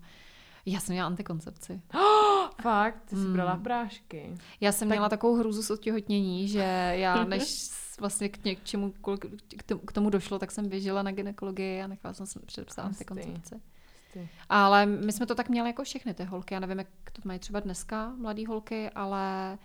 [0.65, 1.81] Já jsem měla antikoncepci.
[1.93, 3.01] Oh, fakt?
[3.05, 3.33] Ty jsi hmm.
[3.33, 4.35] brala prášky.
[4.61, 4.95] Já jsem tak...
[4.95, 7.69] měla takovou hrůzu z otěhotnění, že já než
[7.99, 8.93] vlastně k něčemu,
[9.85, 13.55] k tomu došlo, tak jsem běžela na ginekologii a nechala jsem si předepsat antikoncepci.
[14.49, 16.53] Ale my jsme to tak měli jako všechny ty holky.
[16.53, 19.57] Já nevím, jak to mají třeba dneska mladý holky, ale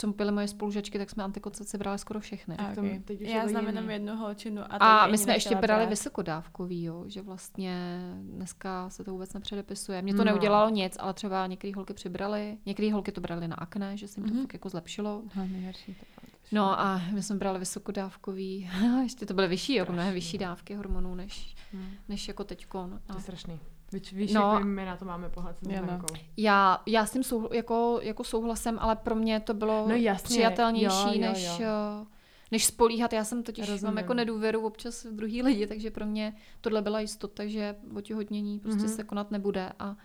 [0.00, 2.56] co pily moje spolužačky, tak jsme antikoncepci brali skoro všechny.
[2.56, 2.98] A, okay.
[3.04, 4.62] teď Já znám jenom jednu holčinu.
[4.62, 5.90] A, a my jsme ještě brali brát.
[5.90, 10.02] vysokodávkový, jo, že vlastně dneska se to vůbec nepředepisuje.
[10.02, 10.24] Mě to no.
[10.24, 14.20] neudělalo nic, ale třeba některé holky přibrali, některé holky to brali na akné, že se
[14.20, 14.40] jim to mm-hmm.
[14.40, 15.22] fakt jako zlepšilo.
[15.36, 16.20] No, nejhorší to
[16.52, 18.70] No a my jsme brali vysokodávkový,
[19.02, 21.90] ještě to byly vyšší, jako mnohem vyšší dávky hormonů, než, hmm.
[22.08, 23.00] než jako teďkon.
[23.06, 23.60] To je strašný.
[23.92, 25.98] Víš, víš no, jak my na to máme pohled s no.
[26.36, 30.24] já, já s tím sou, jako, jako souhlasem, ale pro mě to bylo no, jasně.
[30.24, 31.66] přijatelnější, jo, jo, než, jo.
[32.02, 32.06] Eh,
[32.50, 33.12] než spolíhat.
[33.12, 33.84] Já jsem totiž, Rozumím.
[33.84, 38.58] mám jako nedůvěru občas v druhý lidi, takže pro mě tohle byla jistota, že otěhotnění
[38.58, 38.96] prostě mm-hmm.
[38.96, 39.96] se konat nebude a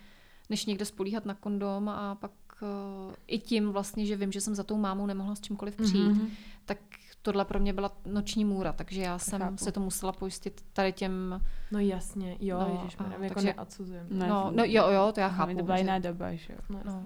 [0.49, 2.31] než někde spolíhat na kondom a pak
[2.61, 6.11] uh, i tím vlastně, že vím, že jsem za tou mámou nemohla s čímkoliv přijít,
[6.11, 6.29] mm-hmm.
[6.65, 6.77] tak
[7.26, 9.57] tohle pro mě byla noční můra, takže já jsem Chápu.
[9.57, 11.41] se to musela pojistit tady těm...
[11.71, 14.09] No jasně, jo, no, ježiš, jako takže, neodsuzujeme.
[14.11, 15.57] No, no, no, jo, jo, to já chápu.
[15.57, 16.59] To byla jiná doba, že jo.
[16.69, 17.03] No, no.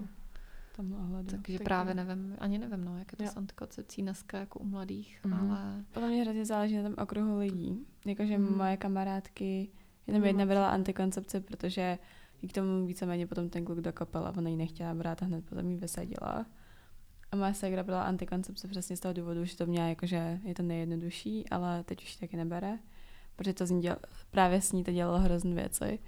[1.30, 3.30] Takže tak právě nevím, ani nevím, no, jak je to jo.
[3.30, 5.50] s antikoncepcí dneska jako u mladých, mm-hmm.
[5.50, 5.84] ale...
[5.92, 7.86] Podle mě hrozně záleží na tom okruhu lidí.
[8.06, 8.56] Jakože mm.
[8.56, 9.68] moje kamarádky,
[10.06, 11.98] jenom jedna brala antikoncepce, protože
[12.42, 15.44] i k tomu víceméně potom ten kluk dokopal a ona ji nechtěla brát a hned
[15.44, 16.46] potom ji vysadila.
[17.32, 20.62] A moje ségra byla antikoncepce přesně z toho důvodu, že to měla jakože je to
[20.62, 22.78] nejjednodušší, ale teď už taky nebere,
[23.36, 23.96] protože to z ní děl,
[24.30, 25.98] právě s ní to dělalo hrozné věci.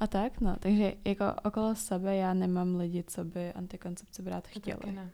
[0.00, 4.80] A tak, no, takže jako okolo sebe já nemám lidi, co by antikoncepce brát chtěli.
[4.80, 5.10] Taky ne.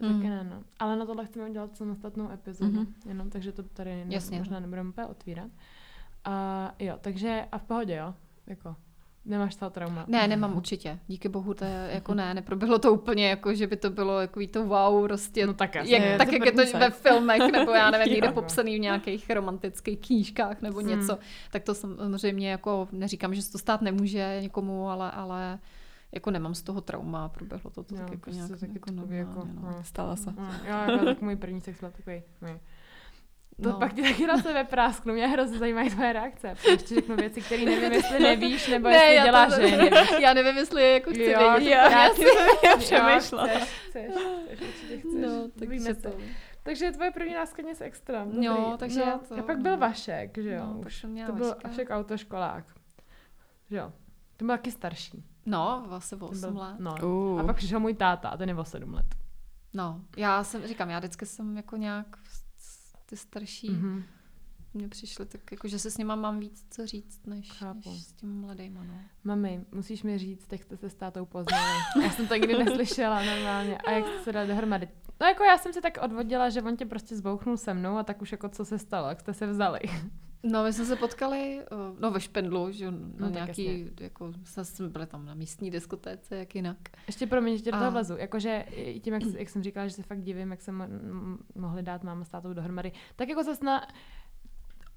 [0.00, 0.14] Mm.
[0.14, 0.64] taky ne, no.
[0.78, 3.08] Ale na tohle chceme udělat samostatnou epizodu, mm-hmm.
[3.08, 4.38] jenom, takže to tady ne, Jasně.
[4.38, 5.50] možná nebudeme úplně otvírat.
[6.24, 8.14] A jo, takže a v pohodě, jo,
[8.46, 8.76] jako
[9.26, 10.04] Nemáš ta trauma?
[10.08, 10.98] Ne, nemám určitě.
[11.06, 14.40] Díky bohu, to je, jako ne, neproběhlo to úplně, jako že by to bylo jako
[14.50, 17.90] to wow, prostě, no tak, jak, je, tak jak je to ve filmech, nebo já
[17.90, 20.88] nevím, někde popsaný v nějakých romantických knížkách nebo hmm.
[20.88, 21.18] něco,
[21.50, 25.58] tak to samozřejmě jako, neříkám, že se to stát nemůže někomu, ale, ale
[26.12, 28.90] jako nemám z toho trauma, proběhlo to, to jo, tak jako prostě nějak, taky jako,
[28.92, 29.84] takový, jako, no, no.
[29.84, 30.32] stala se.
[30.36, 32.60] No, já, jako, tak můj první sex byl takový, no.
[33.62, 33.78] To no.
[33.78, 36.54] pak ti taky na sebe prásknu, mě hrozně zajímají tvoje reakce.
[36.70, 39.90] Ještě řeknu věci, které nevím, jestli nevíš, nebo ne, jestli děláš, to, že.
[40.22, 41.70] Já nevím, jestli jako chci jo, vědět.
[41.70, 42.24] Jo, já, si
[42.64, 43.46] já přemýšlela.
[43.46, 44.10] Chceš, chceš,
[44.46, 45.12] chceš, určitě chceš.
[45.20, 46.12] No, tak Víme to.
[46.62, 48.24] Takže tvoje první náskladně s extra.
[48.24, 48.44] Dobrý.
[48.44, 49.38] Jo, takže no, to.
[49.38, 50.66] A pak byl Vašek, že jo?
[50.66, 51.68] No, to byl Vaška.
[51.68, 52.64] Vašek autoškolák.
[53.70, 53.92] Že jo?
[54.36, 55.24] To byl taky starší.
[55.46, 56.76] No, vlastně 8 let.
[56.78, 56.94] No.
[57.02, 57.40] Uh.
[57.40, 59.06] A pak přišel můj táta a ten je o 7 let.
[59.74, 62.06] No, já jsem, říkám, já vždycky jsem jako nějak
[63.06, 63.70] ty starší.
[63.70, 64.02] Mm-hmm.
[64.74, 67.90] mně přišli tak jako, že se s nima mám víc co říct, než, Chápu.
[67.90, 69.00] než s tím mladýma, no.
[69.24, 71.80] Mami, musíš mi říct, jak jste se s tátou poznali.
[72.02, 73.78] Já jsem to nikdy neslyšela normálně.
[73.78, 74.88] A jak jste se dali dohromady.
[75.20, 78.02] No jako já jsem si tak odvodila, že on tě prostě zbouchnul se mnou a
[78.02, 79.80] tak už jako co se stalo, jak jste se vzali.
[80.42, 81.60] No, my jsme se potkali,
[82.00, 83.92] no ve Špendlu, že no, no nějaký, jasně.
[84.00, 86.76] jako jsme byli tam na místní diskotéce, jak jinak.
[87.06, 88.64] Ještě pro mě, že do toho vlezu, jakože
[89.02, 90.72] tím, jak, jak, jsem říkala, že se fakt divím, jak se
[91.54, 93.86] mohli dát máma s tátou dohromady, tak jako zase na,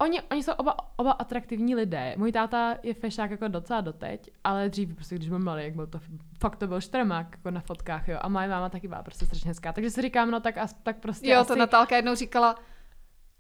[0.02, 2.16] Oni, oni jsou oba, oba atraktivní lidé.
[2.18, 5.88] Můj táta je fešák jako docela doteď, ale dřív, prostě, když byl malý, jak byl
[5.88, 6.00] to,
[6.40, 8.18] fakt to byl štrmák jako na fotkách, jo.
[8.22, 9.74] A moje máma taky byla prostě strašně hezká.
[9.74, 11.48] Takže si říkám, no tak, as, tak prostě Jo, asi...
[11.48, 12.56] to Natálka jednou říkala,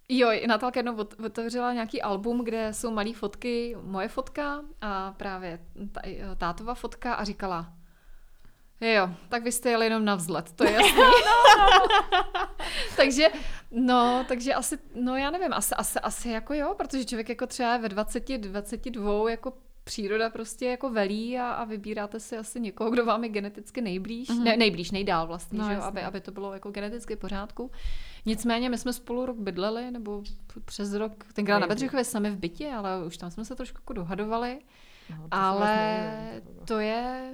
[0.09, 5.59] Jo, Natálka jednou otevřela nějaký album, kde jsou malé fotky, moje fotka a právě
[6.37, 7.73] tátova fotka a říkala,
[8.81, 11.01] Jo, tak vy jste jeli jenom na vzlet, to je jasný.
[12.95, 13.27] takže,
[13.71, 17.77] no, takže asi, no já nevím, asi, asi, asi jako jo, protože člověk jako třeba
[17.77, 19.53] ve 20, 22 jako
[19.83, 24.29] příroda prostě jako velí a, a vybíráte si asi někoho, kdo vám je geneticky nejblíž,
[24.29, 24.43] mm-hmm.
[24.43, 27.71] ne, nejblíž, nejdál vlastně, no, že jo, aby, aby to bylo jako geneticky v pořádku.
[28.25, 30.23] Nicméně my jsme spolu rok bydleli, nebo
[30.65, 33.93] přes rok, tenkrát na Bedřichově sami v bytě, ale už tam jsme se trošku jako
[33.93, 34.59] dohadovali.
[35.09, 37.33] No, to ale to je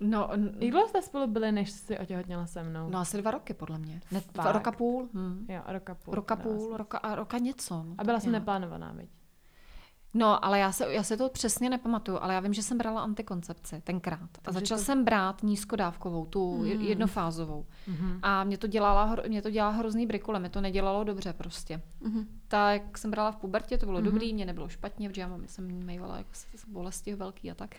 [0.00, 2.90] No, Jak dlouho jste spolu byli, než jsi otěhotněla se mnou?
[2.90, 4.00] No asi dva roky, podle mě.
[4.12, 5.08] Ne, dva, roka půl.
[5.14, 5.46] Hm.
[5.48, 6.14] Jo, roka půl.
[6.14, 7.74] Roka půl, roka, a roka něco.
[7.74, 9.10] No, a byla jsem neplánovaná, viď?
[10.16, 13.00] No, ale já se, já se to přesně nepamatuju, ale já vím, že jsem brala
[13.00, 14.30] antikoncepci tenkrát.
[14.44, 14.84] A začala to...
[14.84, 16.66] jsem brát nízkodávkovou, tu mm.
[16.66, 17.66] jednofázovou.
[17.86, 18.18] Mm.
[18.22, 21.82] A mě to, dělala, mě to dělala hrozný brikule, mě to nedělalo dobře prostě.
[22.00, 22.26] Mm.
[22.48, 24.04] Tak jsem brala v pubertě, to bylo mm.
[24.04, 26.30] dobrý, mě nebylo špatně, protože já mám, jsem mývala jako
[26.68, 27.74] bolesti velký a tak.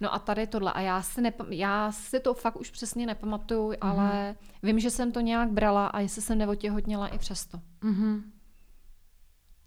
[0.00, 0.72] No a tady tohle.
[0.72, 3.88] A já si, nepam- já si to fakt už přesně nepamatuju, mm-hmm.
[3.88, 7.60] ale vím, že jsem to nějak brala a jestli jsem neotěhotněla i přesto.
[7.82, 8.22] Mm-hmm.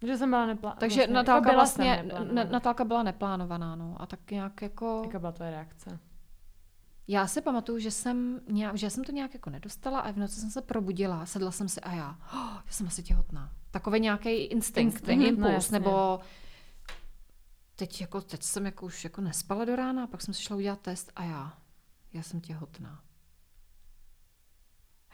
[0.01, 0.79] Že jsem byla neplánovaná.
[0.79, 2.05] Takže vlastně, Natálka, jako byla vlastně,
[2.51, 3.95] Natálka byla neplánovaná, no.
[3.99, 5.01] A tak nějak jako...
[5.05, 5.99] Jaká byla tvoje reakce?
[7.07, 10.39] Já si pamatuju, že jsem, nějak, že jsem to nějak jako nedostala a v noci
[10.39, 13.51] jsem se probudila, sedla jsem si a já, oh, já jsem asi těhotná.
[13.71, 16.19] Takový nějaký instinkt, instinkt no, impuls, no, nebo
[17.75, 20.81] teď, jako, teď jsem jako už jako nespala do rána, pak jsem si šla udělat
[20.81, 21.57] test a já,
[22.13, 23.03] já jsem těhotná.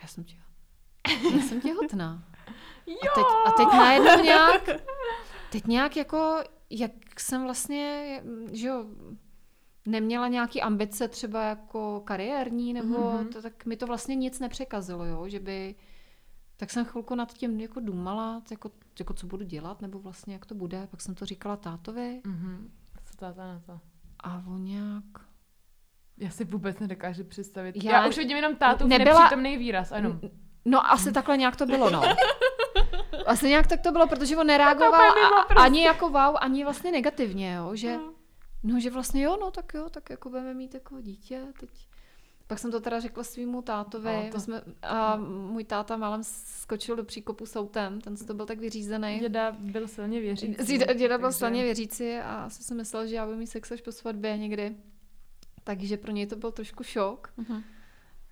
[0.02, 0.46] Já jsem těhotná.
[1.36, 2.24] Já jsem těhotná.
[2.88, 3.12] Jo!
[3.12, 4.70] A teď, a teď najednou nějak,
[5.52, 8.22] teď nějak jako, jak jsem vlastně,
[8.52, 8.86] že jo,
[9.88, 13.30] neměla nějaký ambice třeba jako kariérní, nebo mm-hmm.
[13.30, 15.76] to, tak mi to vlastně nic nepřekazilo, jo, že by,
[16.58, 20.46] tak jsem chvilku nad tím jako důmala, jako, jako co budu dělat, nebo vlastně jak
[20.46, 20.88] to bude.
[20.88, 22.22] Pak jsem to říkala tátovi.
[22.26, 22.70] Mm-hmm.
[23.06, 23.80] Co táta na to?
[24.20, 25.04] A on nějak...
[26.18, 27.84] Já si vůbec nedokážu představit.
[27.84, 29.20] Já, Já už vidím jenom tátu nebyla...
[29.20, 30.20] nepřítomný výraz, ano.
[30.66, 32.02] No asi takhle nějak to bylo, no.
[33.26, 35.64] Asi nějak tak to bylo, protože on nereagoval a, prostě.
[35.64, 38.14] ani jako wow, ani vlastně negativně, jo, že no.
[38.64, 41.70] no, že vlastně jo, no tak jo, tak jako budeme mít jako dítě, teď
[42.48, 44.40] pak jsem to teda řekla svýmu tátovi to...
[44.40, 45.16] jsme, a
[45.52, 49.20] můj táta málem skočil do příkopu s autem, ten to byl tak vyřízený.
[49.20, 50.66] Děda byl silně věřící.
[50.66, 51.38] Děda, děda byl takže...
[51.38, 54.76] silně věřící a asi si myslel, že já budu mít sex až po svatbě někdy.
[55.64, 57.34] Takže pro něj to byl trošku šok.
[57.38, 57.64] Uh-huh.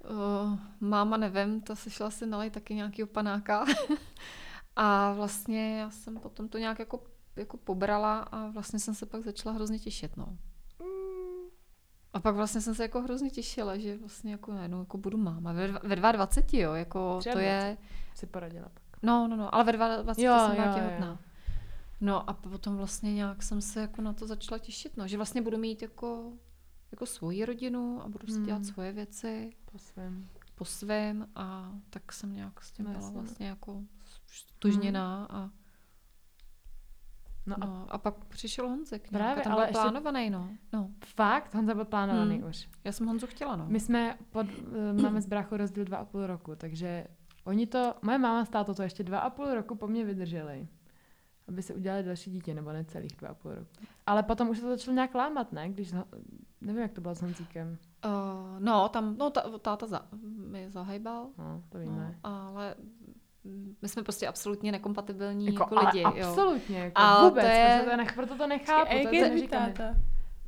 [0.09, 3.65] Uh, máma nevím, ta se šla si nalej taky nějaký panáka.
[4.75, 7.03] a vlastně já jsem potom to nějak jako,
[7.35, 10.17] jako pobrala a vlastně jsem se pak začala hrozně těšit.
[10.17, 10.37] No.
[12.13, 15.53] A pak vlastně jsem se jako hrozně těšila, že vlastně jako najednou jako budu máma.
[15.53, 17.77] Ve, ve 22, jo, jako Třeba to je...
[18.15, 18.83] Si poradila pak.
[19.03, 21.19] No, no, no, ale ve 22 jo, jsem byla těhotná.
[22.01, 25.41] No a potom vlastně nějak jsem se jako na to začala těšit, no, že vlastně
[25.41, 26.33] budu mít jako,
[26.93, 28.45] jako svoji rodinu a budu si hmm.
[28.45, 29.53] dělat svoje věci.
[29.71, 30.29] Po svém.
[30.55, 33.83] Po svém a tak jsem nějak s tím byla vlastně jako
[34.27, 35.41] stužněná hmm.
[35.41, 35.51] a
[37.45, 39.09] No, a, no, a pak přišel Honzek.
[39.09, 40.49] Právě, ale byl plánovaný, no.
[40.73, 40.89] no.
[41.05, 41.55] Fakt?
[41.55, 42.49] Honza byl plánovaný hmm.
[42.49, 42.69] už.
[42.83, 43.65] Já jsem Honzu chtěla, no.
[43.67, 47.07] My jsme, pod, uh, máme s bráchou rozdíl dva a půl roku, takže
[47.43, 50.67] oni to, moje máma s to ještě dva a půl roku po mně vydrželi,
[51.47, 53.71] aby se udělali další dítě, nebo ne celých dva a půl roku.
[54.05, 55.69] Ale potom už se to začalo nějak lámat, ne?
[55.69, 55.93] Když,
[56.63, 57.77] nevím, jak to bylo s Honzíkem.
[58.05, 60.05] Uh, no, tam, no, tá, táta za,
[60.47, 61.29] mi zahajbal.
[61.37, 62.15] No, to víme.
[62.23, 62.75] No, ale
[63.81, 66.03] my jsme prostě absolutně nekompatibilní jako, jako lidi.
[66.03, 67.85] Ale absolutně, jako a vůbec, to je...
[67.89, 68.91] to nech, proto to nechápu.
[68.91, 69.95] Počkej, to je, táta?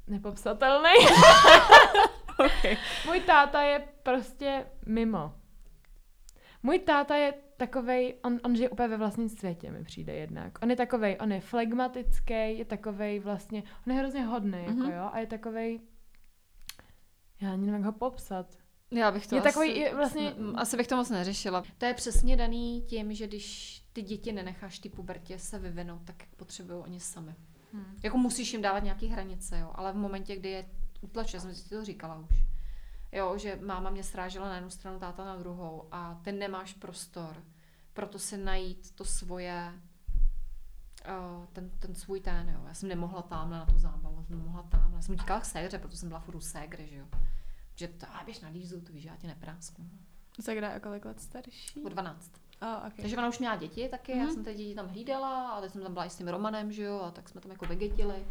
[0.08, 0.90] Nepopsatelný.
[2.46, 2.78] okay.
[3.06, 5.34] Můj táta je prostě mimo.
[6.64, 10.58] Můj táta je takovej, on, on žije úplně ve vlastním světě, mi přijde jednak.
[10.64, 14.68] On je takovej, on je flegmatický, je takovej vlastně, on je hrozně hodný, mm-hmm.
[14.68, 14.92] jako mhm.
[14.92, 15.80] jo, a je takovej,
[17.42, 18.58] já nevím, jak ho popsat.
[18.92, 20.36] Já bych to je asi, takový, je vlastně...
[20.56, 21.64] Asi bych to moc neřešila.
[21.78, 26.16] To je přesně daný tím, že když ty děti nenecháš ty pubertě se vyvinout tak,
[26.20, 27.36] jak potřebují oni sami.
[27.74, 28.00] Hmm.
[28.04, 30.66] Jako musíš jim dávat nějaké hranice, jo, ale v momentě, kdy je
[31.02, 32.38] utlačuje, jsem si to říkala už,
[33.12, 37.44] jo, že máma mě srážela na jednu stranu, táta na druhou a ty nemáš prostor,
[37.94, 39.74] proto si najít to svoje,
[41.08, 42.60] uh, ten, ten svůj ten, jo.
[42.68, 44.98] Já jsem nemohla tamhle na tu zábavu, jsem nemohla tamhle.
[44.98, 47.06] Já jsem utíkala k ségře, proto jsem byla furt u ségry, že jo.
[47.76, 49.90] Že to, a běž na lízu, to víš, já tě neprásknu.
[50.42, 51.84] Ségra je kolik let starší?
[51.84, 52.32] O 12.
[52.62, 52.92] Oh, okay.
[53.02, 54.18] Takže ona už měla děti taky, mm-hmm.
[54.18, 54.34] já mhm.
[54.34, 56.84] jsem ty děti tam hlídala a teď jsem tam byla i s tím Romanem, že
[56.84, 58.26] jo, a tak jsme tam jako vegetili.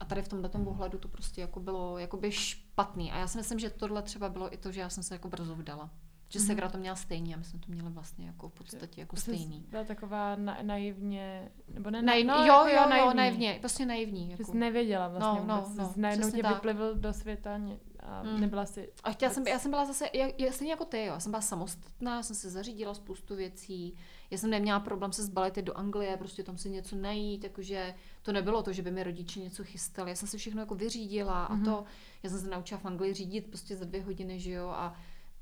[0.00, 3.12] A tady v tomhle tom ohledu to prostě jako bylo jakoby špatný.
[3.12, 5.28] A já si myslím, že tohle třeba bylo i to, že já jsem se jako
[5.28, 5.90] brzo vdala.
[6.32, 6.46] Že mm-hmm.
[6.46, 9.66] Segra to měla stejný a my jsme to měli vlastně jako v podstatě jako stejný.
[9.70, 13.16] Byla taková na, naivně, nebo ne, Naiv, no, jo, jako jo, jo, naivní.
[13.16, 14.30] naivně, prostě naivně.
[14.30, 14.44] Jako.
[14.44, 17.58] Jsi nevěděla vlastně no, no, no, najednou tě vyplivl do světa
[18.02, 18.40] a mm.
[18.40, 18.92] nebyla si...
[19.04, 21.32] A chtěla jsem, já jsem byla zase, já, já, stejně jako ty, jo, já jsem
[21.32, 23.94] byla samostatná, já jsem se zařídila spoustu věcí,
[24.30, 28.32] já jsem neměla problém se zbalit do Anglie, prostě tam si něco najít, jakože to
[28.32, 31.62] nebylo to, že by mi rodiče něco chystali, já jsem si všechno jako vyřídila mm-hmm.
[31.62, 31.84] a to,
[32.22, 34.94] já jsem se naučila v Anglii řídit prostě za dvě hodiny, že jo, a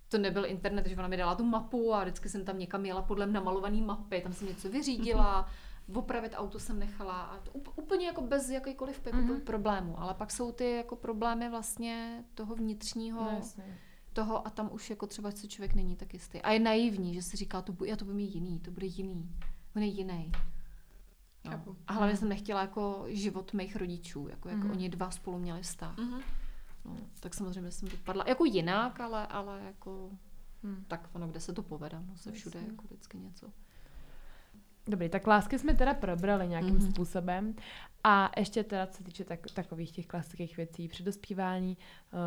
[0.08, 3.02] to nebyl internet, že ona mi dala tu mapu a vždycky jsem tam někam jela
[3.02, 5.48] podle namalované mapy, tam jsem něco vyřídila,
[5.88, 5.98] mm-hmm.
[5.98, 9.40] opravit auto jsem nechala a to úplně jako bez jakýkoliv jako mm-hmm.
[9.40, 13.40] problému, ale pak jsou ty jako problémy vlastně toho vnitřního, no,
[14.12, 16.42] toho a tam už jako třeba se člověk není tak jistý.
[16.42, 18.86] A je naivní, že si říká, to bude, já to bude mít jiný, to bude
[18.86, 19.30] jiný,
[19.76, 20.32] on je jiný.
[21.44, 21.76] No.
[21.86, 24.70] A hlavně jsem nechtěla jako život mých rodičů, jako jak mm-hmm.
[24.70, 25.96] oni dva spolu měli vztah.
[25.96, 26.22] Mm-hmm.
[26.88, 30.10] No, tak samozřejmě jsem dopadla jako jinak, ale, ale jako
[30.62, 30.84] hmm.
[30.88, 33.50] tak ono, kde se to povede, no se všude jako vždycky něco.
[34.88, 36.90] Dobrý, tak lásky jsme teda probrali nějakým mm-hmm.
[36.90, 37.54] způsobem.
[38.04, 41.76] A ještě teda, co se týče tak, takových těch klasických věcí, předospívání,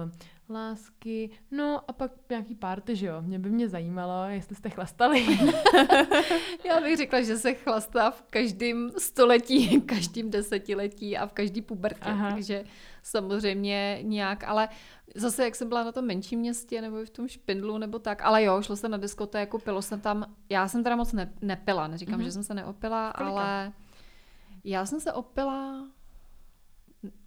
[0.06, 0.12] uh,
[0.52, 3.22] lásky, no a pak nějaký párty, že jo?
[3.22, 5.26] Mě by mě zajímalo, jestli jste chlastali.
[6.66, 12.10] Já bych řekla, že se chlastá v každém století, každém desetiletí a v každý pubertě,
[12.10, 12.32] Aha.
[12.32, 12.64] takže
[13.04, 14.70] samozřejmě nějak, ale
[15.16, 18.44] zase jak jsem byla na tom menším městě nebo v tom Špindlu nebo tak, ale
[18.44, 22.20] jo, šlo se na diskotéku, pilo jsem tam, já jsem teda moc ne, nepila, neříkám,
[22.20, 22.24] mm-hmm.
[22.24, 23.32] že jsem se neopila, Kolika?
[23.32, 23.74] ale
[24.64, 25.88] já jsem se opila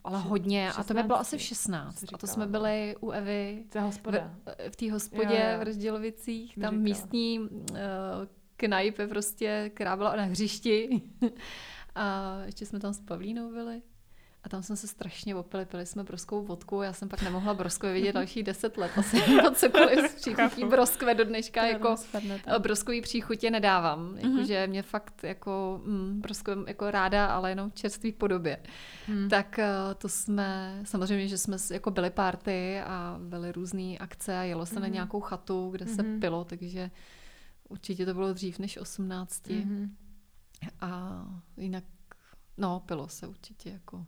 [0.05, 0.67] ale hodně.
[0.67, 2.01] 16, a to mi bylo asi v 16.
[2.01, 5.59] Říkala, a to jsme byli u Evy v, v té hospodě jo, jo.
[5.59, 6.59] v Rozdělovicích.
[6.61, 7.49] Tam místní uh,
[8.57, 11.03] knajpe prostě, která byla na hřišti.
[11.95, 13.83] a ještě jsme tam s Pavlínou byli.
[14.45, 17.93] A tam jsme se strašně opili, pili jsme broskou vodku, já jsem pak nemohla broskve
[17.93, 19.23] vidět další deset let, asi
[19.55, 21.97] cokoliv z příchutí broskve do dneška, jako
[22.59, 24.31] broskový příchutě nedávám, mm-hmm.
[24.31, 28.63] jakože mě fakt jako mm, broskve jako ráda, ale jenom v čerstvé podobě.
[29.09, 29.29] Mm.
[29.29, 34.43] Tak uh, to jsme, samozřejmě, že jsme jako byli party a byly různé akce a
[34.43, 34.81] jelo se mm-hmm.
[34.81, 34.95] na mhm.
[34.95, 35.97] nějakou chatu, kde mm-hmm.
[35.97, 36.21] se mhm.
[36.21, 36.91] pilo, takže
[37.69, 39.47] určitě to bylo dřív než 18.
[39.47, 39.91] Mm-hmm.
[40.81, 41.23] A
[41.57, 41.85] jinak,
[42.57, 44.07] no, pilo se určitě jako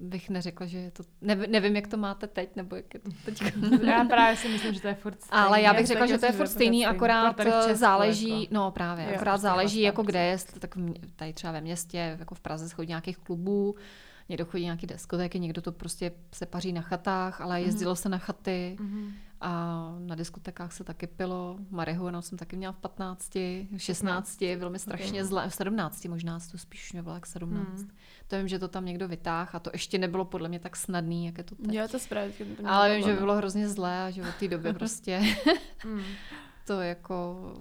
[0.00, 1.02] bych neřekla, že je to...
[1.20, 3.42] Nevím, nevím, jak to máte teď, nebo jak je to teď.
[3.82, 5.44] já právě si myslím, že to je furt stejný.
[5.44, 8.54] Ale já bych řekla, že to je furt stejný, akorát Česku, záleží, jako.
[8.54, 10.74] no právě, jo, akorát prostě záleží, jako kde je, tak
[11.16, 13.74] tady třeba ve městě, jako v Praze chodí nějakých klubů,
[14.28, 17.66] někdo chodí nějaký diskotéky, někdo to prostě se paří na chatách, ale mhm.
[17.66, 18.02] jezdilo mm-hmm.
[18.02, 19.12] se na chaty mm-hmm.
[19.44, 21.56] A na diskotekách se taky pilo.
[21.70, 23.32] Marihuana jsem taky měla v 15,
[23.76, 25.24] 16, bylo mi strašně okay.
[25.24, 27.68] zle, v 17 možná, to spíš mě bylo jak 17.
[27.68, 27.90] Mm.
[28.28, 31.26] To vím, že to tam někdo vytáhl a to ještě nebylo podle mě tak snadný,
[31.26, 31.74] jak je to teď.
[31.74, 32.32] Jo, to správně.
[32.66, 35.22] Ale vím, že by bylo hrozně zlé a že od té doby prostě
[35.84, 36.02] mm
[36.64, 37.52] to jako,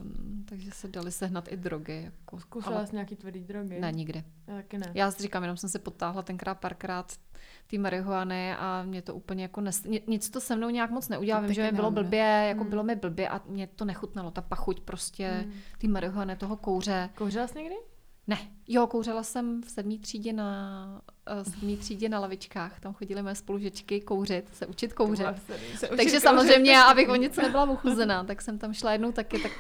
[0.45, 2.03] takže se dali sehnat i drogy.
[2.03, 2.88] Jako, Zkusila ale...
[2.88, 3.80] jsi nějaký tvrdý drogy?
[3.80, 4.23] Ne, nikdy.
[4.47, 4.91] Já taky ne.
[4.93, 7.13] Já si říkám, jenom jsem se potáhla tenkrát párkrát
[7.67, 9.84] ty marihuany a mě to úplně jako, nes...
[10.07, 11.45] nic to se mnou nějak moc neudělalo.
[11.45, 12.69] Vím, že mi bylo blbě, jako hmm.
[12.69, 15.53] bylo mi blbě a mě to nechutnalo, ta pachuť prostě, hmm.
[15.77, 17.09] ty marihuany, toho kouře.
[17.15, 17.75] Kouřila jsi někdy?
[18.27, 18.37] Ne,
[18.67, 21.01] jo, kouřila jsem v sedmý třídě na,
[21.37, 22.79] uh, sedmý třídě na lavičkách.
[22.79, 25.27] Tam chodily moje spolužečky kouřit, se učit kouřit.
[25.47, 26.21] Se učit Takže kouřit.
[26.21, 29.51] samozřejmě, abych o něco nebyla uchuzená, tak jsem tam šla jednou taky, tak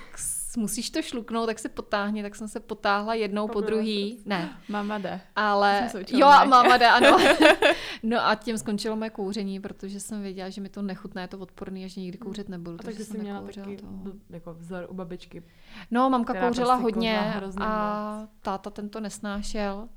[0.57, 4.19] musíš to šluknout, tak se potáhni, tak jsem se potáhla jednou po druhý.
[4.25, 4.57] Ne.
[4.69, 5.21] Mama jde.
[5.35, 7.17] Ale, jo, máma jde, ano.
[8.03, 11.39] no a tím skončilo moje kouření, protože jsem věděla, že mi to nechutné, je to
[11.39, 12.77] odporný a že nikdy kouřit nebudu.
[12.79, 13.87] A takže jsi měla taky to.
[14.29, 15.43] jako vzor u babičky.
[15.91, 19.89] No, mamka kouřila prostě hodně a táta tento nesnášel.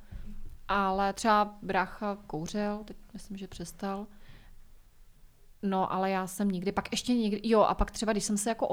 [0.68, 4.06] Ale třeba brácha kouřil, teď myslím, že přestal.
[5.62, 8.48] No, ale já jsem nikdy, pak ještě někdy, jo, a pak třeba, když jsem se
[8.48, 8.66] jako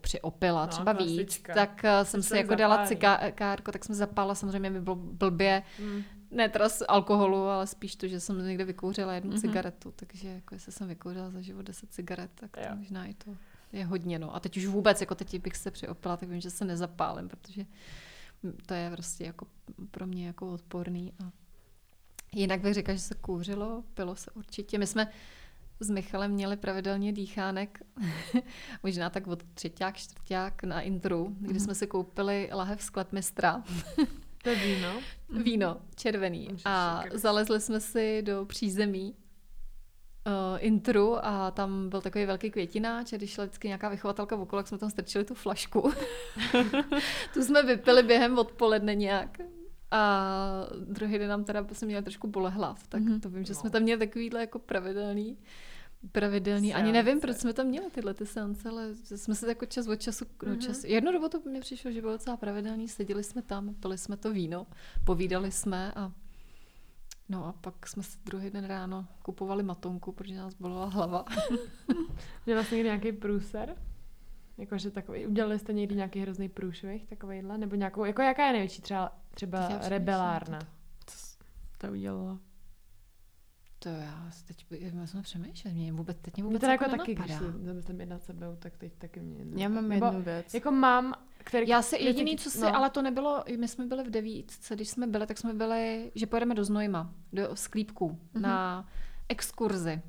[0.00, 1.52] přiopila, no, třeba klasička.
[1.52, 5.62] víc, tak uh, jsem si jako dala cigárko, tak jsem zapála, samozřejmě mi bylo blbě,
[5.78, 6.02] mm.
[6.30, 9.40] ne teda z alkoholu, ale spíš to, že jsem někde vykouřila jednu mm-hmm.
[9.40, 13.36] cigaretu, takže jako jestli jsem vykouřila za život 10 cigaret, tak to možná i to
[13.72, 14.36] je hodně, no.
[14.36, 17.66] A teď už vůbec, jako teď bych se přiopila, tak vím, že se nezapálím, protože
[18.66, 19.46] to je prostě jako
[19.90, 21.12] pro mě jako odporný.
[21.24, 21.30] A
[22.32, 24.78] jinak bych řekla, že se kouřilo, pilo se určitě.
[24.78, 25.08] My jsme
[25.82, 27.82] s Michalem měli pravidelně dýchánek,
[28.82, 31.60] možná tak od třetíák, čtvrták na intru, kdy mhm.
[31.60, 33.62] jsme si koupili lahev sklepmistra.
[34.42, 35.00] To je víno?
[35.44, 36.48] Víno, červený.
[36.64, 39.14] A zalezli jsme si do přízemí
[40.26, 44.62] uh, intru a tam byl takový velký květináč a když šla vždycky nějaká vychovatelka okolo,
[44.62, 45.92] tak jsme tam strčili tu flašku.
[47.34, 49.38] tu jsme vypili během odpoledne nějak.
[49.90, 50.20] A
[50.88, 53.20] druhý den nám teda jsem měla trošku bole hlav, tak mm-hmm.
[53.20, 53.60] to vím, že no.
[53.60, 55.38] jsme tam měli takovýhle jako pravidelný
[56.12, 56.68] pravidelný.
[56.68, 56.82] Seance.
[56.82, 59.96] Ani nevím, proč jsme tam měli tyhle ty seance, ale jsme se jako čas od
[59.96, 60.48] času, mm-hmm.
[60.48, 60.84] no čas.
[60.84, 64.32] Jednu dobu to mě přišlo, že bylo docela pravidelný, seděli jsme tam, pili jsme to
[64.32, 64.66] víno,
[65.04, 66.12] povídali jsme a
[67.28, 71.24] No a pak jsme si druhý den ráno kupovali matonku, protože nás bolela hlava.
[72.46, 73.76] Měla vlastně někdy nějaký průser?
[74.58, 77.58] Jakože takový, udělali jste někdy nějaký hrozný průšvih, takovýhle?
[77.58, 80.58] Nebo nějakou, jako jaká je největší třeba, třeba rebelárna?
[80.58, 81.12] To,
[81.78, 82.38] to udělala.
[83.82, 84.66] To já teď
[85.04, 88.22] jsem přemýšlet, mě vůbec, teď mě vůbec mě jako, jako taky, když se zamyslím jednat
[88.22, 89.62] sebou, tak teď taky mě...
[89.62, 90.54] Já mám jednu věc.
[90.54, 91.68] Jako mám, který...
[91.68, 92.76] Já si jediný, co si, no.
[92.76, 96.26] ale to nebylo, my jsme byli v devítce, když jsme byli, tak jsme byli, že
[96.26, 98.40] pojedeme do Znojma, do Sklípku, mm-hmm.
[98.40, 98.88] na
[99.28, 100.02] exkurzi.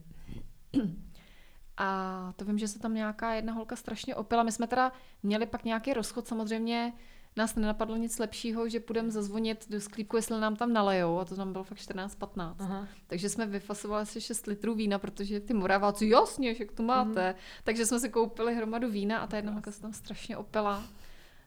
[1.77, 4.43] A to vím, že se tam nějaká jedna holka strašně opila.
[4.43, 4.91] My jsme teda
[5.23, 6.93] měli pak nějaký rozchod, samozřejmě
[7.35, 11.35] nás nenapadlo nic lepšího, že půjdeme zazvonit do sklípku, jestli nám tam nalejou, a to
[11.35, 12.87] tam bylo fakt 14-15.
[13.07, 17.29] Takže jsme vyfasovali asi 6 litrů vína, protože ty moraváci, jasně, že to máte.
[17.29, 17.35] Mm.
[17.63, 20.83] Takže jsme si koupili hromadu vína a ta jedna se tam strašně opila.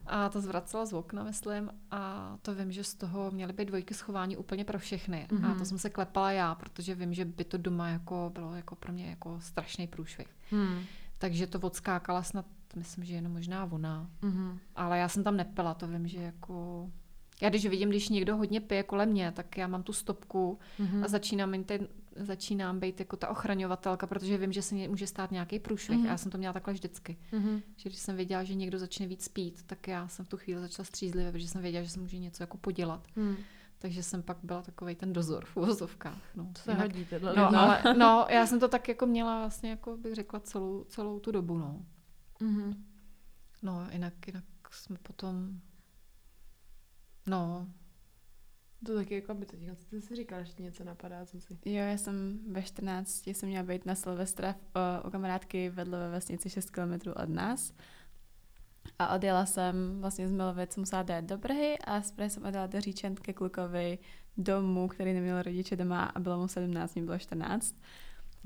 [0.07, 1.69] A to zvracela z okna, myslím.
[1.91, 5.27] A to vím, že z toho měly být dvojky schování úplně pro všechny.
[5.29, 5.45] Mm-hmm.
[5.45, 5.65] A to mhm.
[5.65, 9.09] jsem se klepala já, protože vím, že by to doma jako bylo jako pro mě
[9.09, 10.27] jako strašný průšvih.
[10.51, 10.79] Mm.
[11.17, 12.45] Takže to odskákala snad,
[12.75, 14.09] myslím, že jenom možná ona.
[14.21, 14.57] Mm-hmm.
[14.75, 16.87] Ale já jsem tam nepila, to vím, že jako...
[17.41, 21.03] Já když vidím, když někdo hodně pije kolem mě, tak já mám tu stopku mm-hmm.
[21.03, 25.59] a začínám ten, začínám být jako ta ochraňovatelka, protože vím, že se může stát nějaký
[25.59, 25.99] průšvih.
[25.99, 26.07] Mm-hmm.
[26.07, 27.17] A já jsem to měla takhle vždycky.
[27.33, 27.61] Mm-hmm.
[27.75, 30.61] Že když jsem věděla, že někdo začne víc pít, tak já jsem v tu chvíli
[30.61, 33.07] začala střízlivě, protože jsem věděla, že se může něco jako podělat.
[33.15, 33.35] Mm.
[33.79, 36.21] Takže jsem pak byla takový ten dozor v uvozovkách.
[36.35, 39.69] No, to se jinak, hodí, no, ale, no, já jsem to tak jako měla vlastně,
[39.69, 41.85] jako bych řekla, celou, celou tu dobu, no.
[42.41, 42.83] Mm-hmm.
[43.61, 45.61] No, jinak, jinak jsme potom,
[47.27, 47.67] no,
[48.85, 49.59] to taky jako by teď,
[49.89, 51.57] ty si říkala, že něco napadá, co si...
[51.65, 54.55] Jo, já jsem ve 14 jsem měla být na Silvestra
[55.05, 57.73] u kamarádky vedle ve vesnici 6 km od nás.
[58.99, 62.81] A odjela jsem vlastně z Milovic, musela jít do Prahy a zprve jsem odjela do
[62.81, 63.99] Říčan ke klukovi
[64.37, 67.75] domů, který neměl rodiče doma a bylo mu 17, mě bylo 14.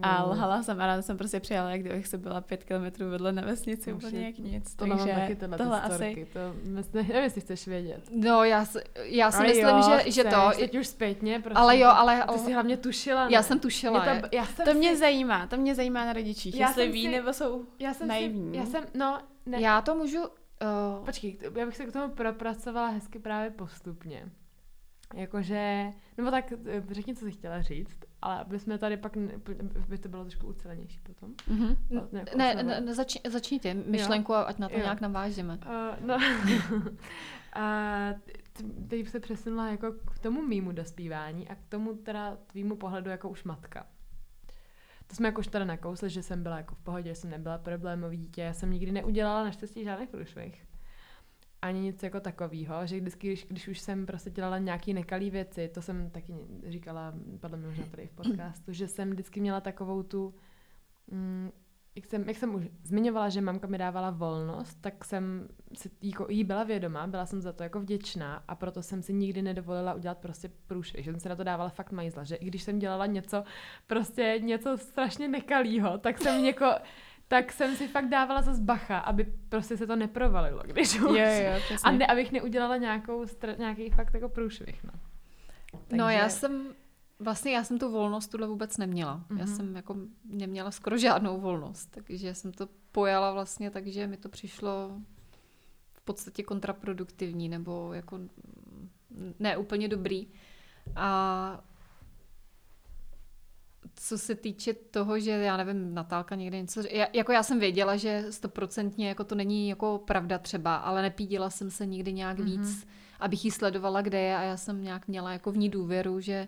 [0.02, 3.32] A lhala jsem a ráda jsem prostě přijala, jak kdybych se byla pět kilometrů vedle
[3.32, 4.76] na vesnici, Může, úplně jak nic.
[4.76, 6.28] To takže taky tyhle tohle asi...
[6.34, 6.40] To,
[6.94, 8.02] nevím, jestli chceš vědět.
[8.12, 8.66] No, já,
[9.04, 10.52] já si ale myslím, jo, že, chceš, že to...
[10.60, 11.58] Teď už zpětně, prostě.
[11.58, 12.24] Ale jo, ale...
[12.34, 13.34] Ty jsi hlavně tušila, ne?
[13.34, 14.06] Já jsem tušila.
[14.06, 14.78] to, já jsem to si...
[14.78, 17.12] mě zajímá, to mě zajímá na rodičích, já jestli ví si...
[17.12, 18.52] nebo jsou já jsem naivní.
[18.52, 18.58] Si...
[18.58, 19.20] Já jsem, no...
[19.46, 19.62] Ne.
[19.62, 20.22] Já to můžu...
[20.22, 21.06] Uh...
[21.06, 24.30] Počkej, já bych se k tomu propracovala hezky právě postupně.
[25.14, 29.18] Jakože, nebo tak eh, řekni, co jsi chtěla říct, ale aby jsme tady pak,
[29.90, 31.34] by to bylo trošku ucelenější potom.
[31.34, 31.78] Mm-hmm.
[32.36, 34.44] Ne, ne, ne zač, začněte myšlenku, jo.
[34.48, 34.82] ať na to jo.
[34.82, 35.58] nějak navážeme.
[35.58, 36.18] Uh, no.
[37.54, 38.14] a
[38.88, 43.30] teď se přesunula jako k tomu mýmu dospívání a k tomu teda tvýmu pohledu jako
[43.30, 43.86] už matka.
[45.08, 47.58] To jsme jako už teda nakousli, že jsem byla jako v pohodě, že jsem nebyla
[47.58, 48.42] problémový dítě.
[48.42, 50.71] Já jsem nikdy neudělala naštěstí žádný průšvih
[51.62, 55.68] ani nic jako takového, že vždycky, když, když už jsem prostě dělala nějaký nekalý věci,
[55.74, 56.34] to jsem taky
[56.68, 60.34] říkala, podle mě možná tady v podcastu, že jsem vždycky měla takovou tu,
[61.12, 61.52] mm,
[61.96, 66.28] jak, jsem, jak jsem už zmiňovala, že mamka mi dávala volnost, tak jsem si jako
[66.30, 69.94] jí byla vědomá, byla jsem za to jako vděčná a proto jsem si nikdy nedovolila
[69.94, 72.80] udělat prostě průšvih, že jsem se na to dávala fakt majzla, že i když jsem
[72.80, 73.44] dělala něco,
[73.88, 76.66] prostě něco strašně nekalýho, tak jsem jako
[77.32, 81.02] tak jsem si fakt dávala zase bacha, aby prostě se to neprovalilo, když už.
[81.02, 83.26] Jo, jo, A ne, abych neudělala nějakou,
[83.58, 84.92] nějaký fakt jako průšvih, no.
[85.72, 85.98] Takže...
[85.98, 86.74] No já jsem,
[87.20, 89.18] vlastně já jsem tu volnost tuhle vůbec neměla.
[89.18, 89.40] Mm-hmm.
[89.40, 89.56] Já mhm.
[89.56, 89.96] jsem jako
[90.26, 95.00] neměla skoro žádnou volnost, takže jsem to pojala vlastně takže mi to přišlo
[95.94, 98.20] v podstatě kontraproduktivní, nebo jako
[99.40, 100.28] ne úplně dobrý.
[100.96, 101.64] A
[104.04, 107.96] co se týče toho, že já nevím, Natálka někde něco, já, jako já jsem věděla,
[107.96, 112.44] že stoprocentně jako to není jako pravda třeba, ale nepídila jsem se nikdy nějak mm-hmm.
[112.44, 112.88] víc,
[113.20, 116.48] abych ji sledovala, kde je a já jsem nějak měla jako v ní důvěru, že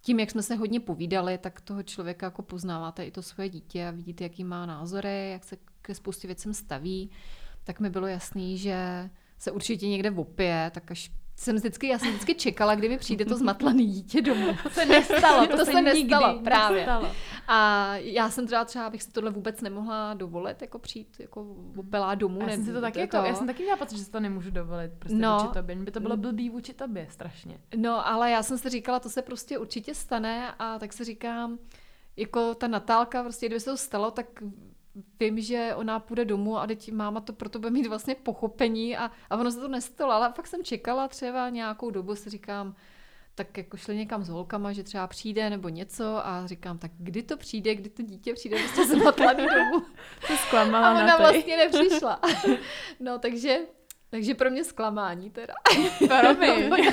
[0.00, 3.86] tím, jak jsme se hodně povídali, tak toho člověka jako poznáváte i to svoje dítě
[3.86, 7.10] a vidíte, jaký má názory, jak se ke spoustě věcem staví,
[7.64, 12.08] tak mi bylo jasný, že se určitě někde opije, tak až jsem vždycky, já jsem
[12.08, 14.56] vždycky čekala, kdy mi přijde to zmatlané dítě domů.
[14.62, 16.78] To se nestalo, to, to se, se nikdy nestalo, právě.
[16.78, 17.10] Nestalo.
[17.48, 22.14] A já jsem třeba třeba, abych si tohle vůbec nemohla dovolit, jako přijít jako opelá
[22.14, 22.40] domů.
[22.40, 24.50] Já jsem si to taky, jako, já jsem taky měla pocit, že si to nemůžu
[24.50, 25.76] dovolit prostě no, vůči tobě.
[25.76, 27.58] By to bylo blbý vůči tobě strašně.
[27.76, 31.58] No, ale já jsem si říkala, to se prostě určitě stane a tak si říkám,
[32.16, 34.26] jako ta Natálka, prostě kdyby se to stalo, tak
[35.20, 39.10] vím, že ona půjde domů a teď máma to proto bude mít vlastně pochopení a,
[39.30, 42.74] a ono se to nestalo, ale fakt jsem čekala třeba nějakou dobu, si říkám,
[43.34, 47.22] tak jako šli někam s holkama, že třeba přijde nebo něco a říkám, tak kdy
[47.22, 49.86] to přijde, kdy to dítě přijde prostě z domů.
[50.26, 52.20] To zklamala A ona vlastně nepřišla.
[53.00, 53.58] No takže
[54.14, 55.54] takže pro mě zklamání teda.
[55.98, 56.70] Promiň.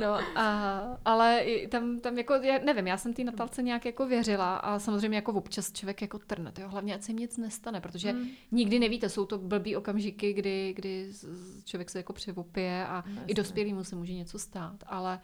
[0.00, 4.56] no, a, ale tam, tam jako, já nevím, já jsem té Natalce nějak jako věřila
[4.56, 8.10] a samozřejmě jako občas člověk jako trne, jo, hlavně ať se jim nic nestane, protože
[8.10, 8.28] hmm.
[8.52, 11.12] nikdy nevíte, jsou to blbý okamžiky, kdy, kdy
[11.64, 15.20] člověk se jako převopije a no, i dospělýmu se může něco stát, ale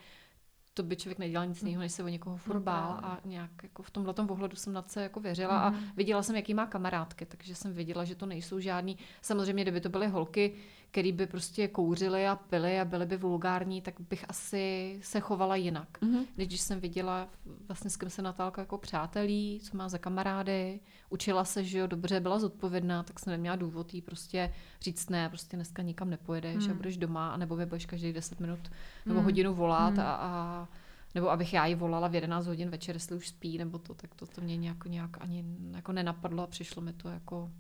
[0.75, 3.51] to by člověk nedělal nic jiného, než se o někoho furt no, bál a nějak
[3.63, 5.85] jako v tomhle ohledu jsem na se jako věřila a mhm.
[5.97, 9.89] viděla jsem, jaký má kamarádky, takže jsem viděla, že to nejsou žádný, samozřejmě kdyby to
[9.89, 10.55] byly holky,
[10.93, 15.57] který by prostě kouřili a pili a byly by vulgární, tak bych asi se chovala
[15.57, 15.89] jinak.
[16.03, 16.27] Mm-hmm.
[16.37, 17.29] Když jsem viděla
[17.69, 21.87] vlastně s kým se Natálka jako přátelí, co má za kamarády, učila se, že jo,
[21.87, 26.67] dobře, byla zodpovědná, tak jsem neměla důvod jí prostě říct ne, prostě dneska nikam nepojedeš
[26.67, 26.73] mm.
[26.73, 28.71] a budeš doma, nebo mi budeš každý 10 minut
[29.07, 29.25] nebo mm.
[29.25, 30.01] hodinu volat mm.
[30.01, 30.69] a, a
[31.15, 34.15] nebo abych já ji volala v 11 hodin večer, jestli už spí, nebo to, tak
[34.15, 35.45] to, to mě nějak, nějak ani
[35.75, 37.51] jako nenapadlo a přišlo mi to jako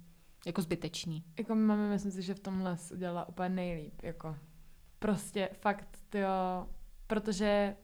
[0.47, 1.24] jako zbytečný.
[1.39, 4.02] Jako máme, myslím si, že v tomhle udělala úplně nejlíp.
[4.02, 4.36] Jako
[4.98, 6.69] prostě fakt, jo,
[7.06, 7.77] protože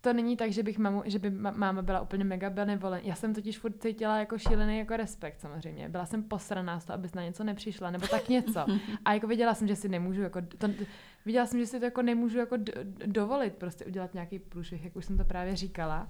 [0.00, 3.04] to není tak, že bych mamu, že by máma byla úplně mega benevolent.
[3.04, 5.88] Já jsem totiž furt cítila jako šílený jako respekt samozřejmě.
[5.88, 8.66] Byla jsem posraná z toho, abys na něco nepřišla, nebo tak něco.
[9.04, 10.68] A jako viděla jsem, že si nemůžu jako, to,
[11.26, 12.56] viděla jsem, že si to jako nemůžu jako
[13.06, 16.08] dovolit prostě udělat nějaký průšvih, jak už jsem to právě říkala.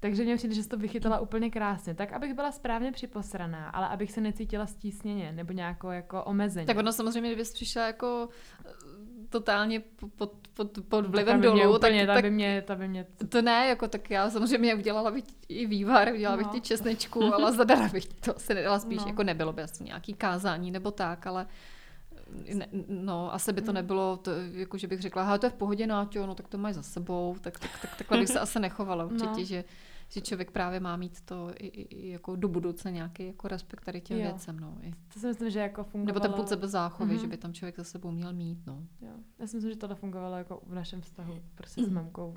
[0.00, 1.94] Takže mě přijde, že jsi to vychytala úplně krásně.
[1.94, 6.66] Tak, abych byla správně připosraná, ale abych se necítila stísněně nebo nějakou jako omezení.
[6.66, 8.28] Tak ono samozřejmě, kdybys přišla jako
[8.66, 8.70] eh,
[9.28, 9.82] totálně
[10.16, 13.06] pod, pod, pod vlivem dolů, úplně, tak, tak, by mě, ta by mě...
[13.28, 16.42] To ne, jako tak já samozřejmě udělala bych i vývar, udělala no.
[16.42, 19.06] bych ti česnečku, ale zadara bych to se nedala spíš, no.
[19.06, 21.46] jako nebylo by asi nějaký kázání nebo tak, ale
[22.54, 23.74] ne, no, asi by to mm.
[23.74, 26.74] nebylo, to, jako že bych řekla, to je v pohodě, Náťo, no tak to máš
[26.74, 29.44] za sebou, tak, tak, tak takhle bych se asi nechovala určitě, no.
[29.44, 29.64] že
[30.10, 34.00] že člověk právě má mít to i, i jako do budoucna nějaký jako respekt tady
[34.00, 34.22] těm jo.
[34.22, 34.60] věcem.
[34.60, 34.94] No, i.
[35.14, 36.06] To si myslím, že jako fungovalo...
[36.06, 37.20] Nebo ten put sebe záchovy, mm-hmm.
[37.20, 38.66] že by tam člověk za sebou měl mít.
[38.66, 38.82] No.
[39.00, 39.12] Jo.
[39.38, 41.94] Já si myslím, že tohle fungovalo jako v našem vztahu prostě s mhm.
[41.94, 42.36] mamkou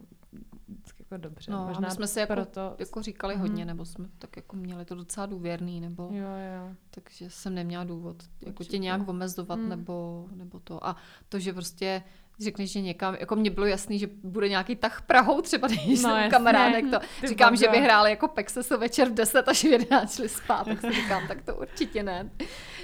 [1.00, 1.52] jako dobře.
[1.52, 2.76] No, Možná my jsme si jako, proto...
[2.80, 3.40] jako říkali mm-hmm.
[3.40, 6.76] hodně, nebo jsme tak jako měli to docela důvěrný, nebo jo, jo.
[6.90, 9.70] takže jsem neměla důvod jako tě nějak omezovat, mm.
[9.70, 10.88] nebo, nebo to.
[10.88, 10.96] A
[11.30, 12.04] to, že prostě
[12.40, 16.10] řekneš, že někam, jako mě bylo jasný, že bude nějaký tah Prahou, třeba když no,
[16.10, 17.60] jsem kamarádek, to Ty říkám, boga.
[17.60, 20.92] že by hráli jako Pexeso večer v 10 až v 11 šli spát, tak si
[20.92, 22.30] říkám, tak to určitě ne.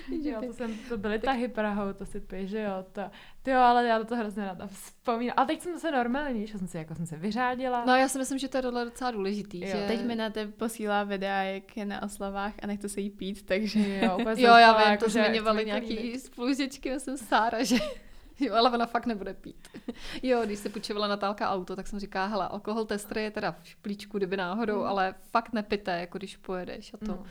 [0.24, 3.02] jo, to, jsem, to byly tahy Prahou, to si píš, že jo, to,
[3.44, 5.34] ty jo, ale já to hrozně ráda vzpomínám.
[5.38, 7.86] A teď jsem se normální, že jsem se jako jsem se vyřádila.
[7.86, 9.62] No já si myslím, že to je tohle docela důležitý.
[9.62, 9.68] Jo.
[9.68, 9.86] Že...
[9.88, 13.46] Teď mi na tebe posílá videa, jak je na oslavách a nechce se jí pít,
[13.46, 17.76] takže jo, jo já vím, jako, to zmiňovali nějaký spolužečky, myslím Sára, že
[18.46, 19.68] Jo, ale ona fakt nebude pít.
[20.24, 23.68] Jo, když se půjčovala Natálka auto, tak jsem říkala, hele, alkohol tester je teda v
[23.68, 24.88] šplíčku, kdyby náhodou, mm.
[24.88, 27.06] ale fakt nepité, jako když pojedeš a to.
[27.06, 27.24] No.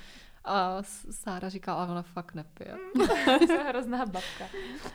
[0.44, 0.78] A
[1.10, 2.76] Sára říká, ale ona fakt nepije.
[3.46, 4.44] jsem hrozná babka.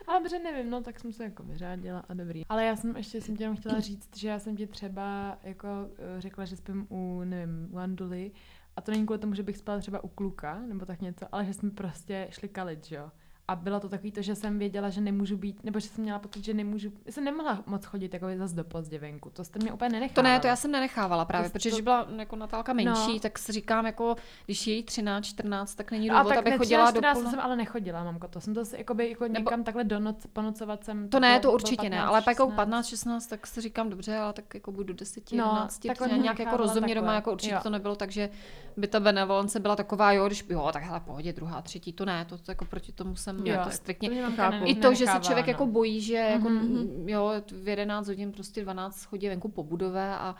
[0.08, 2.46] Ale dobře, nevím, no tak jsem se jako vyřádila a dobrý.
[2.50, 5.68] Ale já jsem ještě jsem tě jenom chtěla říct, že já jsem ti třeba jako
[5.98, 8.32] eh, řekla, že spím u, nevím, u Anduly
[8.76, 11.46] a to není kvůli tomu, že bych spala třeba u kluka nebo tak něco, ale
[11.46, 13.12] že jsme prostě šli kalit, jo.
[13.48, 16.20] A bylo to takový to, že jsem věděla, že nemůžu být, nebo že jsem měla
[16.20, 19.30] pocit, že nemůžu, jsem nemohla moc chodit jako zase do pozdě venku.
[19.30, 20.16] To jste mě úplně nenechávala.
[20.16, 21.82] To ne, to já jsem nenechávala právě, to, protože to...
[21.82, 23.20] byla jako Natálka menší, no.
[23.20, 24.16] tak si říkám, jako
[24.46, 27.56] když je jí 13, 14, tak není důvod, aby chodila 13, do 14 jsem ale
[27.56, 29.64] nechodila, mamko, to jsem to jako, by, jako někam nebo...
[29.64, 31.10] takhle do noc, ponocovat jsem.
[31.10, 34.18] To ne, to určitě 15, ne, ale pak jako 15, 16, tak si říkám, dobře,
[34.18, 37.60] ale tak jako budu 10, 11, no, tak nějak jako rozumně doma, jako určitě jo.
[37.64, 38.30] to nebylo, takže
[38.78, 42.26] by ta benevolence byla taková, jo, když jo, tak hele, pohodě, druhá, třetí, to ne,
[42.26, 44.66] to, to jako proti tomu jsem jo, jako striktně chápu.
[44.66, 45.52] I to, že se člověk no.
[45.52, 47.10] jako bojí, že jako, mm-hmm.
[47.10, 50.36] jo, v 11 hodin prostě 12 chodí venku po budové a,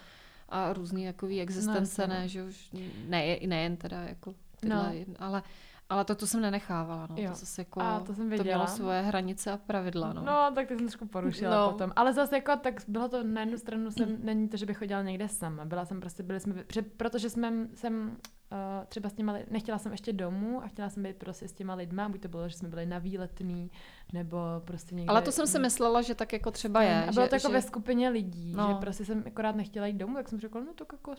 [0.50, 2.70] a různý takový existence, no, ne, že už
[3.08, 5.16] ne, nejen teda jako tyhle, no.
[5.20, 5.44] ale
[5.90, 7.16] ale to, to jsem nenechávala, no.
[7.18, 7.30] Jo.
[7.30, 8.44] To zase jako, a to jsem věděla.
[8.44, 10.22] To mělo svoje hranice a pravidla, no.
[10.22, 11.72] No, tak to jsem trošku porušila no.
[11.72, 11.92] potom.
[11.96, 15.02] Ale zase jako, tak bylo to na jednu stranu, jsem, není to, že bych chodila
[15.02, 15.66] někde sama.
[15.66, 16.64] Byla jsem prostě, byli jsme,
[16.98, 18.18] protože jsme, jsem
[18.52, 21.74] uh, třeba s těma, nechtěla jsem ještě domů a chtěla jsem být prostě s těma
[21.74, 23.72] lidma, buď to bylo, že jsme byli na výletný,
[24.14, 25.10] nebo prostě někde.
[25.10, 27.06] Ale to jsem si myslela, že tak jako třeba je.
[27.06, 27.54] A bylo že, to jako že...
[27.54, 28.68] ve skupině lidí, no.
[28.68, 31.16] že prostě jsem akorát nechtěla jít domů, tak jsem řekla, no tak jako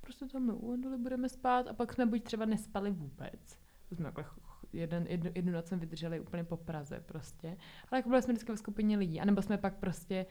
[0.00, 3.65] prostě tam na budeme spát a pak jsme buď třeba nespali vůbec.
[3.88, 4.24] To jsme jako
[4.72, 7.56] jeden, jednu, jednu noc jsme vydrželi úplně po Praze prostě.
[7.90, 9.20] Ale jako byli jsme vždycky ve skupině lidí.
[9.20, 10.26] A nebo jsme pak prostě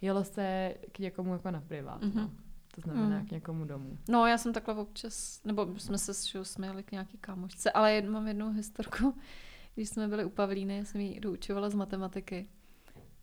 [0.00, 2.02] jelo se k někomu jako na privát.
[2.02, 2.14] Mm-hmm.
[2.14, 2.22] No.
[2.22, 2.36] Mhm.
[2.74, 3.26] To znamená mm.
[3.26, 3.98] k někomu domů.
[4.08, 8.04] No, já jsem takhle občas, nebo jsme se s směli k nějaký kámošce, ale jed,
[8.04, 9.16] mám jednu historku,
[9.74, 12.48] když jsme byli u Pavlíny, jsem ji doučovala z matematiky,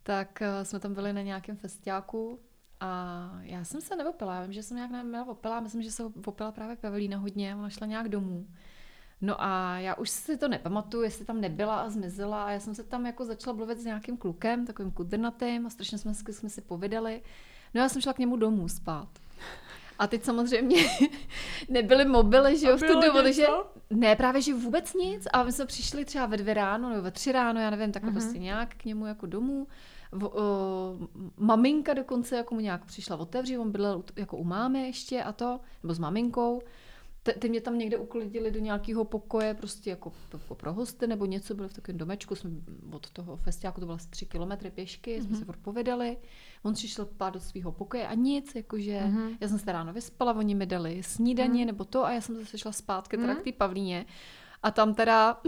[0.02, 2.40] tak uh, jsme tam byli na nějakém festiáku
[2.80, 6.04] a já jsem se nevopila, já vím, že jsem nějak neměla opila, myslím, že se
[6.04, 8.46] opila právě Pavlína hodně, ona šla nějak domů.
[9.24, 12.74] No a já už si to nepamatuju, jestli tam nebyla a zmizela a já jsem
[12.74, 16.60] se tam jako začala mluvit s nějakým klukem, takovým kudrnatým a strašně jsme, jsme si
[16.60, 17.22] povídali.
[17.74, 19.08] No já jsem šla k němu domů spát.
[19.98, 20.84] A teď samozřejmě
[21.68, 23.46] nebyly mobily, že jo, v tu dobu, takže
[23.90, 25.26] ne, právě, že vůbec nic.
[25.32, 28.10] A my jsme přišli třeba ve dvě ráno nebo ve tři ráno, já nevím, takhle
[28.10, 28.14] uh-huh.
[28.14, 29.66] prostě nějak k němu jako domů.
[30.12, 31.06] V, uh,
[31.36, 35.60] maminka dokonce jako mu nějak přišla otevřít, on byl jako u mámy ještě a to,
[35.82, 36.62] nebo s maminkou
[37.24, 41.26] te, ty mě tam někde uklidili do nějakého pokoje, prostě jako, jako pro hosty nebo
[41.26, 42.50] něco, byli v takovém domečku, jsme
[42.92, 45.26] od toho festiáku, to bylo asi tři kilometry pěšky, mm-hmm.
[45.26, 46.16] jsme se odpovědali,
[46.62, 49.36] on přišel pát do svého pokoje a nic, jakože mm-hmm.
[49.40, 51.66] já jsem se ráno vyspala, oni mi dali snídaně mm-hmm.
[51.66, 53.40] nebo to a já jsem zase šla zpátky teda mm-hmm.
[53.40, 54.06] k té Pavlíně
[54.62, 55.40] a tam teda,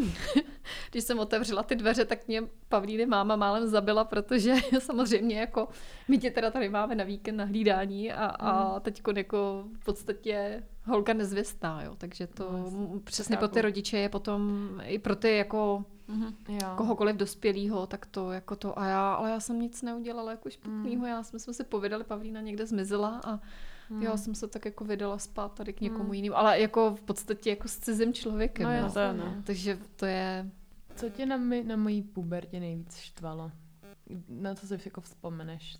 [0.90, 5.68] když jsem otevřela ty dveře, tak mě Pavlíny máma málem zabila, protože samozřejmě jako
[6.08, 8.80] my tě teda tady máme na víkend na hlídání a, a hmm.
[8.80, 14.08] teď jako v podstatě holka nezvěstná, jo, takže to no, přesně pro ty rodiče je
[14.08, 16.74] potom i pro ty jako mm-hmm.
[16.76, 21.02] kohokoliv dospělýho, tak to jako to a já, ale já jsem nic neudělala jako špatného,
[21.02, 21.06] mm.
[21.06, 23.40] já jsme, jsme si povědali, Pavlína někde zmizela a
[23.88, 24.02] Hmm.
[24.02, 26.14] Já jsem se tak jako vydala spát tady k někomu hmm.
[26.14, 28.66] jinému, ale jako v podstatě jako s cizím člověkem.
[28.66, 28.90] No, jo.
[28.92, 29.42] To, no.
[29.44, 30.50] Takže to je...
[30.94, 33.50] Co tě na, my, na mojí pubertě nejvíc štvalo?
[34.28, 35.76] Na co si jako vzpomeneš?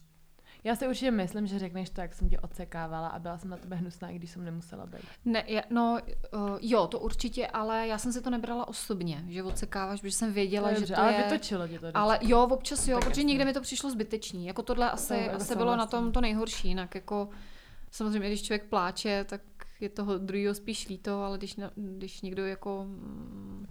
[0.65, 3.57] Já si určitě myslím, že řekneš to, jak jsem tě odsekávala a byla jsem na
[3.57, 5.01] tebe hnusná, i když jsem nemusela být.
[5.25, 5.99] Ne, já, no
[6.35, 10.33] uh, jo, to určitě, ale já jsem si to nebrala osobně, že odsekáváš, protože jsem
[10.33, 11.17] věděla, to že to ale je...
[11.17, 11.95] Ale vytočilo tě to vždycky.
[11.95, 14.47] Ale jo, občas jo, tak protože někde mi to přišlo zbytečný.
[14.47, 17.29] Jako tohle asi, to, asi bylo na tom to nejhorší, jinak jako
[17.97, 19.41] Samozřejmě, když člověk pláče, tak
[19.81, 23.67] je toho druhého spíš líto, ale když, když někdo jako, mm,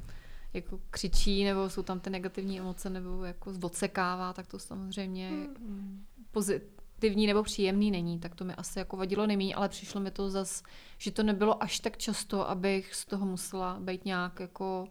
[0.53, 6.05] jako křičí, nebo jsou tam ty negativní emoce, nebo jako odsekává, tak to samozřejmě hmm.
[6.31, 10.29] pozitivní nebo příjemný není, tak to mi asi jako vadilo nejméně, ale přišlo mi to
[10.29, 10.63] zas,
[10.97, 14.87] že to nebylo až tak často, abych z toho musela být nějak jako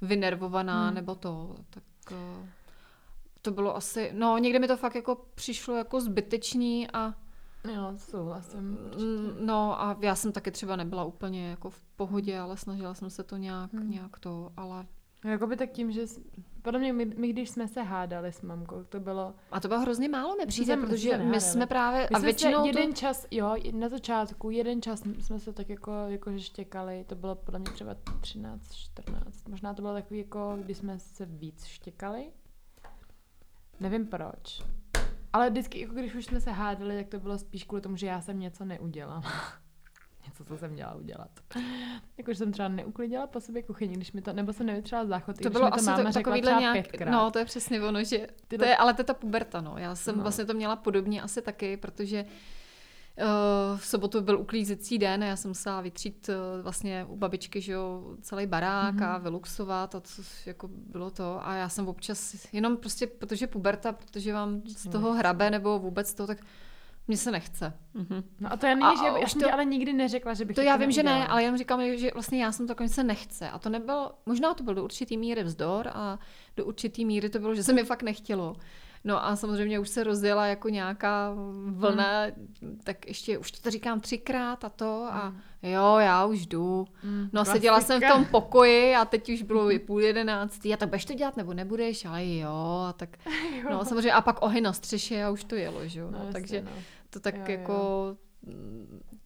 [0.00, 0.94] vynervovaná hmm.
[0.94, 2.48] nebo to, tak eh,
[3.42, 7.14] to bylo asi, no někde mi to fakt jako přišlo jako zbytečný a
[7.74, 8.60] Jo, souhlasím.
[8.60, 13.10] Mm, no a já jsem taky třeba nebyla úplně jako v pohodě, ale snažila jsem
[13.10, 13.90] se to nějak, hmm.
[13.90, 14.86] nějak to, ale...
[15.24, 16.06] Jakoby tak tím, že
[16.62, 19.34] podle mě my, my, když jsme se hádali s mamkou, to bylo...
[19.50, 22.08] A to bylo hrozně málo nepřijde, protože my jsme právě...
[22.10, 22.96] My a většinou se jeden to...
[22.96, 27.34] čas, jo, na začátku, jeden čas jsme se tak jako, jako že štěkali, to bylo
[27.34, 32.30] podle mě třeba 13, 14, možná to bylo takový jako, kdy jsme se víc štěkali.
[33.80, 34.62] Nevím proč.
[35.36, 38.06] Ale vždycky, jako když už jsme se hádali, tak to bylo spíš kvůli tomu, že
[38.06, 39.22] já jsem něco neudělala.
[40.26, 41.30] něco, co jsem měla udělat.
[42.18, 45.38] Jako, že jsem třeba neuklidila po sobě kuchyni, když mi to, nebo jsem nevytřela záchod,
[45.42, 47.12] to bylo mi to asi máma to, takovýhle nějak, pětkrát.
[47.12, 48.26] no to je přesně ono, že
[48.58, 49.74] to je, ale to je ta puberta, no.
[49.78, 50.22] Já jsem no.
[50.22, 52.24] vlastně to měla podobně asi taky, protože
[53.76, 57.72] v sobotu byl uklízecí den a já jsem musela vytřít eh, vlastně u babičky že
[57.72, 59.10] jo, celý barák mm-hmm.
[59.10, 61.46] a vyluxovat a co jako bylo to.
[61.46, 66.14] A já jsem občas, jenom prostě, protože puberta, protože vám z toho hrabe nebo vůbec
[66.14, 66.38] to, tak
[67.08, 67.72] mně se nechce.
[67.94, 68.22] Mm-hmm.
[68.40, 70.62] No a to já není, že já jsem to, ale nikdy neřekla, že bych to
[70.62, 73.50] já vím, že ne, ale jenom říkám, že vlastně já jsem to se nechce.
[73.50, 76.18] A to nebylo, možná to byl do určitý míry vzdor a
[76.56, 78.56] do určitý míry to bylo, že se mi fakt nechtělo.
[79.06, 81.34] No a samozřejmě už se rozjela jako nějaká
[81.66, 82.80] vlna, hmm.
[82.84, 85.40] tak ještě, už to říkám třikrát a to a hmm.
[85.62, 86.86] jo, já už jdu.
[87.02, 87.28] Hmm.
[87.32, 89.78] No a seděla jsem v tom pokoji a teď už bylo hmm.
[89.86, 93.18] půl jedenáctý a tak budeš to dělat nebo nebudeš, ale jo, a tak,
[93.62, 93.68] jo.
[93.70, 96.32] no samozřejmě a pak ohy na střeše a už to jelo, že jo, no, no,
[96.32, 96.70] takže no.
[97.10, 98.16] to tak jo, jako jo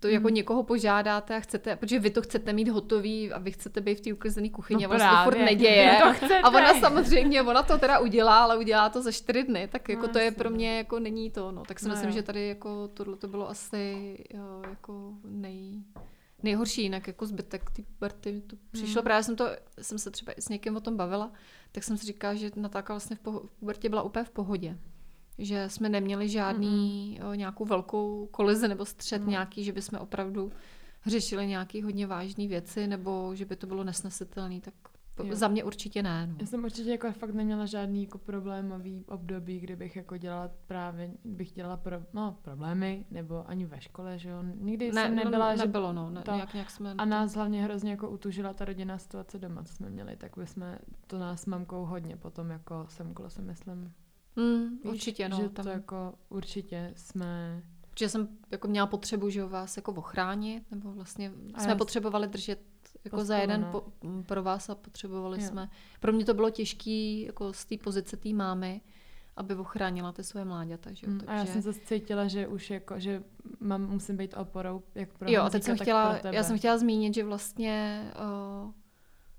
[0.00, 0.34] to jako hmm.
[0.34, 4.00] někoho požádáte a chcete, protože vy to chcete mít hotový a vy chcete být v
[4.00, 5.98] té uklizené kuchyni no a vlastně furt neděje.
[6.02, 9.88] To a ona samozřejmě, ona to teda udělá, ale udělá to za čtyři dny, tak
[9.88, 11.62] jako no, to je pro mě jako není to, no.
[11.62, 12.14] Tak si no, myslím, jo.
[12.14, 15.82] že tady jako tohle to bylo asi jo, jako nej,
[16.42, 19.00] nejhorší, jinak jako zbytek ty puberty to přišlo.
[19.00, 19.04] Hmm.
[19.04, 19.48] Právě jsem to,
[19.82, 21.32] jsem se třeba s někým o tom bavila,
[21.72, 24.78] tak jsem si říkala, že Natálka vlastně v, poho- v pubertě byla úplně v pohodě
[25.40, 27.36] že jsme neměli žádný mm-hmm.
[27.36, 29.30] nějakou velkou kolizi nebo střed mm.
[29.30, 30.52] nějaký, že bychom opravdu
[31.06, 34.74] řešili nějaké hodně vážné věci, nebo že by to bylo nesnesitelné, tak
[35.24, 35.36] jo.
[35.36, 36.26] za mě určitě ne.
[36.26, 36.36] No.
[36.40, 41.10] Já jsem určitě jako fakt neměla žádný jako problémový období, kdy bych jako dělala právě,
[41.24, 44.42] bych dělala pro, no, problémy, nebo ani ve škole, že jo.
[44.54, 46.94] Nikdy ne, jsem no, nebyla, no, že nebylo, no, ne, to, nějak, nějak jsme...
[46.98, 50.78] A nás hlavně hrozně jako utužila ta rodinná situace doma, co jsme měli, tak jsme
[51.06, 53.92] to nás s mamkou hodně potom jako semklo, si myslím.
[54.36, 55.36] Mm, určitě, no.
[55.36, 55.64] Že tam...
[55.64, 61.32] to jako určitě jsme Protože jsem jako měla potřebu, že vás jako ochránit, nebo vlastně
[61.54, 62.60] a jsme potřebovali držet
[63.04, 63.72] jako Pospolu, za jeden no.
[63.72, 63.92] po,
[64.26, 65.48] pro vás a potřebovali jo.
[65.48, 65.70] jsme.
[66.00, 68.80] Pro mě to bylo těžké jako z té pozice té mámy,
[69.36, 70.92] aby ochránila ty svoje mláďata.
[70.92, 71.06] Že?
[71.06, 71.32] Mm, Takže...
[71.32, 73.22] A já jsem se cítila, že už jako, že
[73.60, 77.14] mám, musím být oporou jak pro Jo, a teď jsem chtěla, já jsem chtěla zmínit,
[77.14, 78.04] že vlastně
[78.64, 78.72] uh,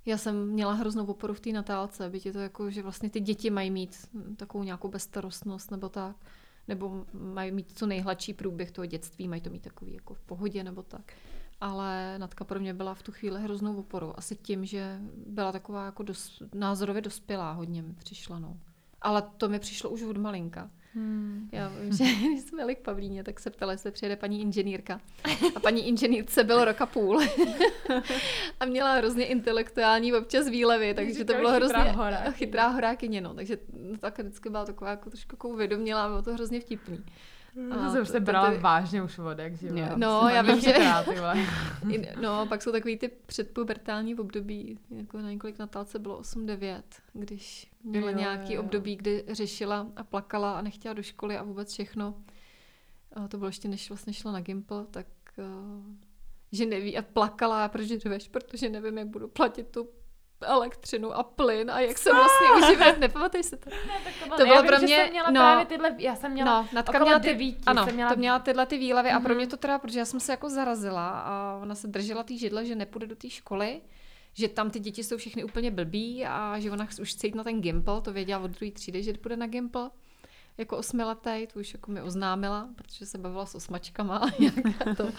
[0.06, 3.20] já jsem měla hroznou oporu v té natálce, byť je to jako, že vlastně ty
[3.20, 6.16] děti mají mít takovou nějakou bezstarostnost nebo tak
[6.68, 10.64] nebo mají mít co nejhladší průběh toho dětství, mají to mít takový jako v pohodě
[10.64, 11.14] nebo tak.
[11.62, 14.14] Ale Natka pro mě byla v tu chvíli hroznou oporou.
[14.16, 18.40] Asi tím, že byla taková jako dos, názorově dospělá, hodně mi přišla.
[18.40, 18.58] No.
[19.02, 20.72] Ale to mi přišlo už od malinka.
[20.94, 21.50] Hmm.
[21.52, 25.02] Já vím, že když jsme jeli k Pavlíně, tak se ptala, jestli přijede paní inženýrka.
[25.56, 27.22] A paní inženýrce bylo roka půl.
[28.60, 32.32] a měla hrozně intelektuální občas výlevy, takže to bylo hrozně chytrá, hora.
[32.32, 33.22] chytrá horákyně.
[33.22, 33.34] No.
[33.34, 33.58] Takže
[34.00, 37.04] tak vždycky byla taková jako trošku jako uvědomila, bylo to hrozně vtipný.
[37.72, 38.58] A to jsem se brala tady...
[38.58, 39.88] vážně už vodek, že jo?
[39.96, 40.76] No, já vím, že...
[42.22, 46.82] no, pak jsou takový ty předpubertální období, jako na několik natálce bylo 8-9,
[47.14, 48.62] když měla jo, nějaký jo.
[48.62, 52.16] období, kdy řešila a plakala a nechtěla do školy a vůbec všechno.
[53.14, 55.08] A to bylo ještě, než vlastně šla na Gimple, tak
[55.38, 55.84] uh,
[56.52, 59.90] že neví a plakala, proč řveš, protože nevím, jak budu platit tu
[60.44, 63.00] elektřinu a plyn a jak se vlastně uživit.
[63.00, 63.70] Nepamatuješ se to?
[63.70, 66.62] Ne, tak to, to bylo pro mě, jsem měla no, právě tyhle, já jsem měla
[66.62, 68.10] no, Natka měla ty, devíti, ano, jsem měla...
[68.10, 69.18] to měla tyhle ty výlevy mm-hmm.
[69.18, 69.38] a pro mhm.
[69.38, 72.66] mě to teda, protože já jsem se jako zarazila a ona se držela té židle,
[72.66, 73.82] že nepůjde do té školy,
[74.34, 77.44] že tam ty děti jsou všechny úplně blbý a že ona už chce jít na
[77.44, 79.90] ten Gimple, to věděla od druhé třídy, že půjde na Gimple
[80.58, 84.32] jako osmiletý, to už jako mi oznámila, protože se bavila s osmačkama
[84.98, 85.10] to.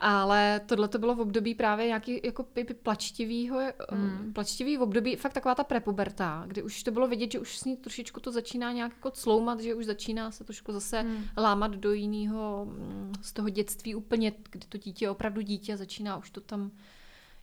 [0.00, 2.46] Ale tohle to bylo v období právě nějaký jako
[2.82, 3.60] plačtivýho,
[3.90, 4.32] hmm.
[4.32, 7.64] plačtivý v období, fakt taková ta prepuberta, kdy už to bylo vidět, že už s
[7.64, 11.24] ní trošičku to začíná nějak jako cloumat, že už začíná se trošku zase hmm.
[11.36, 15.76] lámat do jiného, mm, z toho dětství úplně, kdy to dítě je opravdu dítě a
[15.76, 16.70] začíná už to tam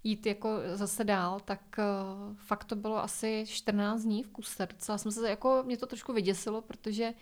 [0.03, 4.67] jít jako zase dál, tak uh, fakt to bylo asi 14 dní v kuse.
[4.71, 7.13] Docela jsem se jako, mě to trošku vyděsilo, protože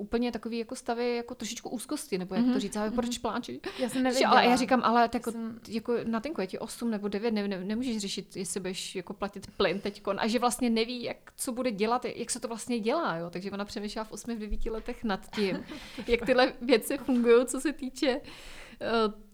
[0.00, 2.46] úplně takový jako stavy jako trošičku úzkosti, nebo jak mm-hmm.
[2.46, 3.22] to mhm, říct, ale proč mhm.
[3.22, 3.60] pláči?
[3.78, 4.32] Já jsem nevěděla.
[4.32, 5.60] Ale já říkám, ale jako, jsem...
[5.68, 9.14] jako na tenku je ti 8 nebo 9, ne, ne, nemůžeš řešit, jestli budeš jako
[9.14, 12.80] platit plyn teďkon a že vlastně neví, jak co bude dělat, jak se to vlastně
[12.80, 13.30] dělá, jo.
[13.30, 15.64] Takže ona přemýšlela v 8, v 9 letech nad tím,
[16.06, 19.29] jak tyhle věci fungují, co se týče uh,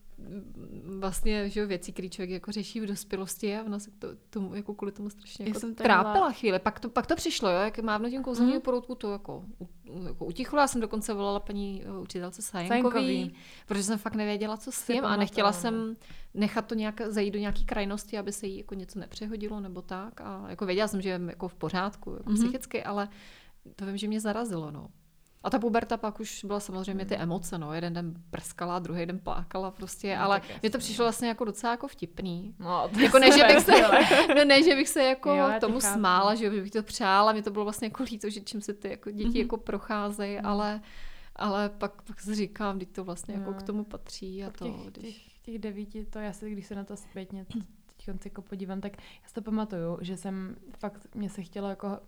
[0.98, 4.74] vlastně že věci, které člověk jako řeší v dospělosti a ona se to, tomu, jako
[4.74, 6.32] kvůli tomu strašně jako trápila byla...
[6.32, 6.58] chvíli.
[6.58, 8.62] Pak to, pak to přišlo, jo, jak mávnutím kouzelního mm.
[8.62, 9.44] poroutku to jako,
[10.06, 10.58] jako utichlo.
[10.58, 13.34] Já jsem dokonce volala paní eh, učitelce Sajenkový,
[13.66, 15.96] protože jsem fakt nevěděla, co s tím a nechtěla to, jsem
[16.34, 20.20] nechat to nějak zajít do nějaký krajnosti, aby se jí jako něco nepřehodilo nebo tak.
[20.20, 22.36] A jako věděla jsem, že je jako v pořádku, jako mm.
[22.36, 23.08] psychicky, ale
[23.76, 24.88] to vím, že mě zarazilo, no.
[25.46, 27.22] A ta puberta pak už byla samozřejmě ty hmm.
[27.22, 27.74] emoce, no.
[27.74, 31.70] Jeden den prskala, druhý den plákala prostě, no, ale mně to přišlo vlastně jako docela
[31.70, 32.54] jako vtipný.
[32.58, 33.72] No, to jako ne, že bych se,
[34.36, 37.50] no, ne, že bych se jako jo, tomu smála, že bych to přála, mě to
[37.50, 39.38] bylo vlastně jako líto, že čím se ty jako děti mm-hmm.
[39.38, 40.46] jako procházejí, mm.
[40.46, 40.80] ale
[41.38, 44.64] ale pak, pak si říkám, když to vlastně jako k tomu patří a to.
[44.64, 45.14] Těch, když...
[45.14, 47.46] těch, těch devíti, to já si, když se na to zpětně
[48.12, 51.98] teď jako podívám, tak já si to pamatuju, že jsem fakt, mě se chtělo jako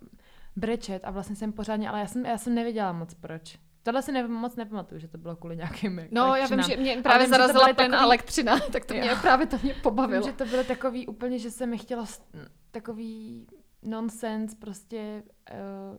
[0.58, 3.58] brečet a vlastně jsem pořádně, ale já jsem, já jsem nevěděla moc proč.
[3.82, 6.96] Tohle si ne, moc nepamatuju, že to bylo kvůli nějakým No, já vím, že mě
[7.02, 8.04] právě vím, zarazila plyn takový...
[8.04, 10.22] elektřina, tak to mě právě to mě pobavilo.
[10.22, 12.04] Vím, že to bylo takový úplně, že se mi chtělo
[12.70, 13.46] takový
[13.82, 15.22] nonsense, prostě
[15.52, 15.98] uh,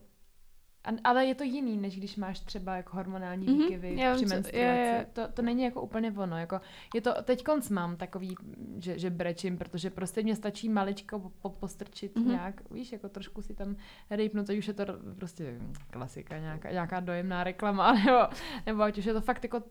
[1.03, 3.57] ale je to jiný, než když máš třeba jako hormonální mhm.
[3.57, 4.57] výkyvy mm-hmm, při menstruaci.
[4.57, 5.07] Je, je.
[5.13, 6.37] To, to není jako úplně ono.
[6.37, 6.61] Jako,
[6.95, 8.35] je to, teď konc mám takový,
[8.77, 12.27] že, že brečím, protože prostě mě stačí maličko po, postrčit mm-hmm.
[12.27, 13.75] nějak, víš, jako trošku si tam
[14.09, 14.85] rejpnout, teď už je to
[15.15, 18.19] prostě klasika, nějaká, nějaká dojemná reklama, nebo,
[18.65, 19.63] nebo ať už je to fakt jako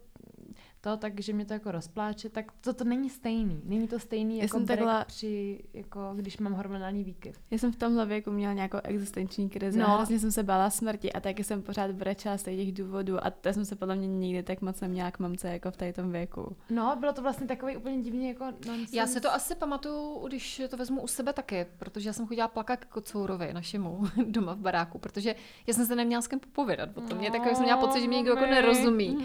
[0.89, 3.63] to, takže mě to jako rozpláče, tak to, to není stejný.
[3.65, 5.05] Není to stejný jako jsem takhle...
[5.05, 7.41] při, jako když mám hormonální výkyv.
[7.51, 9.79] Já jsem v tomhle věku měla nějakou existenční krizi.
[9.79, 9.97] No.
[9.97, 13.53] Hrozně jsem se bála smrti a taky jsem pořád brečela z těch důvodů a to
[13.53, 16.57] jsem se podle mě nikdy tak moc neměla k mamce jako v tady tom věku.
[16.71, 18.97] No, bylo to vlastně takový úplně divně jako nonsense.
[18.97, 22.49] Já se to asi pamatuju, když to vezmu u sebe taky, protože já jsem chodila
[22.49, 25.35] plakat k kocourovi našemu doma v baráku, protože
[25.67, 27.09] já jsem se neměla s kým popovědat o tom.
[27.11, 29.19] No, mě takový jsem měla pocit, že mě nikdo jako nerozumí.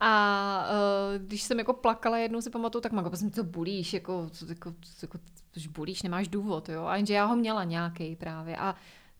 [0.00, 4.30] A uh, když jsem jako plakala jednou si pamatuju, tak mám jsem to bulíš, jako,
[4.48, 5.18] jako, jako,
[5.56, 6.84] jako bulíš, nemáš důvod, jo.
[6.84, 8.56] A jenže já ho měla nějaký právě.
[8.56, 8.74] A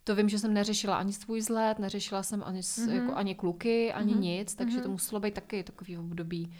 [0.04, 2.92] to vím, že jsem neřešila ani svůj vzhled, neřešila jsem ani, mm-hmm.
[2.92, 4.20] jako, ani kluky, ani mm-hmm.
[4.20, 4.82] nic, takže mm-hmm.
[4.82, 6.52] to muselo být taky takový období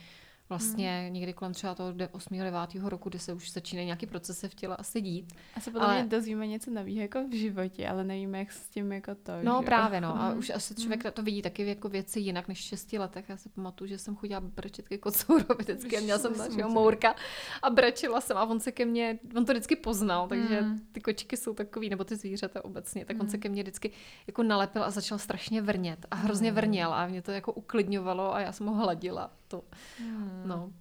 [0.50, 1.14] vlastně hmm.
[1.14, 2.38] někdy kolem třeba toho 8.
[2.38, 2.58] 9.
[2.82, 5.32] roku, kdy se už začínají nějaký procesy v těle asi dít.
[5.54, 5.94] Asi podle ale...
[5.94, 9.32] mě dozvíme něco nového jako v životě, ale nevíme, jak s tím jako to.
[9.42, 9.66] No že?
[9.66, 10.16] právě, no.
[10.16, 10.38] A hmm.
[10.38, 11.12] už asi člověk hmm.
[11.12, 13.28] to vidí taky jako věci jinak než v 6 letech.
[13.28, 17.14] Já si pamatuju, že jsem chodila brečet ke kocourovi vždycky a měla jsem našeho mourka
[17.62, 20.80] a brečela jsem a on se ke mně, on to vždycky poznal, takže hmm.
[20.92, 23.20] ty kočky jsou takový, nebo ty zvířata obecně, tak hmm.
[23.20, 23.42] on se hmm.
[23.42, 23.90] ke mně vždycky
[24.26, 26.56] jako nalepil a začal strašně vrnět a hrozně hmm.
[26.56, 29.30] vrněl a mě to jako uklidňovalo a já jsem ho hladila.
[29.50, 29.62] To.
[29.98, 30.42] Hmm.
[30.46, 30.72] No.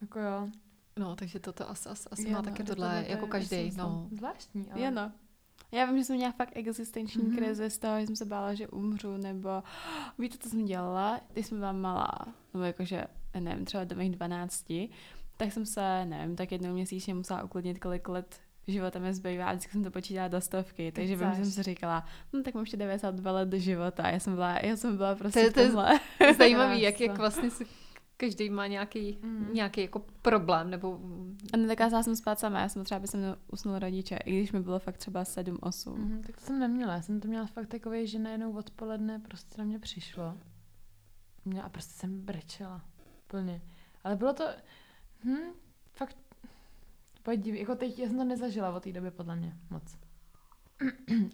[0.00, 0.48] Jako jo.
[0.98, 3.70] No, takže toto asi, asi, asi má no, také tohle, to jako každý.
[3.76, 4.08] No.
[4.12, 4.80] Zvláštní, ale...
[4.80, 5.12] Je no.
[5.72, 7.36] Já vím, že jsem měla fakt existenční mm-hmm.
[7.36, 9.62] krize z toho, že jsem se bála, že umřu, nebo
[10.18, 12.18] víte, co jsem dělala, když jsem byla malá,
[12.54, 13.04] nebo jakože,
[13.40, 14.72] nevím, třeba do mých 12,
[15.36, 19.72] tak jsem se, nevím, tak jednou měsíčně musela uklidnit, kolik let života mi zbývá vždycky
[19.72, 22.76] jsem to počítala do stovky, takže vím, že jsem si říkala, no tak mám ještě
[22.76, 26.34] 92 let do života, já jsem byla, já jsem byla prostě to, to, to je
[26.38, 27.66] zajímavý, jak, jak vlastně si
[28.16, 29.48] každý má nějaký, mm.
[29.52, 31.00] nějaký jako problém, nebo...
[31.52, 33.20] A nedokázala jsem spát sama, já jsem třeba, by jsem
[33.52, 35.94] usnul rodiče, i když mi bylo fakt třeba 7-8.
[35.96, 39.54] Mm, tak to jsem neměla, já jsem to měla fakt takový, že najednou odpoledne prostě
[39.58, 40.38] na mě přišlo.
[41.62, 42.84] A prostě jsem brečela.
[43.26, 43.62] Plně.
[44.04, 44.44] Ale bylo to,
[45.24, 45.52] hm,
[45.92, 46.16] fakt
[47.22, 49.98] Pojď, jako teď já jsem to nezažila od té doby podle mě moc.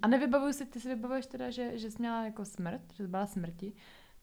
[0.02, 3.08] A nevybavuju si, ty si vybavuješ teda, že, že jsi měla jako smrt, že jsi
[3.08, 3.72] byla smrti.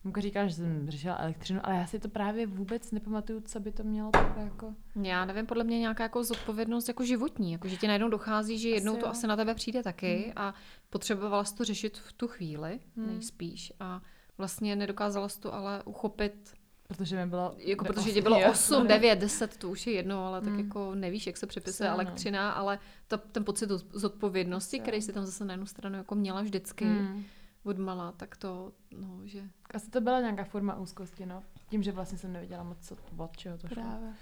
[0.03, 3.71] Můžu říkat, že jsem řešila elektřinu, ale já si to právě vůbec nepamatuju, co by
[3.71, 4.73] to mělo takové jako...
[5.03, 8.69] Já nevím, podle mě nějaká jako zodpovědnost jako životní, jako že ti najednou dochází, že
[8.69, 9.11] jednou asi to jo.
[9.11, 10.33] asi na tebe přijde taky hmm.
[10.35, 10.53] a
[10.89, 13.07] potřebovala jsi to řešit v tu chvíli, hmm.
[13.07, 14.01] nejspíš a
[14.37, 16.53] vlastně nedokázala jsi to ale uchopit
[16.87, 17.55] Protože mi bylo...
[17.57, 20.45] Jako protože ti bylo 8, 9, 10, to už je jedno, ale mm.
[20.45, 20.65] tak hmm.
[20.65, 22.57] jako nevíš, jak se připisuje Pře, elektřina, no.
[22.57, 26.85] ale to, ten pocit zodpovědnosti, který si tam zase na jednu stranu jako měla vždycky
[26.85, 27.23] mm.
[27.63, 29.43] od malá, tak to, no, že...
[29.73, 31.43] Asi to byla nějaká forma úzkosti, no.
[31.69, 33.83] Tím, že vlastně jsem nevěděla moc, co, od čeho to šlo.
[33.83, 34.13] Právě.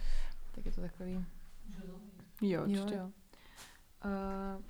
[0.51, 1.25] Tak je to takový...
[2.41, 3.11] Jo, jo, jo.
[4.05, 4.63] Uh,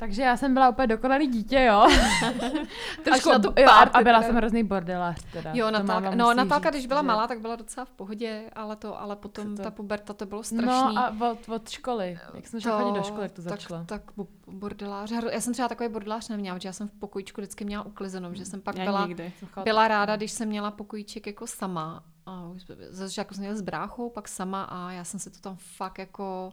[0.00, 1.88] takže já jsem byla úplně dokonalý dítě, jo.
[3.04, 5.50] Trošku to jo, a byla jsem hrozný bordelář teda.
[5.54, 7.06] Jo, Natálka, no, Natálka, když byla že...
[7.06, 9.62] malá, tak byla docela v pohodě, ale to, ale potom to...
[9.62, 10.94] ta puberta, to bylo strašný.
[10.94, 13.84] No a od, od školy, jak jsem chodit do školy, jak to začalo.
[13.86, 17.64] Tak, tak bordelář, já jsem třeba takový bordelář neměla, protože já jsem v pokojíčku vždycky
[17.64, 19.32] měla uklizenou, že jsem pak já byla, nikdy.
[19.64, 22.02] byla ráda, když jsem měla pokojíček jako sama.
[22.26, 25.56] A už, začátku jsem měla s bráchou, pak sama a já jsem si to tam
[25.56, 26.52] fakt jako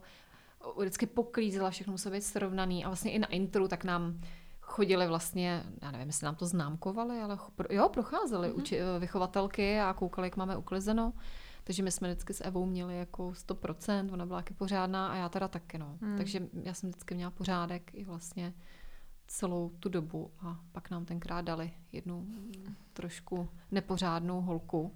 [0.78, 4.22] vždycky poklízela, všechno muselo být srovnaný a vlastně i na intru tak nám
[4.62, 7.38] chodili vlastně, já nevím, jestli nám to známkovali, ale
[7.70, 8.58] jo, procházeli mm-hmm.
[8.58, 11.14] uči, vychovatelky a koukali, jak máme uklizeno.
[11.64, 15.30] Takže my jsme vždycky s Evou měli jako 100%, ona byla taky pořádná a já
[15.30, 15.98] teda taky, no.
[16.02, 16.18] Mm.
[16.18, 18.54] Takže já jsem vždycky měla pořádek i vlastně
[19.28, 22.28] celou tu dobu a pak nám tenkrát dali jednu
[22.94, 24.96] trošku nepořádnou holku,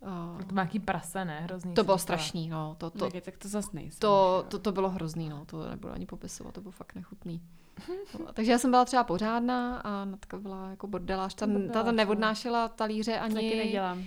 [0.00, 1.40] Uh, to má jaký prase, ne?
[1.40, 1.74] Hrozný.
[1.74, 2.76] To bylo strašný, no.
[2.78, 5.44] To, to, tak, tak to zase nejsem, to, to, to, bylo hrozný, no.
[5.44, 7.42] To nebudu ani popisovat, to bylo fakt nechutný.
[8.34, 11.34] Takže já jsem byla třeba pořádná a Natka byla jako bordelář.
[11.34, 13.34] Ta, ta, ta neodnášela talíře ani...
[13.34, 14.04] Taky nedělám.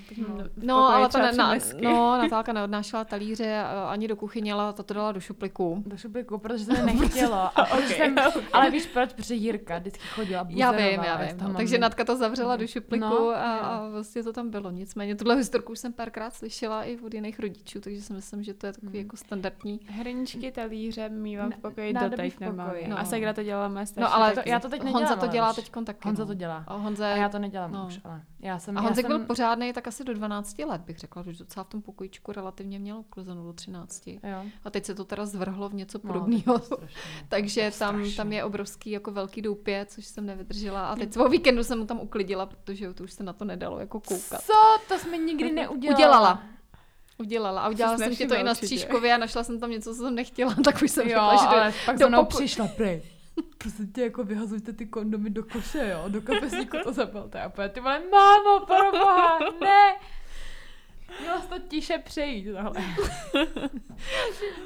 [0.58, 4.94] No, ale ta ne, na, no, Natálka neodnášela talíře ani do kuchyně, ale ta to
[4.94, 5.84] dala do šupliku.
[5.86, 7.36] Do šupliku, protože se nechtělo.
[7.36, 8.44] A okay, jsem, okay.
[8.54, 9.14] Ale víš proč?
[9.14, 11.38] Protože Jirka vždycky chodila Já vím, já vím.
[11.42, 11.54] No.
[11.54, 14.72] Takže Natka to zavřela do šupliku no, a, a vlastně to tam bylo.
[14.72, 18.54] Nicméně tuhle historku už jsem párkrát slyšela i od jiných rodičů, takže si myslím, že
[18.54, 19.06] to je takový hmm.
[19.06, 19.80] jako standardní.
[19.86, 22.72] Hrničky, talíře mývám v pokoji doteď nemám.
[22.88, 23.00] No.
[23.00, 25.04] A Segra to dělala moje No ale to, já to teď nedělám.
[25.04, 26.08] Honza to dělá teď taky.
[26.08, 26.64] Honza to dělá.
[26.68, 27.86] A, Honze, a já to nedělám no.
[27.88, 28.78] už, ale já jsem...
[28.78, 29.18] A Honzek jsem...
[29.18, 32.80] byl pořádný tak asi do 12 let, bych řekla, že docela v tom pokojičku relativně
[32.80, 34.08] měl uklizeno do 13.
[34.08, 34.18] Jo.
[34.66, 36.62] A teď se to teda zvrhlo v něco no, podobného.
[36.72, 36.78] No,
[37.30, 40.90] Takže tam, tam je obrovský jako velký doupě, což jsem nevydržela.
[40.90, 43.80] A teď svou víkendu jsem mu tam uklidila, protože to už se na to nedalo
[43.80, 44.42] jako koukat.
[44.42, 44.54] Co?
[44.88, 45.98] To jsme nikdy neudělala.
[45.98, 46.44] Udělala.
[47.18, 47.62] Udělala.
[47.62, 50.16] A udělala jsem ti to i na střížkově a našla jsem tam něco, co jsem
[50.16, 52.38] nechtěla, tak už jsem jo, řekla, že ale do, pak do poku...
[52.38, 53.04] přišla prej
[53.58, 57.42] prostě tě jako vyhazujte ty kondomy do koše, jo, do kapesníku to zabalte.
[57.42, 59.96] A ty vole, mámo, proboha, ne!
[61.22, 62.84] Měla jsi to tiše přejít tohle.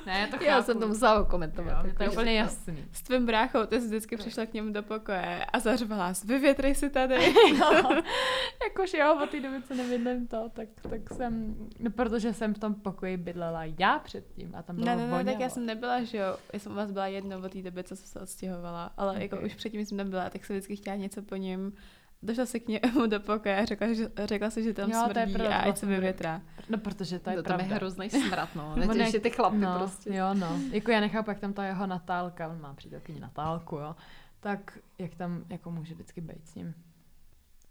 [0.06, 0.44] ne, to chápu.
[0.44, 1.86] Já jsem to musela komentovat.
[1.86, 2.86] Jo, to je úplně jasný.
[2.92, 6.76] S tvým bráchou, ty jsi vždycky přišla k němu do pokoje a zařvala jsi, vyvětrej
[6.76, 7.34] si tady.
[7.60, 8.02] no,
[8.64, 12.60] jakož jo, od té doby, co nevydlím to, tak, tak jsem, no protože jsem v
[12.60, 16.04] tom pokoji bydlela já předtím a tam bylo Ne, ne, ne, tak já jsem nebyla,
[16.04, 18.92] že jo, já jsem u vás byla jednou od té doby, co jsem se odstěhovala,
[18.98, 19.22] ale okay.
[19.22, 21.74] jako už předtím jsem tam byla, tak jsem vždycky chtěla něco po něm
[22.24, 25.42] došla si k němu do pokoje a řekla, že, řekla si, že tam jo, smrdí
[25.42, 26.42] a ať se vyvětrá.
[26.70, 27.66] No, protože to je no, pravda.
[27.66, 28.76] To je hrozný smrad, no.
[28.76, 30.14] Nebo ne, ty chlapy no, prostě.
[30.14, 30.60] Jo, no.
[30.72, 33.96] Jako já nechápu, jak tam ta jeho Natálka, on má přítelkyni Natálku, jo.
[34.40, 36.74] Tak jak tam jako může vždycky být s ním.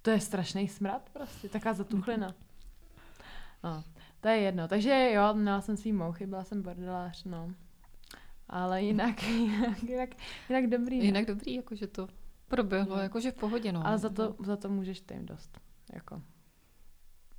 [0.02, 2.34] To je strašný smrad prostě, taká zatuchlina.
[3.64, 3.84] No,
[4.20, 4.68] to je jedno.
[4.68, 7.50] Takže jo, měla jsem svý mouchy, byla jsem bordelář, no.
[8.48, 10.10] Ale jinak, jinak, jinak,
[10.48, 10.98] jinak dobrý.
[10.98, 11.04] Ne?
[11.04, 12.08] Jinak dobrý, jakože to
[12.56, 13.02] proběhlo, no.
[13.02, 13.86] jakože v pohodě, no.
[13.86, 15.60] Ale za to, za to můžeš ty jim dost.
[15.92, 16.22] Jako.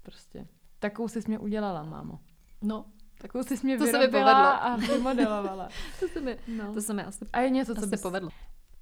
[0.03, 0.47] Prostě.
[0.79, 2.19] Takovou jsi mě udělala, mámo.
[2.61, 2.85] No.
[3.21, 5.69] Takovou jsi mě to vyrobila a vymodelovala.
[5.99, 6.73] to se mi, no.
[6.73, 8.01] to se mi asi, a je něco, co bys...
[8.01, 8.29] povedlo.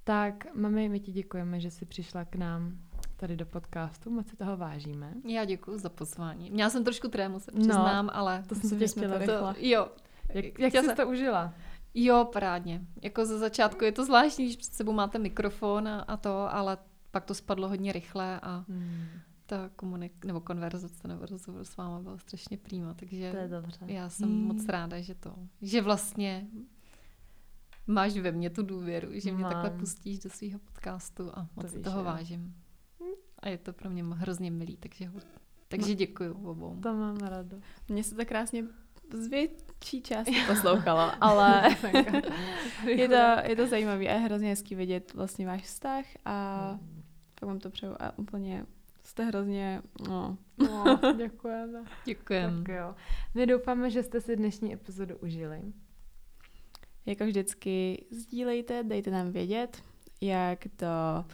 [0.03, 2.77] Tak, mami, my ti děkujeme, že jsi přišla k nám
[3.17, 4.09] tady do podcastu.
[4.09, 5.13] Moc si toho vážíme.
[5.27, 6.51] Já děkuji za pozvání.
[6.51, 8.43] Měla jsem trošku trému, se no, přiznám, no, ale...
[8.47, 9.87] To jsem tě chtěla to, Jo.
[10.33, 10.95] Jak, jak jsi se...
[10.95, 11.53] to užila?
[11.93, 12.81] Jo, parádně.
[13.01, 16.77] Jako ze začátku je to zvláštní, když před sebou máte mikrofon a, a to, ale
[17.11, 19.05] pak to spadlo hodně rychle a hmm.
[19.45, 23.85] ta komunik- nebo konverzace nebo rozhovor s váma byla strašně přímá, takže to je dobře.
[23.85, 24.43] já jsem hmm.
[24.43, 26.47] moc ráda, že to, že vlastně
[27.88, 29.51] máš ve mně tu důvěru, že mě Mám.
[29.51, 32.03] takhle pustíš do svého podcastu a moc to víš, toho jo.
[32.05, 32.55] vážím.
[33.39, 35.11] A je to pro mě hrozně milý, takže,
[35.68, 36.80] takže děkuji obou.
[36.84, 37.57] To mám ráda.
[37.89, 38.63] Mně se to krásně
[39.13, 41.69] z větší části poslouchala, ale
[42.85, 46.79] je, to, je to zajímavé a je hrozně hezký vidět vlastně váš vztah a
[47.35, 48.65] tak vám to přeju a úplně
[49.03, 50.38] jste hrozně, no.
[50.57, 51.83] no děkujeme.
[52.05, 52.63] Děkujeme.
[52.63, 52.95] Tak jo.
[53.33, 55.61] My doufáme, že jste si dnešní epizodu užili.
[57.05, 59.83] Jako vždycky sdílejte, dejte nám vědět,
[60.21, 61.25] jak do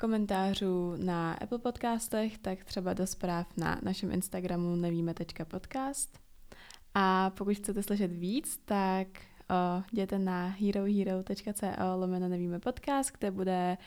[0.00, 6.23] komentářů na Apple podcastech, tak třeba do zpráv na našem Instagramu nevíme.podcast.
[6.94, 9.08] A pokud chcete slyšet víc, tak
[9.50, 11.66] o, jděte na herohero.co
[11.96, 13.78] lomeno nevíme podcast, kde bude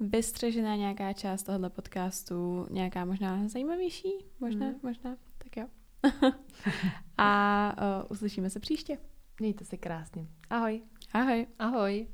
[0.00, 4.74] vystřežená nějaká část tohoto podcastu, nějaká možná zajímavější, možná, mm.
[4.82, 5.66] možná, tak jo.
[7.18, 8.98] a o, uslyšíme se příště.
[9.40, 10.26] Mějte se krásně.
[10.50, 10.82] Ahoj.
[11.12, 11.46] Ahoj.
[11.58, 12.06] Ahoj.